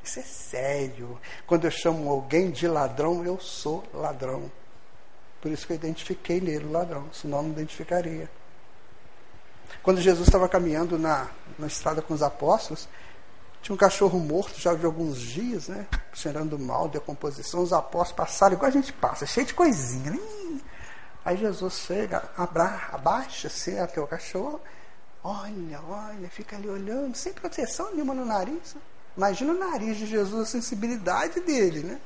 Isso 0.00 0.20
é 0.20 0.22
sério. 0.22 1.20
Quando 1.44 1.64
eu 1.64 1.72
chamo 1.72 2.08
alguém 2.08 2.52
de 2.52 2.68
ladrão, 2.68 3.24
eu 3.24 3.40
sou 3.40 3.82
ladrão. 3.92 4.48
Por 5.40 5.50
isso 5.50 5.66
que 5.66 5.72
eu 5.72 5.76
identifiquei 5.76 6.40
nele 6.40 6.66
o 6.66 6.72
ladrão, 6.72 7.08
senão 7.12 7.42
não 7.42 7.50
identificaria. 7.50 8.30
Quando 9.82 10.00
Jesus 10.00 10.28
estava 10.28 10.48
caminhando 10.48 10.98
na, 10.98 11.28
na 11.58 11.66
estrada 11.66 12.02
com 12.02 12.12
os 12.12 12.22
apóstolos, 12.22 12.88
tinha 13.62 13.74
um 13.74 13.78
cachorro 13.78 14.18
morto 14.18 14.58
já 14.58 14.74
de 14.74 14.84
alguns 14.84 15.18
dias, 15.18 15.68
né? 15.68 15.86
Cheirando 16.12 16.58
mal, 16.58 16.88
decomposição. 16.88 17.62
Os 17.62 17.72
apóstolos 17.72 18.12
passaram 18.12 18.54
igual 18.56 18.68
a 18.68 18.72
gente 18.72 18.92
passa, 18.92 19.26
cheio 19.26 19.46
de 19.46 19.54
coisinha. 19.54 20.10
Né? 20.10 20.18
Aí 21.24 21.36
Jesus 21.36 21.74
chega, 21.74 22.30
abra, 22.36 22.88
abaixa 22.92 23.48
assim 23.48 23.78
até 23.78 24.00
o 24.00 24.06
cachorro, 24.06 24.60
olha, 25.22 25.80
olha, 25.82 26.28
fica 26.30 26.56
ali 26.56 26.68
olhando, 26.68 27.14
sem 27.14 27.32
proteção 27.32 27.92
nenhuma 27.92 28.14
no 28.14 28.24
nariz. 28.24 28.74
Né? 28.74 28.80
Imagina 29.16 29.52
o 29.52 29.58
nariz 29.58 29.98
de 29.98 30.06
Jesus, 30.06 30.48
a 30.48 30.50
sensibilidade 30.50 31.40
dele, 31.40 31.80
né? 31.80 32.00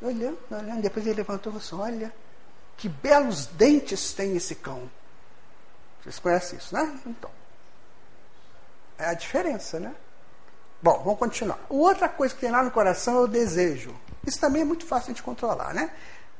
Olhando, 0.00 0.38
olhando, 0.50 0.80
depois 0.80 1.06
ele 1.06 1.16
levantou 1.16 1.52
e 1.52 1.60
falou 1.60 1.86
assim, 1.86 1.96
olha, 1.96 2.14
que 2.76 2.88
belos 2.88 3.46
dentes 3.46 4.12
tem 4.12 4.36
esse 4.36 4.54
cão. 4.54 4.90
Vocês 6.02 6.18
conhecem 6.18 6.58
isso, 6.58 6.74
né? 6.74 7.00
Então. 7.06 7.30
É 8.98 9.06
a 9.06 9.14
diferença, 9.14 9.80
né? 9.80 9.94
Bom, 10.82 11.02
vamos 11.02 11.18
continuar. 11.18 11.58
Outra 11.68 12.08
coisa 12.08 12.34
que 12.34 12.40
tem 12.40 12.50
lá 12.50 12.62
no 12.62 12.70
coração 12.70 13.16
é 13.16 13.20
o 13.20 13.26
desejo. 13.26 13.94
Isso 14.26 14.38
também 14.38 14.62
é 14.62 14.64
muito 14.64 14.84
fácil 14.84 15.14
de 15.14 15.22
controlar, 15.22 15.72
né? 15.72 15.90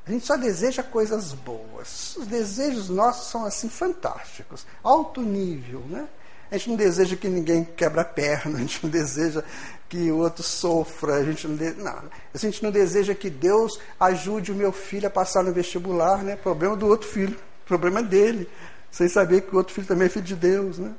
A 0.06 0.10
gente 0.10 0.26
só 0.26 0.36
deseja 0.36 0.82
coisas 0.82 1.32
boas. 1.32 2.14
Os 2.16 2.26
desejos 2.26 2.90
nossos 2.90 3.30
são 3.30 3.46
assim 3.46 3.70
fantásticos, 3.70 4.66
alto 4.82 5.22
nível, 5.22 5.80
né? 5.80 6.06
A 6.54 6.56
gente 6.56 6.70
não 6.70 6.76
deseja 6.76 7.16
que 7.16 7.26
ninguém 7.28 7.64
quebra 7.64 8.02
a 8.02 8.04
perna, 8.04 8.58
a 8.58 8.60
gente 8.60 8.78
não 8.84 8.88
deseja 8.88 9.42
que 9.88 10.08
o 10.12 10.18
outro 10.18 10.44
sofra, 10.44 11.16
a 11.16 11.24
gente 11.24 11.48
não, 11.48 11.56
de... 11.56 11.72
não, 11.72 11.92
a 12.32 12.38
gente 12.38 12.62
não 12.62 12.70
deseja 12.70 13.12
que 13.12 13.28
Deus 13.28 13.80
ajude 13.98 14.52
o 14.52 14.54
meu 14.54 14.70
filho 14.70 15.08
a 15.08 15.10
passar 15.10 15.42
no 15.42 15.52
vestibular, 15.52 16.22
né? 16.22 16.36
Problema 16.36 16.76
do 16.76 16.86
outro 16.86 17.08
filho, 17.08 17.36
problema 17.66 18.00
dele, 18.00 18.48
sem 18.88 19.08
saber 19.08 19.40
que 19.40 19.52
o 19.52 19.58
outro 19.58 19.74
filho 19.74 19.88
também 19.88 20.06
é 20.06 20.08
filho 20.08 20.24
de 20.24 20.36
Deus, 20.36 20.78
né? 20.78 20.92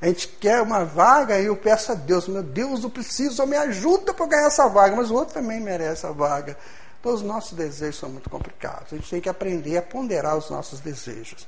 A 0.00 0.06
gente 0.06 0.26
quer 0.26 0.62
uma 0.62 0.86
vaga 0.86 1.38
e 1.38 1.44
eu 1.44 1.56
peço 1.56 1.92
a 1.92 1.94
Deus, 1.94 2.26
meu 2.26 2.42
Deus, 2.42 2.82
eu 2.82 2.88
preciso, 2.88 3.44
me 3.44 3.58
ajuda 3.58 4.14
para 4.14 4.24
ganhar 4.24 4.46
essa 4.46 4.66
vaga, 4.68 4.96
mas 4.96 5.10
o 5.10 5.14
outro 5.14 5.34
também 5.34 5.60
merece 5.60 6.06
a 6.06 6.12
vaga. 6.12 6.56
Então, 6.98 7.12
os 7.12 7.20
nossos 7.20 7.52
desejos 7.52 8.00
são 8.00 8.08
muito 8.08 8.30
complicados. 8.30 8.90
A 8.90 8.96
gente 8.96 9.10
tem 9.10 9.20
que 9.20 9.28
aprender 9.28 9.76
a 9.76 9.82
ponderar 9.82 10.34
os 10.34 10.48
nossos 10.48 10.80
desejos. 10.80 11.46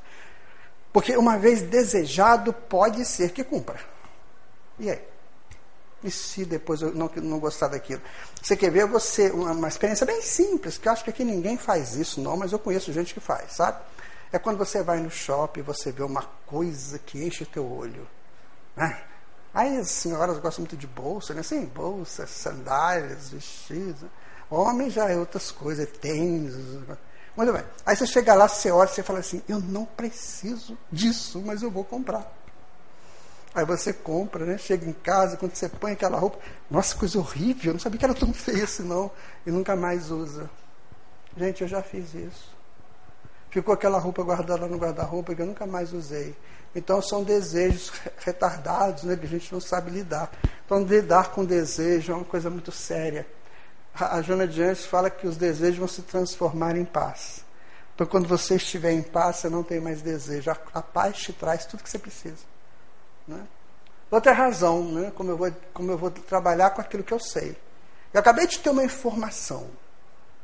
Porque 0.96 1.14
uma 1.14 1.36
vez 1.36 1.60
desejado, 1.60 2.54
pode 2.54 3.04
ser 3.04 3.30
que 3.30 3.44
cumpra. 3.44 3.78
E 4.78 4.90
aí? 4.90 5.04
E 6.02 6.10
se 6.10 6.46
depois 6.46 6.80
eu 6.80 6.94
não, 6.94 7.10
não 7.16 7.38
gostar 7.38 7.68
daquilo? 7.68 8.00
Você 8.40 8.56
quer 8.56 8.70
ver 8.70 8.86
você, 8.86 9.28
uma, 9.28 9.52
uma 9.52 9.68
experiência 9.68 10.06
bem 10.06 10.22
simples, 10.22 10.78
que 10.78 10.88
eu 10.88 10.92
acho 10.92 11.04
que 11.04 11.10
aqui 11.10 11.22
ninguém 11.22 11.58
faz 11.58 11.96
isso, 11.96 12.18
não, 12.18 12.34
mas 12.34 12.50
eu 12.50 12.58
conheço 12.58 12.94
gente 12.94 13.12
que 13.12 13.20
faz, 13.20 13.56
sabe? 13.56 13.78
É 14.32 14.38
quando 14.38 14.56
você 14.56 14.82
vai 14.82 14.98
no 14.98 15.10
shopping 15.10 15.60
e 15.60 15.62
você 15.62 15.92
vê 15.92 16.02
uma 16.02 16.22
coisa 16.46 16.98
que 16.98 17.22
enche 17.22 17.42
o 17.42 17.46
teu 17.46 17.70
olho. 17.70 18.08
Né? 18.74 18.98
Aí 19.52 19.76
as 19.76 19.90
senhoras 19.90 20.38
gostam 20.38 20.62
muito 20.62 20.78
de 20.78 20.86
bolsa, 20.86 21.34
né? 21.34 21.42
Sim, 21.42 21.66
bolsas, 21.66 22.30
sandálias, 22.30 23.28
vestidos. 23.28 24.08
Homem 24.48 24.88
já 24.88 25.10
é 25.10 25.18
outras 25.18 25.50
coisas, 25.50 25.86
tênis. 26.00 26.54
Muito 27.36 27.52
bem. 27.52 27.62
Aí 27.84 27.94
você 27.94 28.06
chega 28.06 28.34
lá, 28.34 28.48
você 28.48 28.70
olha 28.70 28.88
você 28.88 29.02
fala 29.02 29.18
assim, 29.18 29.42
eu 29.48 29.60
não 29.60 29.84
preciso 29.84 30.76
disso, 30.90 31.42
mas 31.44 31.62
eu 31.62 31.70
vou 31.70 31.84
comprar. 31.84 32.32
Aí 33.54 33.64
você 33.64 33.92
compra, 33.92 34.44
né? 34.44 34.58
Chega 34.58 34.86
em 34.86 34.92
casa, 34.92 35.36
quando 35.36 35.54
você 35.54 35.68
põe 35.68 35.92
aquela 35.92 36.18
roupa, 36.18 36.38
nossa, 36.70 36.94
coisa 36.96 37.18
horrível, 37.18 37.70
eu 37.70 37.72
não 37.74 37.80
sabia 37.80 37.98
que 37.98 38.04
era 38.04 38.14
tão 38.14 38.32
feio 38.34 38.64
assim 38.64 38.82
não, 38.82 39.10
e 39.46 39.50
nunca 39.50 39.76
mais 39.76 40.10
usa. 40.10 40.48
Gente, 41.36 41.62
eu 41.62 41.68
já 41.68 41.82
fiz 41.82 42.14
isso. 42.14 42.56
Ficou 43.50 43.72
aquela 43.72 43.98
roupa 43.98 44.22
guardada 44.22 44.66
no 44.66 44.76
guarda-roupa 44.78 45.34
que 45.34 45.40
eu 45.40 45.46
nunca 45.46 45.66
mais 45.66 45.92
usei. 45.92 46.34
Então 46.74 47.00
são 47.00 47.22
desejos 47.22 47.90
retardados, 48.24 49.04
né, 49.04 49.16
que 49.16 49.24
a 49.24 49.28
gente 49.28 49.52
não 49.52 49.60
sabe 49.60 49.90
lidar. 49.90 50.30
Então 50.64 50.82
lidar 50.82 51.30
com 51.30 51.44
desejo 51.44 52.12
é 52.12 52.14
uma 52.14 52.24
coisa 52.24 52.50
muito 52.50 52.72
séria. 52.72 53.26
A, 53.98 54.20
Jona 54.20 54.46
de 54.46 54.62
Anjos 54.62 54.84
fala 54.84 55.08
que 55.08 55.26
os 55.26 55.36
desejos 55.36 55.78
vão 55.78 55.88
se 55.88 56.02
transformar 56.02 56.76
em 56.76 56.84
paz. 56.84 57.44
Então 57.94 58.06
quando 58.06 58.28
você 58.28 58.56
estiver 58.56 58.92
em 58.92 59.02
paz, 59.02 59.36
você 59.36 59.48
não 59.48 59.62
tem 59.62 59.80
mais 59.80 60.02
desejo. 60.02 60.50
A, 60.50 60.56
a 60.74 60.82
paz 60.82 61.16
te 61.16 61.32
traz 61.32 61.64
tudo 61.64 61.82
que 61.82 61.88
você 61.88 61.98
precisa. 61.98 62.44
Né? 63.26 63.46
Outra 64.10 64.32
razão, 64.32 64.84
né, 64.84 65.12
como, 65.14 65.30
eu 65.30 65.36
vou, 65.36 65.52
como 65.72 65.90
eu 65.90 65.98
vou 65.98 66.10
trabalhar 66.10 66.70
com 66.70 66.80
aquilo 66.80 67.02
que 67.02 67.12
eu 67.12 67.18
sei. 67.18 67.56
Eu 68.12 68.20
acabei 68.20 68.46
de 68.46 68.58
ter 68.58 68.70
uma 68.70 68.84
informação. 68.84 69.66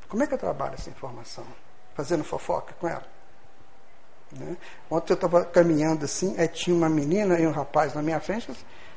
Como 0.09 0.23
é 0.23 0.27
que 0.27 0.35
eu 0.35 0.39
trabalho 0.39 0.75
essa 0.75 0.91
informação? 0.91 1.47
Fazendo 1.95 2.25
fofoca 2.25 2.75
com 2.81 2.89
ela? 2.89 3.07
Né? 4.33 4.57
Ontem 4.91 5.13
eu 5.13 5.15
estava 5.15 5.45
caminhando 5.45 6.05
assim, 6.05 6.35
aí 6.39 6.49
tinha 6.49 6.75
uma 6.75 6.89
menina 6.89 7.39
e 7.39 7.47
um 7.47 7.53
rapaz 7.53 7.95
na 7.95 8.03
minha 8.03 8.21
frente. 8.21 8.51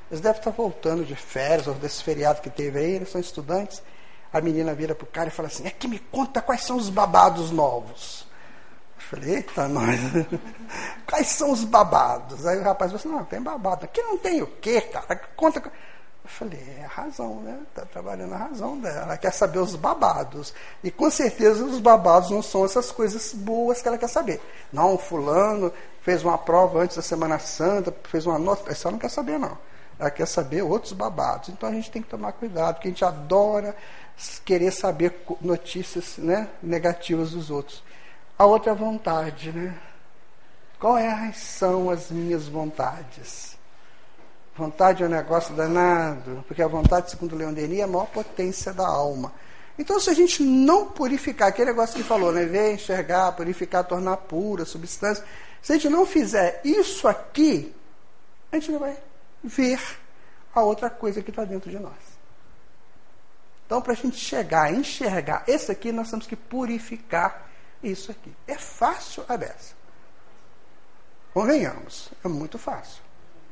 Eles 0.10 0.22
devem 0.22 0.40
estar 0.40 0.52
voltando 0.52 1.06
de 1.06 1.16
férias, 1.16 1.68
ou 1.68 1.74
desse 1.74 2.04
feriado 2.04 2.42
que 2.42 2.50
teve 2.50 2.80
aí, 2.80 2.92
eles 2.92 3.10
são 3.10 3.20
estudantes. 3.20 3.82
A 4.36 4.42
menina 4.42 4.74
vira 4.74 4.94
para 4.94 5.06
o 5.06 5.08
cara 5.08 5.30
e 5.30 5.32
fala 5.32 5.48
assim: 5.48 5.66
É 5.66 5.70
que 5.70 5.88
me 5.88 5.98
conta 5.98 6.42
quais 6.42 6.62
são 6.62 6.76
os 6.76 6.90
babados 6.90 7.52
novos. 7.52 8.28
Falei, 8.98 9.36
eita, 9.36 9.66
nós. 9.70 9.98
Quais 11.08 11.28
são 11.28 11.52
os 11.52 11.64
babados? 11.64 12.46
Aí 12.46 12.58
o 12.58 12.64
rapaz 12.64 12.92
falou 12.92 13.00
assim: 13.00 13.08
não, 13.08 13.24
tem 13.24 13.42
babado. 13.42 13.86
Aqui 13.86 14.02
não 14.02 14.18
tem 14.18 14.42
o 14.42 14.48
quê, 14.48 14.82
cara? 14.82 15.16
Conta. 15.38 15.60
Eu 15.60 16.30
falei, 16.30 16.60
é 16.80 16.84
a 16.84 16.88
razão, 16.90 17.36
né? 17.44 17.58
Está 17.70 17.86
trabalhando 17.86 18.34
a 18.34 18.38
razão 18.38 18.78
dela. 18.78 19.04
Ela 19.04 19.18
quer 19.18 19.32
saber 19.32 19.60
os 19.60 19.74
babados. 19.74 20.54
E 20.84 20.92
com 20.92 21.10
certeza 21.10 21.64
os 21.64 21.80
babados 21.80 22.30
não 22.30 22.42
são 22.42 22.66
essas 22.66 22.92
coisas 22.92 23.32
boas 23.32 23.82
que 23.82 23.88
ela 23.88 23.98
quer 23.98 24.10
saber. 24.10 24.42
Não, 24.74 24.98
fulano 24.98 25.72
fez 26.02 26.24
uma 26.24 26.38
prova 26.38 26.80
antes 26.80 26.98
da 26.98 27.02
Semana 27.02 27.40
Santa, 27.40 27.96
fez 28.10 28.26
uma 28.26 28.38
nota. 28.38 28.70
Essa 28.70 28.92
não 28.92 29.00
quer 29.00 29.10
saber, 29.10 29.40
não. 29.40 29.58
Ela 29.98 30.12
quer 30.12 30.28
saber 30.28 30.62
outros 30.62 30.92
babados. 30.92 31.50
Então 31.50 31.70
a 31.70 31.72
gente 31.72 31.90
tem 31.90 32.02
que 32.02 32.10
tomar 32.10 32.34
cuidado, 32.34 32.76
porque 32.76 32.90
a 32.90 32.92
gente 32.92 33.06
adora 33.06 33.74
querer 34.44 34.72
saber 34.72 35.24
notícias 35.42 36.18
né, 36.18 36.50
negativas 36.62 37.32
dos 37.32 37.50
outros. 37.50 37.84
A 38.38 38.46
outra 38.46 38.72
é 38.72 38.76
vontade, 38.76 39.52
né? 39.52 39.78
Quais 40.80 41.38
são 41.38 41.90
as 41.90 42.12
minhas 42.12 42.48
vontades? 42.48 43.58
Vontade 44.58 45.04
é 45.04 45.06
um 45.06 45.10
negócio 45.10 45.54
danado, 45.54 46.44
porque 46.48 46.62
a 46.62 46.68
vontade, 46.68 47.12
segundo 47.12 47.36
Leon 47.36 47.54
Denis, 47.54 47.80
é 47.80 47.84
a 47.84 47.88
maior 47.88 48.08
potência 48.08 48.74
da 48.74 48.88
alma. 48.88 49.34
Então, 49.78 50.00
se 50.00 50.10
a 50.10 50.14
gente 50.14 50.42
não 50.44 50.88
purificar, 50.88 51.50
aquele 51.50 51.72
negócio 51.72 51.96
que 51.96 52.04
falou, 52.04 52.32
né? 52.32 52.46
Ver, 52.46 52.74
enxergar, 52.74 53.32
purificar, 53.34 53.84
tornar 53.84 54.18
pura, 54.18 54.64
substância. 54.64 55.24
Se 55.62 55.74
a 55.74 55.76
gente 55.76 55.90
não 55.90 56.06
fizer 56.06 56.62
isso 56.64 57.08
aqui, 57.08 57.74
a 58.52 58.56
gente 58.56 58.72
não 58.72 58.80
vai 58.80 58.98
ver 59.44 59.80
a 60.54 60.62
outra 60.62 60.90
coisa 60.90 61.22
que 61.22 61.30
está 61.30 61.44
dentro 61.44 61.70
de 61.70 61.78
nós. 61.78 62.05
Então, 63.66 63.82
para 63.82 63.94
a 63.94 63.96
gente 63.96 64.18
chegar 64.18 64.64
a 64.64 64.72
enxergar 64.72 65.44
esse 65.48 65.72
aqui, 65.72 65.92
nós 65.92 66.10
temos 66.10 66.28
que 66.28 66.36
purificar 66.36 67.50
isso 67.82 68.12
aqui. 68.12 68.34
É 68.48 68.56
fácil 68.56 69.26
a 69.28 69.36
beça. 69.36 69.74
Convenhamos, 71.34 72.12
é 72.24 72.28
muito 72.28 72.58
fácil. 72.58 73.04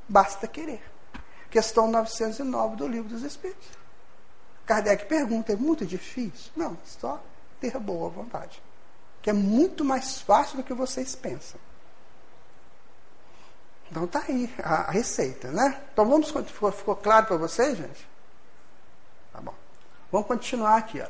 Basta 0.08 0.48
querer. 0.48 0.82
Questão 1.50 1.90
909 1.90 2.76
do 2.76 2.88
Livro 2.88 3.10
dos 3.10 3.24
Espíritos. 3.24 3.68
Kardec 4.66 5.06
pergunta: 5.06 5.54
é 5.54 5.56
muito 5.56 5.86
difícil? 5.86 6.52
Não, 6.56 6.78
só 6.86 7.22
ter 7.60 7.78
boa 7.80 8.10
vontade. 8.10 8.62
Que 9.22 9.30
é 9.30 9.34
muito 9.34 9.84
mais 9.84 10.20
fácil 10.22 10.58
do 10.58 10.64
que 10.64 10.74
vocês 10.74 11.16
pensam. 11.16 11.60
Então 13.90 14.08
tá 14.08 14.24
aí 14.28 14.54
a, 14.64 14.76
a 14.88 14.92
receita, 14.92 15.52
né? 15.52 15.82
Então 15.92 16.06
vamos, 16.06 16.32
ficou, 16.52 16.72
ficou 16.72 16.96
claro 16.96 17.28
para 17.28 17.38
vocês, 17.38 17.78
gente? 17.78 18.08
Tá 19.32 19.42
bom. 19.42 19.63
Vamos 20.14 20.28
continuar 20.28 20.76
aqui, 20.76 21.02
ó. 21.02 21.08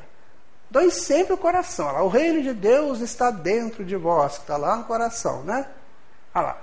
Doe 0.71 0.89
sempre 0.89 1.33
o 1.33 1.37
coração. 1.37 1.93
O 2.05 2.07
reino 2.07 2.41
de 2.41 2.53
Deus 2.53 3.01
está 3.01 3.31
dentro 3.31 3.83
de 3.83 3.97
vós, 3.97 4.35
que 4.35 4.43
está 4.43 4.55
lá 4.55 4.77
no 4.77 4.85
coração, 4.85 5.43
né? 5.43 5.67
Olha 6.33 6.45
lá. 6.45 6.61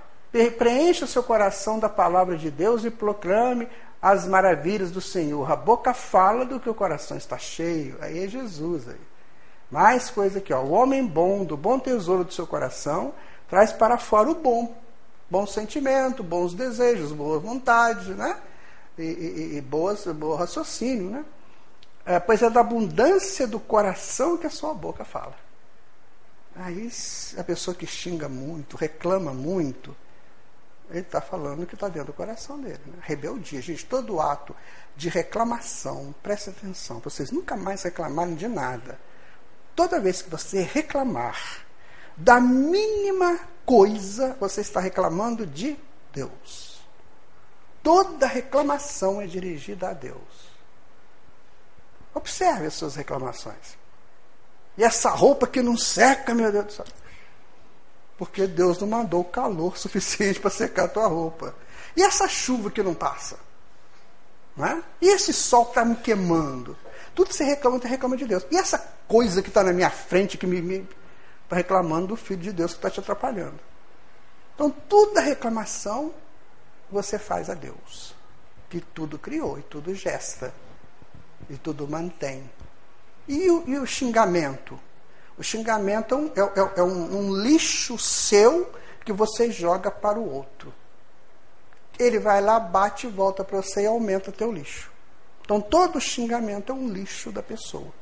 Preencha 0.56 1.04
o 1.04 1.08
seu 1.08 1.22
coração 1.22 1.78
da 1.78 1.88
palavra 1.90 2.38
de 2.38 2.50
Deus 2.50 2.82
e 2.82 2.90
proclame 2.90 3.68
as 4.00 4.26
maravilhas 4.26 4.90
do 4.90 5.02
Senhor. 5.02 5.52
A 5.52 5.54
boca 5.54 5.92
fala 5.92 6.46
do 6.46 6.58
que 6.58 6.70
o 6.70 6.74
coração 6.74 7.14
está 7.14 7.36
cheio. 7.36 7.98
Aí 8.00 8.24
é 8.24 8.26
Jesus 8.26 8.88
aí. 8.88 9.00
Mais 9.70 10.08
coisa 10.08 10.38
aqui, 10.38 10.54
ó. 10.54 10.62
O 10.62 10.70
homem 10.70 11.06
bom, 11.06 11.44
do 11.44 11.58
bom 11.58 11.78
tesouro 11.78 12.24
do 12.24 12.32
seu 12.32 12.46
coração, 12.46 13.12
traz 13.50 13.70
para 13.70 13.98
fora 13.98 14.30
o 14.30 14.34
bom. 14.34 14.74
Bom 15.28 15.46
sentimento, 15.46 16.22
bons 16.22 16.54
desejos, 16.54 17.12
boa 17.12 17.38
vontade, 17.38 18.14
né? 18.14 18.34
E, 18.96 19.02
e, 19.02 19.56
e 19.58 19.60
boas, 19.60 20.06
bom 20.06 20.34
raciocínio, 20.36 21.10
né? 21.10 21.22
É, 22.04 22.18
pois 22.18 22.42
é 22.42 22.50
da 22.50 22.60
abundância 22.60 23.46
do 23.46 23.60
coração 23.60 24.36
que 24.36 24.46
a 24.46 24.50
sua 24.50 24.74
boca 24.74 25.04
fala. 25.04 25.36
Aí 26.56 26.90
a 27.38 27.44
pessoa 27.44 27.74
que 27.74 27.86
xinga 27.86 28.28
muito, 28.28 28.76
reclama 28.76 29.32
muito, 29.32 29.96
ele 30.90 31.00
está 31.00 31.20
falando 31.20 31.66
que 31.66 31.74
está 31.74 31.88
dentro 31.88 32.08
do 32.08 32.12
coração 32.12 32.60
dele. 32.60 32.80
Né? 32.86 32.98
Rebeldia. 33.00 33.62
Gente, 33.62 33.86
todo 33.86 34.20
ato 34.20 34.54
de 34.96 35.08
reclamação, 35.08 36.14
preste 36.22 36.50
atenção, 36.50 36.98
vocês 36.98 37.30
nunca 37.30 37.56
mais 37.56 37.82
reclamarem 37.82 38.34
de 38.34 38.48
nada. 38.48 38.98
Toda 39.76 40.00
vez 40.00 40.20
que 40.20 40.28
você 40.28 40.62
reclamar 40.62 41.64
da 42.16 42.40
mínima 42.40 43.38
coisa, 43.64 44.36
você 44.40 44.60
está 44.60 44.80
reclamando 44.80 45.46
de 45.46 45.78
Deus. 46.12 46.80
Toda 47.82 48.26
reclamação 48.26 49.22
é 49.22 49.26
dirigida 49.26 49.90
a 49.90 49.92
Deus. 49.94 50.49
Observe 52.14 52.66
as 52.66 52.74
suas 52.74 52.96
reclamações. 52.96 53.78
E 54.76 54.84
essa 54.84 55.10
roupa 55.10 55.46
que 55.46 55.62
não 55.62 55.76
seca, 55.76 56.34
meu 56.34 56.50
Deus 56.50 56.66
do 56.66 56.72
céu. 56.72 56.86
Porque 58.16 58.46
Deus 58.46 58.78
não 58.78 58.88
mandou 58.88 59.24
calor 59.24 59.76
suficiente 59.78 60.40
para 60.40 60.50
secar 60.50 60.84
a 60.84 60.88
tua 60.88 61.06
roupa. 61.06 61.54
E 61.96 62.02
essa 62.02 62.28
chuva 62.28 62.70
que 62.70 62.82
não 62.82 62.94
passa? 62.94 63.38
Não 64.56 64.66
é? 64.66 64.82
E 65.00 65.08
esse 65.08 65.32
sol 65.32 65.64
que 65.66 65.70
está 65.72 65.84
me 65.84 65.96
queimando? 65.96 66.76
Tudo 67.14 67.32
você 67.32 67.44
reclama, 67.44 67.78
você 67.78 67.88
reclama 67.88 68.16
de 68.16 68.26
Deus. 68.26 68.46
E 68.50 68.56
essa 68.56 68.78
coisa 69.06 69.42
que 69.42 69.48
está 69.48 69.62
na 69.62 69.72
minha 69.72 69.90
frente, 69.90 70.38
que 70.38 70.46
me 70.46 70.86
está 71.44 71.56
reclamando 71.56 72.08
do 72.08 72.16
Filho 72.16 72.42
de 72.42 72.52
Deus 72.52 72.72
que 72.72 72.78
está 72.78 72.90
te 72.90 73.00
atrapalhando. 73.00 73.58
Então, 74.54 74.70
toda 74.70 75.20
reclamação 75.20 76.12
você 76.90 77.18
faz 77.18 77.48
a 77.48 77.54
Deus, 77.54 78.14
que 78.68 78.80
tudo 78.80 79.18
criou 79.18 79.58
e 79.58 79.62
tudo 79.62 79.94
gesta 79.94 80.52
e 81.48 81.56
tudo 81.56 81.88
mantém. 81.88 82.48
E 83.26 83.50
o, 83.50 83.64
e 83.66 83.78
o 83.78 83.86
xingamento? 83.86 84.78
O 85.38 85.42
xingamento 85.42 86.14
é, 86.34 86.42
um, 86.42 86.46
é, 86.48 86.72
é 86.76 86.82
um, 86.82 87.18
um 87.18 87.34
lixo 87.42 87.98
seu 87.98 88.70
que 89.04 89.12
você 89.12 89.50
joga 89.50 89.90
para 89.90 90.18
o 90.18 90.30
outro. 90.30 90.72
Ele 91.98 92.18
vai 92.18 92.40
lá, 92.40 92.58
bate 92.58 93.06
e 93.06 93.10
volta 93.10 93.44
para 93.44 93.62
você 93.62 93.82
e 93.82 93.86
aumenta 93.86 94.32
teu 94.32 94.52
lixo. 94.52 94.90
Então 95.42 95.60
todo 95.60 96.00
xingamento 96.00 96.72
é 96.72 96.74
um 96.74 96.88
lixo 96.88 97.32
da 97.32 97.42
pessoa. 97.42 97.92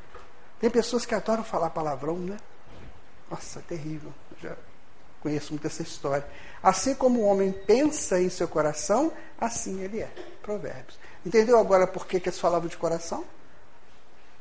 Tem 0.60 0.68
pessoas 0.68 1.06
que 1.06 1.14
adoram 1.14 1.44
falar 1.44 1.70
palavrão, 1.70 2.16
né? 2.16 2.36
Nossa, 3.30 3.60
é 3.60 3.62
terrível. 3.62 4.12
Já 4.42 4.56
conheço 5.20 5.52
muito 5.52 5.66
essa 5.66 5.82
história. 5.82 6.26
Assim 6.62 6.94
como 6.94 7.20
o 7.20 7.24
homem 7.24 7.52
pensa 7.52 8.20
em 8.20 8.28
seu 8.28 8.48
coração, 8.48 9.12
assim 9.40 9.80
ele 9.80 10.00
é. 10.00 10.10
Provérbios. 10.42 10.98
Entendeu 11.24 11.58
agora 11.58 11.86
por 11.86 12.06
que, 12.06 12.20
que 12.20 12.28
eles 12.28 12.38
falavam 12.38 12.68
de 12.68 12.76
coração? 12.76 13.24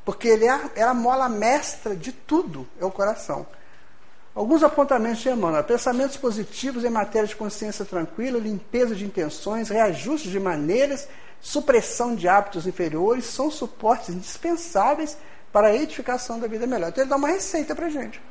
Porque 0.05 0.27
ele 0.27 0.45
é, 0.47 0.59
é 0.75 0.83
a 0.83 0.93
mola 0.93 1.27
mestra 1.27 1.95
de 1.95 2.11
tudo, 2.11 2.67
é 2.79 2.85
o 2.85 2.91
coração. 2.91 3.45
Alguns 4.33 4.63
apontamentos 4.63 5.19
de 5.19 5.29
Emmanuel. 5.29 5.63
Pensamentos 5.63 6.15
positivos 6.15 6.85
em 6.85 6.89
matéria 6.89 7.27
de 7.27 7.35
consciência 7.35 7.83
tranquila, 7.83 8.37
limpeza 8.37 8.95
de 8.95 9.03
intenções, 9.03 9.69
reajuste 9.69 10.29
de 10.29 10.39
maneiras, 10.39 11.07
supressão 11.41 12.15
de 12.15 12.27
hábitos 12.27 12.67
inferiores 12.67 13.25
são 13.25 13.49
suportes 13.49 14.09
indispensáveis 14.09 15.17
para 15.51 15.69
a 15.69 15.75
edificação 15.75 16.39
da 16.39 16.47
vida 16.47 16.67
melhor. 16.67 16.89
Então 16.89 17.03
ele 17.03 17.09
dá 17.09 17.15
uma 17.15 17.27
receita 17.27 17.75
para 17.75 17.87
a 17.87 17.89
gente. 17.89 18.21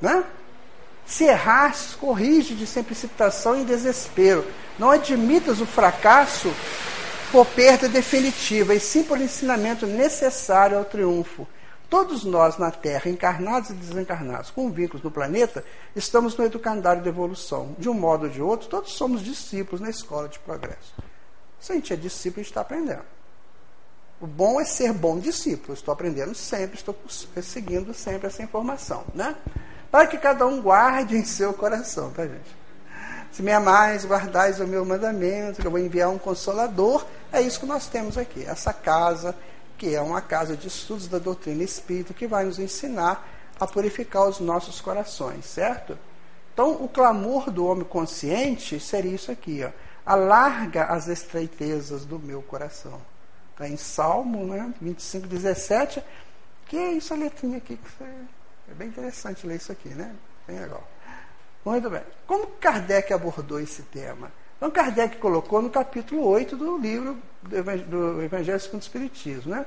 Né? 0.00 0.22
Se 1.06 1.24
errares, 1.24 1.94
corrige 1.94 2.54
de 2.54 2.66
sem 2.66 2.82
precipitação 2.82 3.60
e 3.60 3.64
desespero. 3.64 4.46
Não 4.78 4.90
admitas 4.90 5.60
o 5.60 5.66
fracasso 5.66 6.52
por 7.32 7.46
perda 7.46 7.88
definitiva, 7.88 8.74
e 8.74 8.78
sim 8.78 9.02
por 9.02 9.18
ensinamento 9.18 9.86
necessário 9.86 10.76
ao 10.76 10.84
triunfo. 10.84 11.48
Todos 11.88 12.24
nós 12.24 12.58
na 12.58 12.70
Terra, 12.70 13.10
encarnados 13.10 13.70
e 13.70 13.72
desencarnados, 13.72 14.50
com 14.50 14.70
vínculos 14.70 15.02
no 15.02 15.10
planeta, 15.10 15.64
estamos 15.96 16.36
no 16.36 16.44
educandário 16.44 17.02
de 17.02 17.08
evolução. 17.08 17.74
De 17.78 17.88
um 17.88 17.94
modo 17.94 18.24
ou 18.24 18.28
de 18.30 18.42
outro, 18.42 18.68
todos 18.68 18.92
somos 18.92 19.22
discípulos 19.22 19.80
na 19.80 19.88
escola 19.88 20.28
de 20.28 20.38
progresso. 20.38 20.94
Se 21.58 21.72
a 21.72 21.74
gente 21.74 21.92
é 21.92 21.96
discípulo, 21.96 22.40
a 22.40 22.42
gente 22.42 22.50
está 22.50 22.60
aprendendo. 22.60 23.04
O 24.20 24.26
bom 24.26 24.60
é 24.60 24.64
ser 24.64 24.92
bom 24.92 25.18
discípulo. 25.18 25.72
Estou 25.72 25.92
aprendendo 25.92 26.34
sempre, 26.34 26.76
estou 26.76 26.94
seguindo 27.42 27.94
sempre 27.94 28.26
essa 28.26 28.42
informação. 28.42 29.04
Né? 29.14 29.34
Para 29.90 30.06
que 30.06 30.18
cada 30.18 30.46
um 30.46 30.60
guarde 30.60 31.16
em 31.16 31.24
seu 31.24 31.54
coração, 31.54 32.10
tá, 32.10 32.26
gente? 32.26 32.61
Se 33.32 33.42
me 33.42 33.50
amais, 33.50 34.04
guardais 34.04 34.60
o 34.60 34.66
meu 34.66 34.84
mandamento, 34.84 35.62
que 35.62 35.66
eu 35.66 35.70
vou 35.70 35.80
enviar 35.80 36.10
um 36.10 36.18
consolador. 36.18 37.06
É 37.32 37.40
isso 37.40 37.60
que 37.60 37.66
nós 37.66 37.86
temos 37.86 38.18
aqui. 38.18 38.44
Essa 38.44 38.74
casa, 38.74 39.34
que 39.78 39.94
é 39.94 40.00
uma 40.02 40.20
casa 40.20 40.54
de 40.54 40.68
estudos 40.68 41.08
da 41.08 41.18
doutrina 41.18 41.62
espírita, 41.62 42.12
que 42.12 42.26
vai 42.26 42.44
nos 42.44 42.58
ensinar 42.58 43.26
a 43.58 43.66
purificar 43.66 44.28
os 44.28 44.38
nossos 44.38 44.82
corações, 44.82 45.46
certo? 45.46 45.98
Então, 46.52 46.72
o 46.72 46.88
clamor 46.88 47.50
do 47.50 47.64
homem 47.64 47.84
consciente 47.84 48.78
seria 48.78 49.14
isso 49.14 49.32
aqui, 49.32 49.64
ó. 49.64 49.70
Alarga 50.04 50.84
as 50.86 51.08
estreitezas 51.08 52.04
do 52.04 52.18
meu 52.18 52.42
coração. 52.42 53.00
Está 53.52 53.66
em 53.66 53.78
Salmo 53.78 54.44
né, 54.46 54.74
25, 54.78 55.26
17. 55.26 56.02
Que 56.66 56.76
é 56.76 56.92
isso, 56.92 57.14
a 57.14 57.16
letrinha 57.16 57.56
aqui. 57.56 57.78
É 58.68 58.74
bem 58.74 58.88
interessante 58.88 59.46
ler 59.46 59.56
isso 59.56 59.72
aqui, 59.72 59.88
né? 59.90 60.14
Bem 60.46 60.58
legal. 60.58 60.91
Muito 61.64 61.88
bem. 61.88 62.02
Como 62.26 62.46
Kardec 62.46 63.12
abordou 63.12 63.60
esse 63.60 63.82
tema? 63.82 64.32
Então, 64.56 64.70
Kardec 64.70 65.16
colocou 65.16 65.62
no 65.62 65.70
capítulo 65.70 66.26
8 66.26 66.56
do 66.56 66.78
livro 66.78 67.18
do 67.42 68.22
Evangelho 68.22 68.60
segundo 68.60 68.80
o 68.80 68.84
Espiritismo. 68.84 69.54
Né? 69.54 69.64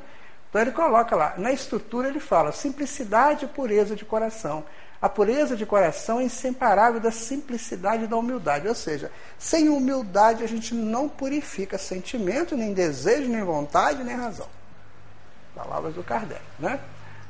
Então, 0.50 0.62
ele 0.62 0.72
coloca 0.72 1.16
lá, 1.16 1.34
na 1.38 1.52
estrutura, 1.52 2.08
ele 2.08 2.20
fala 2.20 2.52
simplicidade 2.52 3.46
e 3.46 3.48
pureza 3.48 3.96
de 3.96 4.06
coração. 4.06 4.64
A 5.02 5.10
pureza 5.10 5.56
de 5.56 5.66
coração 5.66 6.20
é 6.20 6.24
inseparável 6.24 7.00
da 7.00 7.12
simplicidade 7.12 8.06
e 8.06 8.08
da 8.08 8.16
humildade. 8.16 8.68
Ou 8.68 8.76
seja, 8.76 9.12
sem 9.38 9.70
humildade 9.70 10.44
a 10.44 10.48
gente 10.48 10.74
não 10.74 11.08
purifica 11.08 11.78
sentimento, 11.78 12.58
nem 12.58 12.74
desejo, 12.74 13.30
nem 13.30 13.44
vontade, 13.44 14.04
nem 14.04 14.16
razão. 14.16 14.48
Palavras 15.54 15.94
do 15.94 16.04
Kardec. 16.04 16.42
Né? 16.58 16.80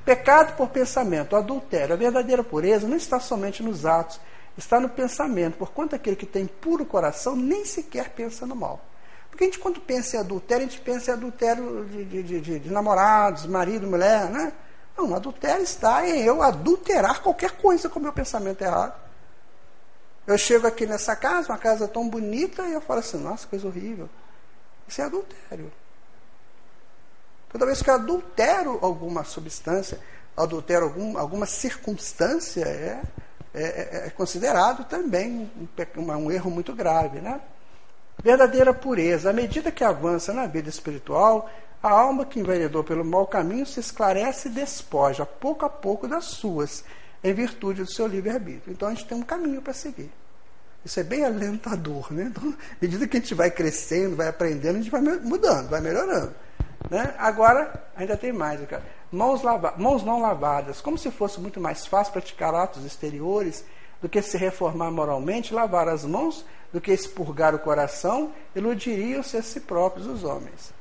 Pecado 0.06 0.56
por 0.56 0.70
pensamento, 0.70 1.36
adultério. 1.36 1.96
A 1.96 1.98
verdadeira 1.98 2.44
pureza 2.44 2.88
não 2.88 2.96
está 2.96 3.20
somente 3.20 3.64
nos 3.64 3.86
atos, 3.88 4.20
está 4.58 4.80
no 4.80 4.90
pensamento, 4.90 5.58
porquanto 5.58 5.96
aquele 5.96 6.16
que 6.16 6.26
tem 6.26 6.46
puro 6.46 6.86
coração 6.86 7.36
nem 7.36 7.66
sequer 7.66 8.10
pensa 8.10 8.46
no 8.46 8.56
mal. 8.56 8.82
Porque 9.30 9.44
a 9.44 9.48
gente, 9.48 9.60
quando 9.60 9.82
pensa 9.82 10.16
em 10.16 10.20
adultério, 10.20 10.66
a 10.66 10.70
gente 10.70 10.82
pensa 10.82 11.12
em 11.12 11.14
adultério 11.14 11.86
de, 11.86 12.06
de, 12.06 12.42
de, 12.42 12.60
de 12.60 12.70
namorados, 12.70 13.46
marido, 13.46 13.86
mulher, 13.86 14.30
né? 14.30 14.54
Não, 14.98 15.14
adultério 15.14 15.62
está 15.62 16.08
em 16.08 16.24
eu 16.24 16.42
adulterar 16.42 17.22
qualquer 17.22 17.52
coisa 17.52 17.90
com 17.90 18.00
o 18.00 18.02
meu 18.02 18.14
pensamento 18.14 18.62
errado. 18.62 18.96
Eu 20.26 20.38
chego 20.38 20.66
aqui 20.66 20.86
nessa 20.86 21.16
casa, 21.16 21.52
uma 21.52 21.58
casa 21.58 21.88
tão 21.88 22.08
bonita, 22.08 22.64
e 22.64 22.74
eu 22.74 22.82
falo 22.82 23.02
assim, 23.02 23.18
nossa, 23.18 23.46
coisa 23.46 23.68
horrível. 23.68 24.10
Isso 24.88 25.02
é 25.02 25.06
adultério. 25.06 25.72
Toda 27.50 27.66
vez 27.66 27.82
que 27.82 27.90
eu 27.90 27.94
adultero 27.94 28.80
alguma 28.82 29.24
substância, 29.24 30.00
adultero 30.36 30.86
algum, 30.86 31.18
alguma 31.18 31.46
circunstância, 31.46 32.64
é, 32.64 33.02
é, 33.56 34.04
é, 34.04 34.08
é 34.08 34.10
considerado 34.10 34.84
também 34.86 35.50
um, 35.98 36.12
um, 36.12 36.32
erro 36.32 36.52
muito 36.52 36.74
grave. 36.74 37.20
Né? 37.20 37.40
Verdadeira 38.22 38.74
pureza. 38.74 39.30
À 39.30 39.34
medida 39.34 39.72
que 39.72 39.84
avança 39.84 40.34
na 40.34 40.46
vida 40.46 40.70
espiritual, 40.70 41.50
a 41.82 41.90
alma 41.90 42.26
que 42.26 42.40
enveredou 42.40 42.84
pelo 42.84 43.06
mau 43.06 43.26
caminho 43.26 43.66
se 43.66 43.80
esclarece 43.80 44.50
e 44.50 44.52
despoja, 44.52 45.26
pouco 45.26 45.66
a 45.66 45.70
pouco, 45.70 46.08
das 46.08 46.26
suas, 46.26 46.84
em 47.24 47.34
virtude 47.34 47.84
do 47.84 47.92
seu 47.92 48.08
livre-arbítrio. 48.08 48.74
Então 48.74 48.90
a 48.90 48.92
gente 48.92 49.06
tem 49.06 49.18
um 49.18 49.24
caminho 49.24 49.62
para 49.62 49.74
seguir. 49.74 50.12
Isso 50.84 51.00
é 51.00 51.04
bem 51.04 51.26
alentador. 51.26 52.14
Né? 52.14 52.26
Então, 52.30 52.50
à 52.50 52.76
medida 52.82 53.08
que 53.08 53.18
a 53.18 53.20
gente 53.20 53.34
vai 53.34 53.50
crescendo, 53.50 54.16
vai 54.16 54.28
aprendendo, 54.28 54.76
a 54.76 54.82
gente 54.82 54.92
vai 54.92 55.02
mudando, 55.02 55.70
vai 55.70 55.82
melhorando. 55.82 56.34
Né? 56.90 57.16
Agora, 57.18 57.84
ainda 57.96 58.16
tem 58.16 58.32
mais. 58.32 58.60
Mãos, 59.12 59.42
lava 59.42 59.74
mãos 59.78 60.04
não 60.04 60.22
lavadas, 60.22 60.82
como 60.82 60.98
se 60.98 61.10
fosse 61.12 61.40
muito 61.40 61.60
mais 61.60 61.86
fácil 61.86 62.14
praticar 62.14 62.54
atos 62.54 62.86
exteriores 62.86 63.66
do 64.02 64.10
que 64.10 64.22
se 64.22 64.38
reformar 64.38 64.92
moralmente, 64.92 65.54
lavar 65.54 65.88
as 65.88 66.04
mãos 66.04 66.46
do 66.72 66.82
que 66.82 66.92
expurgar 66.92 67.56
o 67.56 67.60
coração, 67.60 68.34
iludiriam-se 68.56 69.38
a 69.38 69.42
si 69.42 69.62
próprios 69.62 70.06
os 70.06 70.24
homens. 70.24 70.74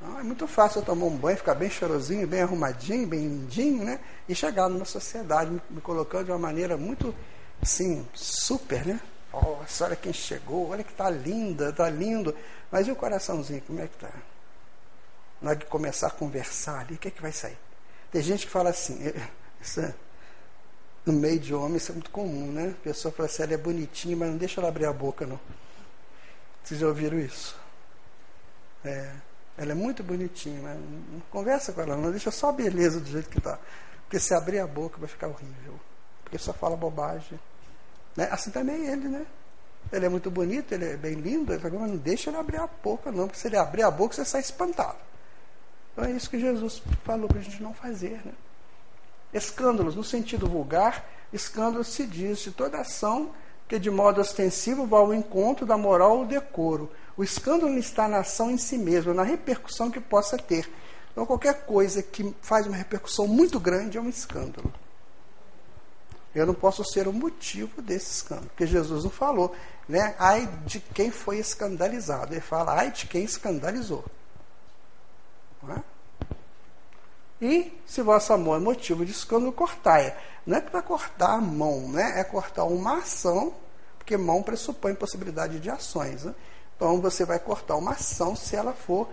Então, 0.00 0.18
é 0.18 0.22
muito 0.22 0.46
fácil 0.46 0.80
eu 0.80 0.84
tomar 0.84 1.06
um 1.06 1.16
banho, 1.16 1.36
ficar 1.36 1.54
bem 1.54 1.68
chorosinho, 1.68 2.26
bem 2.26 2.40
arrumadinho, 2.40 3.06
bem 3.06 3.20
lindinho, 3.20 3.84
né? 3.84 4.00
E 4.26 4.34
chegar 4.34 4.68
numa 4.68 4.86
sociedade 4.86 5.50
me, 5.50 5.60
me 5.68 5.80
colocando 5.82 6.24
de 6.24 6.30
uma 6.32 6.38
maneira 6.38 6.76
muito, 6.76 7.14
assim, 7.60 8.06
super, 8.14 8.86
né? 8.86 9.00
Nossa, 9.30 9.84
olha 9.84 9.96
quem 9.96 10.12
chegou, 10.12 10.70
olha 10.70 10.82
que 10.82 10.92
tá 10.94 11.10
linda, 11.10 11.70
tá 11.72 11.88
lindo. 11.90 12.34
Mas 12.72 12.88
e 12.88 12.90
o 12.90 12.96
coraçãozinho, 12.96 13.62
como 13.66 13.80
é 13.80 13.86
que 13.86 13.96
tá? 13.98 14.10
Na 15.40 15.50
hora 15.50 15.58
de 15.58 15.66
começar 15.66 16.08
a 16.08 16.10
conversar 16.10 16.80
ali, 16.80 16.94
o 16.94 16.98
que 16.98 17.08
é 17.08 17.10
que 17.10 17.22
vai 17.22 17.32
sair? 17.32 17.58
Tem 18.10 18.22
gente 18.22 18.46
que 18.46 18.52
fala 18.52 18.70
assim, 18.70 19.12
isso 19.60 19.80
é, 19.80 19.94
no 21.06 21.12
meio 21.12 21.38
de 21.38 21.54
homem 21.54 21.76
isso 21.76 21.92
é 21.92 21.94
muito 21.94 22.10
comum, 22.10 22.52
né? 22.52 22.74
A 22.78 22.84
pessoa 22.84 23.12
fala 23.12 23.28
assim, 23.28 23.42
ela 23.42 23.54
é 23.54 23.56
bonitinha, 23.56 24.16
mas 24.16 24.30
não 24.30 24.36
deixa 24.36 24.60
ela 24.60 24.68
abrir 24.68 24.86
a 24.86 24.92
boca, 24.92 25.26
não. 25.26 25.40
Vocês 26.62 26.80
já 26.80 26.86
ouviram 26.86 27.18
isso? 27.18 27.58
É, 28.84 29.12
ela 29.56 29.72
é 29.72 29.74
muito 29.74 30.02
bonitinha, 30.02 30.60
mas 30.62 30.76
não 30.76 31.20
conversa 31.30 31.72
com 31.72 31.80
ela, 31.80 31.96
não 31.96 32.10
deixa 32.10 32.30
só 32.30 32.50
a 32.50 32.52
beleza 32.52 33.00
do 33.00 33.08
jeito 33.08 33.28
que 33.28 33.38
está. 33.38 33.58
Porque 34.02 34.18
se 34.18 34.34
abrir 34.34 34.58
a 34.58 34.66
boca 34.66 34.98
vai 34.98 35.08
ficar 35.08 35.28
horrível. 35.28 35.78
Porque 36.22 36.36
só 36.38 36.52
fala 36.52 36.76
bobagem. 36.76 37.38
Né? 38.16 38.28
Assim 38.30 38.50
também 38.50 38.88
é 38.88 38.92
ele, 38.92 39.08
né? 39.08 39.26
Ele 39.92 40.06
é 40.06 40.08
muito 40.08 40.30
bonito, 40.30 40.72
ele 40.72 40.84
é 40.84 40.96
bem 40.96 41.14
lindo, 41.14 41.52
mas 41.62 41.72
não 41.72 41.96
deixa 41.96 42.30
ele 42.30 42.36
abrir 42.36 42.58
a 42.58 42.66
boca, 42.66 43.10
não, 43.10 43.26
porque 43.26 43.40
se 43.40 43.48
ele 43.48 43.56
abrir 43.56 43.82
a 43.82 43.90
boca, 43.90 44.14
você 44.14 44.24
sai 44.24 44.40
espantado. 44.40 44.98
Então 45.92 46.04
é 46.04 46.12
isso 46.12 46.30
que 46.30 46.38
Jesus 46.38 46.82
falou 47.04 47.28
para 47.28 47.38
a 47.38 47.42
gente 47.42 47.62
não 47.62 47.74
fazer. 47.74 48.20
Né? 48.24 48.32
Escândalos, 49.32 49.94
no 49.94 50.04
sentido 50.04 50.48
vulgar, 50.48 51.08
escândalo 51.32 51.84
se 51.84 52.06
diz 52.06 52.38
de 52.40 52.50
toda 52.50 52.80
ação 52.80 53.30
que 53.68 53.78
de 53.78 53.90
modo 53.90 54.20
ostensivo 54.20 54.84
vá 54.84 54.98
ao 54.98 55.14
encontro 55.14 55.64
da 55.64 55.76
moral 55.76 56.18
ou 56.18 56.26
decoro. 56.26 56.90
O 57.16 57.22
escândalo 57.22 57.78
está 57.78 58.08
na 58.08 58.18
ação 58.18 58.50
em 58.50 58.58
si 58.58 58.76
mesmo, 58.76 59.14
na 59.14 59.22
repercussão 59.22 59.90
que 59.90 60.00
possa 60.00 60.36
ter. 60.36 60.68
Então, 61.12 61.24
qualquer 61.24 61.66
coisa 61.66 62.02
que 62.02 62.34
faz 62.42 62.66
uma 62.66 62.76
repercussão 62.76 63.28
muito 63.28 63.60
grande 63.60 63.96
é 63.96 64.00
um 64.00 64.08
escândalo. 64.08 64.72
Eu 66.34 66.46
não 66.46 66.54
posso 66.54 66.84
ser 66.84 67.06
o 67.06 67.12
motivo 67.12 67.82
desse 67.82 68.10
escândalo, 68.10 68.48
porque 68.48 68.66
Jesus 68.66 69.04
não 69.04 69.10
falou, 69.10 69.54
né? 69.88 70.14
Ai 70.18 70.48
de 70.64 70.80
quem 70.80 71.10
foi 71.10 71.38
escandalizado. 71.38 72.32
Ele 72.32 72.40
fala, 72.40 72.74
ai 72.74 72.90
de 72.90 73.06
quem 73.06 73.22
escandalizou. 73.24 74.04
É? 75.68 75.82
E 77.40 77.72
se 77.86 78.02
vossa 78.02 78.36
mão 78.36 78.54
é 78.54 78.58
motivo 78.58 79.04
de 79.04 79.12
escândalo, 79.12 79.52
cortai. 79.52 80.14
Não 80.46 80.56
é 80.56 80.60
para 80.60 80.82
cortar 80.82 81.34
a 81.34 81.40
mão, 81.40 81.88
né? 81.88 82.20
é 82.20 82.24
cortar 82.24 82.64
uma 82.64 82.98
ação, 82.98 83.54
porque 83.98 84.16
mão 84.16 84.42
pressupõe 84.42 84.94
possibilidade 84.94 85.58
de 85.58 85.70
ações. 85.70 86.24
Né? 86.24 86.34
Então 86.76 87.00
você 87.00 87.24
vai 87.24 87.38
cortar 87.38 87.76
uma 87.76 87.92
ação 87.92 88.36
se 88.36 88.56
ela 88.56 88.72
for 88.72 89.08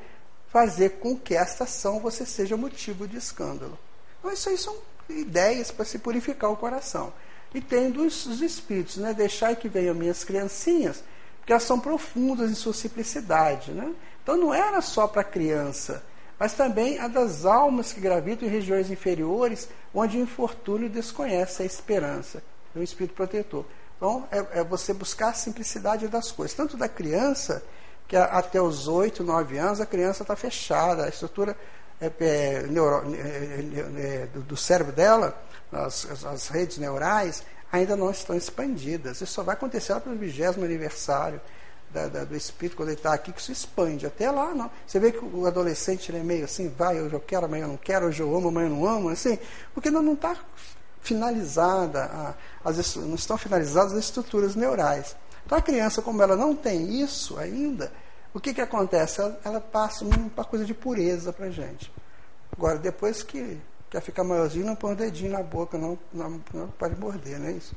fazer 0.50 1.00
com 1.00 1.18
que 1.18 1.36
esta 1.36 1.64
ação 1.64 2.00
você 2.00 2.26
seja 2.26 2.58
motivo 2.58 3.08
de 3.08 3.18
escândalo. 3.18 3.78
Então 4.20 4.32
isso 4.32 4.50
aí 4.50 4.58
são 4.58 4.76
ideias 5.10 5.72
para 5.72 5.86
se 5.86 6.00
purificar 6.00 6.52
o 6.52 6.58
coração. 6.58 7.14
E 7.54 7.62
tem 7.62 7.89
dos, 7.89 8.26
espíritos, 8.41 8.98
né? 8.98 9.14
deixar 9.14 9.56
que 9.56 9.70
venham 9.70 9.95
minhas 9.95 10.24
criancinhas, 10.24 11.04
porque 11.39 11.54
elas 11.54 11.64
são 11.64 11.80
profundas 11.80 12.52
em 12.52 12.56
sua 12.56 12.74
simplicidade. 12.74 13.72
Né? 13.72 13.93
Então 14.22 14.36
não 14.36 14.54
era 14.54 14.82
só 14.82 15.08
para 15.08 15.24
criança 15.24 16.04
mas 16.40 16.54
também 16.54 17.00
a 17.00 17.08
das 17.08 17.46
almas 17.46 17.92
que 17.92 18.00
gravitam 18.00 18.48
em 18.48 18.52
regiões 18.52 18.92
inferiores, 18.92 19.70
onde 19.94 20.18
o 20.18 20.22
infortúnio 20.22 20.90
desconhece 20.90 21.64
a 21.64 21.66
esperança. 21.66 22.44
Um 22.76 22.84
espírito 22.84 23.16
protetor. 23.16 23.66
Então, 23.98 24.28
é, 24.32 24.60
é, 24.60 24.64
você 24.64 24.94
buscar 24.94 25.30
a 25.30 25.34
simplicidade 25.34 26.08
das 26.08 26.32
coisas, 26.32 26.56
tanto 26.56 26.78
da 26.78 26.88
criança, 26.88 27.64
que 28.08 28.16
até 28.16 28.62
os 28.62 28.88
8, 28.88 29.24
9 29.24 29.58
anos 29.58 29.82
a 29.82 29.86
criança 29.86 30.24
está 30.24 30.36
fechada, 30.36 31.06
a 31.06 31.10
estrutura 31.10 31.58
é, 32.00 32.12
é 32.20 32.62
neuro, 32.68 33.14
é, 33.16 33.18
é, 33.18 34.22
é, 34.22 34.28
do, 34.28 34.42
do, 34.42 34.56
cérebro 34.56 34.94
dela, 34.94 35.36
as, 35.72 36.06
as, 36.06 36.26
as, 36.26 36.48
redes 36.48 36.78
neurais, 36.78 37.44
ainda 37.72 37.96
não 37.96 38.12
estão 38.12 38.36
expandidas. 38.36 39.20
Isso 39.20 39.34
só 39.34 39.44
vai 39.44 39.56
acontecer 39.56 40.00
para 40.00 40.12
o 40.12 40.16
vigésimo 40.16 40.64
aniversário. 40.64 41.42
Da, 41.92 42.08
da, 42.08 42.24
do 42.24 42.36
espírito, 42.36 42.76
quando 42.76 42.90
ele 42.90 42.98
está 42.98 43.14
aqui, 43.14 43.32
que 43.32 43.42
se 43.42 43.52
expande. 43.52 44.06
Até 44.06 44.30
lá, 44.30 44.54
não. 44.54 44.70
Você 44.86 45.00
vê 45.00 45.12
que 45.12 45.24
o 45.24 45.46
adolescente 45.46 46.12
ele 46.12 46.20
é 46.20 46.24
meio 46.24 46.46
assim, 46.46 46.70
vai, 46.70 47.02
hoje 47.02 47.14
eu 47.14 47.20
quero, 47.20 47.46
amanhã 47.46 47.64
eu 47.64 47.70
não 47.70 47.78
quero, 47.78 48.08
hoje 48.08 48.22
eu 48.22 48.36
amo, 48.36 48.50
amanhã 48.50 48.68
eu 48.68 48.76
não 48.76 48.86
amo, 48.86 49.10
assim, 49.10 49.38
porque 49.74 49.90
não 49.90 50.14
está 50.14 50.36
finalizada, 51.02 52.04
a, 52.04 52.34
as, 52.70 52.96
não 52.96 53.16
estão 53.16 53.38
finalizadas 53.38 53.94
as 53.94 54.00
estruturas 54.00 54.56
neurais. 54.56 55.16
Então 55.46 55.58
a 55.58 55.62
criança, 55.62 56.02
como 56.02 56.22
ela 56.22 56.36
não 56.36 56.56
tem 56.56 57.02
isso 57.02 57.38
ainda, 57.40 57.92
o 58.34 58.40
que, 58.40 58.54
que 58.54 58.62
acontece? 58.62 59.22
Ela, 59.22 59.40
ela 59.44 59.62
passa 59.62 60.04
uma 60.04 60.44
coisa 60.44 60.66
de 60.66 60.74
pureza 60.74 61.32
para 61.32 61.46
a 61.46 61.50
gente. 61.50 61.92
Agora, 62.52 62.78
depois 62.78 63.24
que 63.24 63.60
quer 63.90 64.02
ficar 64.02 64.24
maiorzinho, 64.24 64.66
não 64.66 64.76
põe 64.76 64.94
o 64.94 64.96
dedinho 64.96 65.32
na 65.32 65.42
boca, 65.42 65.78
não, 65.78 65.98
não, 66.14 66.42
não 66.54 66.68
pode 66.70 67.00
morder, 67.00 67.40
não 67.40 67.48
é 67.48 67.52
isso? 67.54 67.76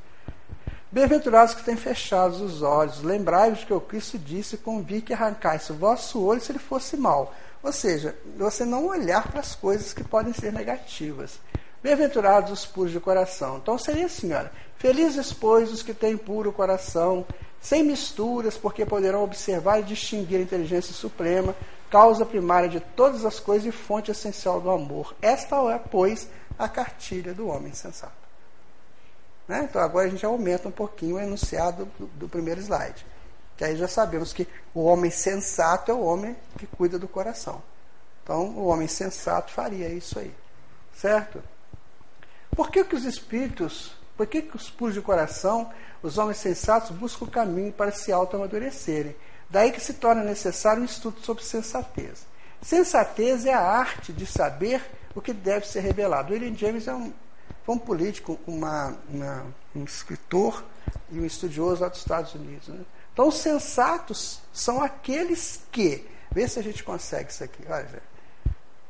Bem-aventurados 0.91 1.53
que 1.53 1.63
têm 1.63 1.77
fechados 1.77 2.41
os 2.41 2.61
olhos, 2.61 3.01
lembrai-vos 3.01 3.63
que 3.63 3.73
o 3.73 3.79
Cristo 3.79 4.17
disse: 4.17 4.57
convi 4.57 5.01
que 5.01 5.13
arrancasse 5.13 5.71
o 5.71 5.75
vosso 5.75 6.21
olho 6.21 6.41
se 6.41 6.51
ele 6.51 6.59
fosse 6.59 6.97
mal. 6.97 7.33
Ou 7.63 7.71
seja, 7.71 8.13
você 8.37 8.65
não 8.65 8.87
olhar 8.87 9.25
para 9.29 9.39
as 9.39 9.55
coisas 9.55 9.93
que 9.93 10.03
podem 10.03 10.33
ser 10.33 10.51
negativas. 10.51 11.39
Bem-aventurados 11.81 12.51
os 12.51 12.65
puros 12.65 12.91
de 12.91 12.99
coração. 12.99 13.57
Então 13.57 13.77
seria 13.77 14.07
assim, 14.07 14.33
olha, 14.33 14.51
felizes, 14.77 15.31
pois, 15.31 15.71
os 15.71 15.81
que 15.81 15.93
têm 15.93 16.17
puro 16.17 16.51
coração, 16.51 17.25
sem 17.61 17.83
misturas, 17.83 18.57
porque 18.57 18.85
poderão 18.85 19.23
observar 19.23 19.79
e 19.79 19.83
distinguir 19.83 20.39
a 20.39 20.43
inteligência 20.43 20.93
suprema, 20.93 21.55
causa 21.89 22.25
primária 22.25 22.67
de 22.67 22.81
todas 22.81 23.23
as 23.23 23.39
coisas 23.39 23.65
e 23.65 23.71
fonte 23.71 24.11
essencial 24.11 24.59
do 24.59 24.69
amor. 24.69 25.15
Esta 25.21 25.55
é, 25.71 25.79
pois, 25.79 26.27
a 26.59 26.67
cartilha 26.67 27.33
do 27.33 27.47
homem 27.47 27.71
sensato. 27.73 28.20
Né? 29.51 29.67
Então 29.69 29.81
agora 29.81 30.07
a 30.07 30.09
gente 30.09 30.25
aumenta 30.25 30.69
um 30.69 30.71
pouquinho 30.71 31.17
o 31.17 31.19
enunciado 31.19 31.83
do, 31.99 32.07
do 32.07 32.29
primeiro 32.29 32.61
slide. 32.61 33.05
Que 33.57 33.65
aí 33.65 33.75
já 33.75 33.85
sabemos 33.85 34.31
que 34.31 34.47
o 34.73 34.85
homem 34.85 35.11
sensato 35.11 35.91
é 35.91 35.93
o 35.93 35.99
homem 35.99 36.37
que 36.57 36.65
cuida 36.65 36.97
do 36.97 37.05
coração. 37.05 37.61
Então 38.23 38.45
o 38.51 38.67
homem 38.67 38.87
sensato 38.87 39.51
faria 39.51 39.89
isso 39.89 40.17
aí. 40.17 40.33
Certo? 40.95 41.43
Por 42.55 42.71
que, 42.71 42.81
que 42.85 42.95
os 42.95 43.03
espíritos, 43.03 43.91
por 44.15 44.25
que, 44.25 44.41
que 44.41 44.55
os 44.55 44.69
puros 44.69 44.95
de 44.95 45.01
coração, 45.01 45.69
os 46.01 46.17
homens 46.17 46.37
sensatos, 46.37 46.91
buscam 46.91 47.25
o 47.25 47.29
caminho 47.29 47.73
para 47.73 47.91
se 47.91 48.09
auto-amadurecerem? 48.09 49.17
Daí 49.49 49.73
que 49.73 49.81
se 49.81 49.95
torna 49.95 50.23
necessário 50.23 50.81
um 50.81 50.85
estudo 50.85 51.19
sobre 51.19 51.43
sensatez. 51.43 52.25
Sensatez 52.61 53.45
é 53.45 53.53
a 53.53 53.59
arte 53.59 54.13
de 54.13 54.25
saber 54.25 54.81
o 55.13 55.19
que 55.19 55.33
deve 55.33 55.67
ser 55.67 55.81
revelado. 55.81 56.31
William 56.31 56.55
James 56.55 56.87
é 56.87 56.93
um, 56.93 57.11
foi 57.63 57.75
um 57.75 57.79
político, 57.79 58.39
uma, 58.47 58.97
uma, 59.09 59.45
um 59.75 59.83
escritor 59.83 60.63
e 61.11 61.19
um 61.19 61.25
estudioso 61.25 61.81
lá 61.81 61.89
dos 61.89 61.99
Estados 61.99 62.33
Unidos. 62.33 62.67
Né? 62.67 62.83
Então, 63.13 63.27
os 63.27 63.37
sensatos 63.37 64.41
são 64.51 64.81
aqueles 64.81 65.61
que, 65.71 66.07
vê 66.31 66.47
se 66.47 66.59
a 66.59 66.63
gente 66.63 66.83
consegue 66.83 67.29
isso 67.29 67.43
aqui, 67.43 67.63
olha, 67.69 68.01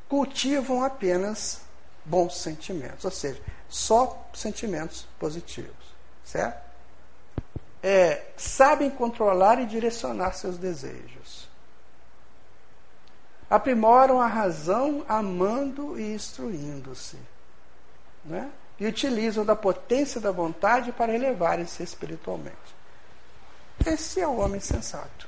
cultivam 0.08 0.84
apenas 0.84 1.62
bons 2.06 2.38
sentimentos, 2.38 3.06
ou 3.06 3.12
seja, 3.12 3.42
só 3.70 4.28
sentimentos 4.34 5.08
positivos, 5.20 5.72
certo? 6.24 6.70
É, 7.84 8.28
sabem 8.38 8.90
controlar 8.92 9.60
e 9.60 9.66
direcionar 9.66 10.34
seus 10.34 10.58
desejos. 10.58 11.50
Aprimoram 13.50 14.22
a 14.22 14.28
razão 14.28 15.04
amando 15.08 16.00
e 16.00 16.14
instruindo-se. 16.14 17.18
Né? 18.24 18.52
E 18.82 18.88
utilizam 18.88 19.46
da 19.46 19.56
potência 19.56 20.20
da 20.20 20.32
vontade 20.32 20.92
para 20.92 21.14
elevarem-se 21.14 21.84
espiritualmente. 21.84 22.58
Esse 23.86 24.20
é 24.20 24.28
o 24.28 24.38
homem 24.38 24.60
sensato. 24.60 25.28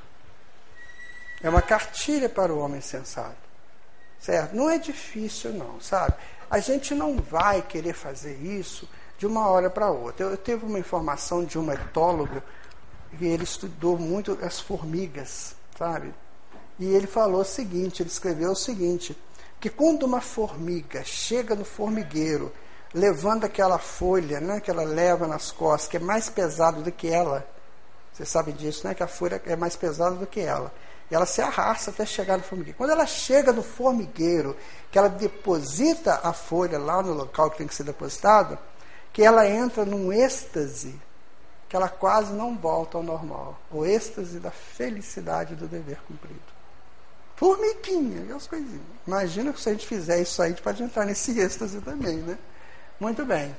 É 1.39 1.47
uma 1.47 1.61
cartilha 1.61 2.27
para 2.27 2.51
o 2.51 2.57
homem 2.57 2.81
sensato. 2.81 3.37
Certo? 4.19 4.55
Não 4.55 4.71
é 4.71 4.79
difícil, 4.79 5.53
não, 5.53 5.79
sabe? 5.79 6.15
A 6.49 6.57
gente 6.57 6.95
não 6.95 7.17
vai 7.17 7.61
querer 7.61 7.93
fazer 7.93 8.33
isso 8.41 8.89
de 9.19 9.27
uma 9.27 9.47
hora 9.47 9.69
para 9.69 9.91
outra. 9.91 10.25
Eu, 10.25 10.31
eu 10.31 10.37
teve 10.37 10.65
uma 10.65 10.79
informação 10.79 11.45
de 11.45 11.59
um 11.59 11.71
etólogo 11.71 12.41
que 13.15 13.25
ele 13.25 13.43
estudou 13.43 13.99
muito 13.99 14.35
as 14.41 14.59
formigas, 14.59 15.55
sabe? 15.77 16.11
E 16.79 16.85
ele 16.85 17.05
falou 17.05 17.41
o 17.41 17.45
seguinte, 17.45 18.01
ele 18.01 18.09
escreveu 18.09 18.53
o 18.53 18.55
seguinte, 18.55 19.15
que 19.59 19.69
quando 19.69 20.07
uma 20.07 20.21
formiga 20.21 21.03
chega 21.03 21.53
no 21.53 21.63
formigueiro 21.63 22.51
levando 22.93 23.45
aquela 23.45 23.79
folha 23.79 24.39
né, 24.39 24.59
que 24.59 24.69
ela 24.69 24.83
leva 24.83 25.27
nas 25.27 25.51
costas, 25.51 25.89
que 25.89 25.97
é 25.97 25.99
mais 25.99 26.29
pesado 26.29 26.81
do 26.81 26.91
que 26.91 27.07
ela. 27.07 27.47
Vocês 28.11 28.29
sabem 28.29 28.53
disso, 28.53 28.87
né? 28.87 28.93
Que 28.93 29.01
a 29.01 29.07
folha 29.07 29.41
é 29.45 29.55
mais 29.55 29.75
pesada 29.75 30.15
do 30.15 30.27
que 30.27 30.39
ela. 30.39 30.71
E 31.09 31.15
ela 31.15 31.25
se 31.25 31.41
arrasta 31.41 31.89
até 31.89 32.05
chegar 32.05 32.37
no 32.37 32.43
formigueiro. 32.43 32.77
Quando 32.77 32.91
ela 32.91 33.07
chega 33.07 33.51
no 33.51 33.63
formigueiro, 33.63 34.55
que 34.91 34.99
ela 34.99 35.09
deposita 35.09 36.21
a 36.23 36.31
folha 36.31 36.77
lá 36.77 37.01
no 37.01 37.13
local 37.13 37.49
que 37.49 37.57
tem 37.57 37.67
que 37.67 37.73
ser 37.73 37.83
depositado, 37.83 38.57
que 39.11 39.23
ela 39.23 39.47
entra 39.47 39.83
num 39.83 40.13
êxtase 40.13 40.99
que 41.67 41.75
ela 41.75 41.89
quase 41.89 42.31
não 42.33 42.55
volta 42.55 42.97
ao 42.97 43.03
normal. 43.03 43.59
O 43.71 43.83
êxtase 43.83 44.39
da 44.39 44.51
felicidade 44.51 45.55
do 45.55 45.67
dever 45.67 45.97
cumprido. 46.07 46.39
Formiguinha, 47.35 48.21
aquelas 48.21 48.45
coisinhas. 48.45 48.83
Imagina 49.07 49.51
que 49.51 49.59
se 49.59 49.69
a 49.69 49.71
gente 49.71 49.87
fizer 49.87 50.21
isso 50.21 50.39
aí, 50.39 50.49
a 50.49 50.49
gente 50.51 50.61
pode 50.61 50.83
entrar 50.83 51.03
nesse 51.03 51.39
êxtase 51.39 51.81
também, 51.81 52.17
né? 52.17 52.37
Muito 53.03 53.25
bem. 53.25 53.53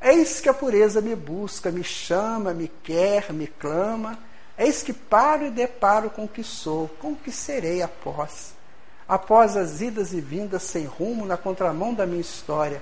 Eis 0.00 0.40
que 0.40 0.48
a 0.48 0.54
pureza 0.54 1.00
me 1.00 1.16
busca, 1.16 1.68
me 1.68 1.82
chama, 1.82 2.54
me 2.54 2.68
quer, 2.84 3.32
me 3.32 3.48
clama. 3.48 4.16
Eis 4.56 4.84
que 4.84 4.92
paro 4.92 5.46
e 5.46 5.50
deparo 5.50 6.10
com 6.10 6.26
o 6.26 6.28
que 6.28 6.44
sou, 6.44 6.88
com 7.00 7.10
o 7.10 7.16
que 7.16 7.32
serei 7.32 7.82
após. 7.82 8.54
Após 9.08 9.56
as 9.56 9.80
idas 9.80 10.12
e 10.12 10.20
vindas 10.20 10.62
sem 10.62 10.84
rumo 10.84 11.26
na 11.26 11.36
contramão 11.36 11.92
da 11.92 12.06
minha 12.06 12.20
história, 12.20 12.80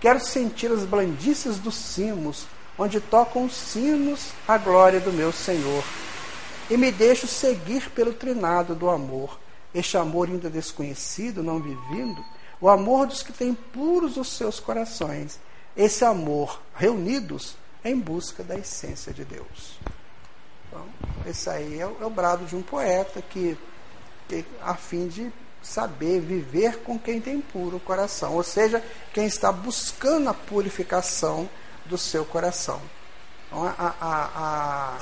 quero 0.00 0.18
sentir 0.18 0.72
as 0.72 0.84
blandices 0.84 1.60
dos 1.60 1.76
cimos, 1.76 2.48
onde 2.76 3.00
tocam 3.00 3.44
os 3.44 3.54
sinos 3.54 4.32
a 4.48 4.58
glória 4.58 4.98
do 4.98 5.12
meu 5.12 5.30
Senhor. 5.30 5.84
E 6.68 6.76
me 6.76 6.90
deixo 6.90 7.28
seguir 7.28 7.88
pelo 7.90 8.12
trinado 8.12 8.74
do 8.74 8.90
amor, 8.90 9.38
este 9.72 9.96
amor 9.96 10.26
ainda 10.26 10.50
desconhecido, 10.50 11.40
não 11.40 11.60
vivido, 11.60 12.20
o 12.60 12.68
amor 12.68 13.06
dos 13.06 13.22
que 13.22 13.32
têm 13.32 13.54
puros 13.54 14.16
os 14.16 14.28
seus 14.28 14.58
corações. 14.58 15.38
Esse 15.76 16.04
amor 16.04 16.60
reunidos 16.74 17.56
em 17.84 17.98
busca 17.98 18.42
da 18.42 18.56
essência 18.56 19.12
de 19.12 19.24
Deus. 19.24 19.78
Então, 20.68 20.84
esse 21.26 21.48
aí 21.48 21.80
é 21.80 21.86
o, 21.86 21.96
é 22.00 22.06
o 22.06 22.10
brado 22.10 22.44
de 22.44 22.56
um 22.56 22.62
poeta 22.62 23.22
que, 23.22 23.56
que, 24.28 24.44
a 24.62 24.74
fim 24.74 25.08
de 25.08 25.32
saber 25.62 26.20
viver 26.20 26.78
com 26.78 26.98
quem 26.98 27.20
tem 27.20 27.40
puro 27.40 27.80
coração, 27.80 28.34
ou 28.34 28.42
seja, 28.42 28.82
quem 29.12 29.26
está 29.26 29.50
buscando 29.50 30.28
a 30.30 30.34
purificação 30.34 31.48
do 31.86 31.98
seu 31.98 32.24
coração. 32.24 32.80
Então, 33.46 33.64
a, 33.64 33.74
a, 33.78 33.94
a, 34.00 34.98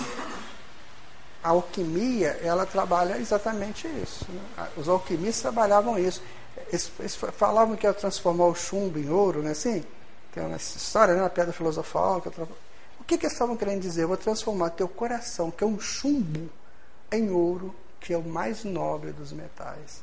a 1.42 1.48
alquimia, 1.48 2.38
ela 2.42 2.64
trabalha 2.64 3.18
exatamente 3.18 3.86
isso. 3.88 4.24
Né? 4.28 4.68
Os 4.76 4.88
alquimistas 4.88 5.42
trabalhavam 5.42 5.98
isso. 5.98 6.22
Eles, 6.68 6.90
eles, 6.98 7.14
falavam 7.14 7.76
que 7.76 7.86
ia 7.86 7.94
transformar 7.94 8.46
o 8.46 8.54
chumbo 8.54 8.98
em 8.98 9.08
ouro, 9.08 9.42
né? 9.42 9.52
Assim, 9.52 9.84
tem 10.32 10.44
uma 10.44 10.56
história, 10.56 11.14
né? 11.14 11.24
A 11.24 11.30
pedra 11.30 11.52
filosofal. 11.52 12.20
Que 12.20 12.28
o 12.28 13.04
que, 13.06 13.18
que 13.18 13.26
eles 13.26 13.32
estavam 13.34 13.56
querendo 13.56 13.80
dizer? 13.80 14.02
Eu 14.02 14.08
vou 14.08 14.16
transformar 14.16 14.70
teu 14.70 14.88
coração, 14.88 15.50
que 15.50 15.62
é 15.62 15.66
um 15.66 15.78
chumbo, 15.78 16.50
em 17.10 17.30
ouro, 17.30 17.74
que 18.00 18.12
é 18.12 18.18
o 18.18 18.22
mais 18.22 18.64
nobre 18.64 19.12
dos 19.12 19.32
metais. 19.32 20.02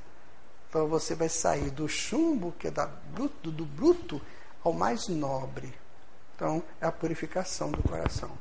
Então 0.69 0.87
você 0.87 1.13
vai 1.13 1.29
sair 1.29 1.69
do 1.69 1.87
chumbo, 1.87 2.53
que 2.57 2.67
é 2.67 2.71
da 2.71 2.85
bruto, 2.85 3.51
do 3.51 3.65
bruto, 3.65 4.21
ao 4.63 4.73
mais 4.73 5.07
nobre. 5.07 5.73
Então 6.35 6.63
é 6.81 6.85
a 6.85 6.91
purificação 6.91 7.71
do 7.71 7.83
coração. 7.83 8.31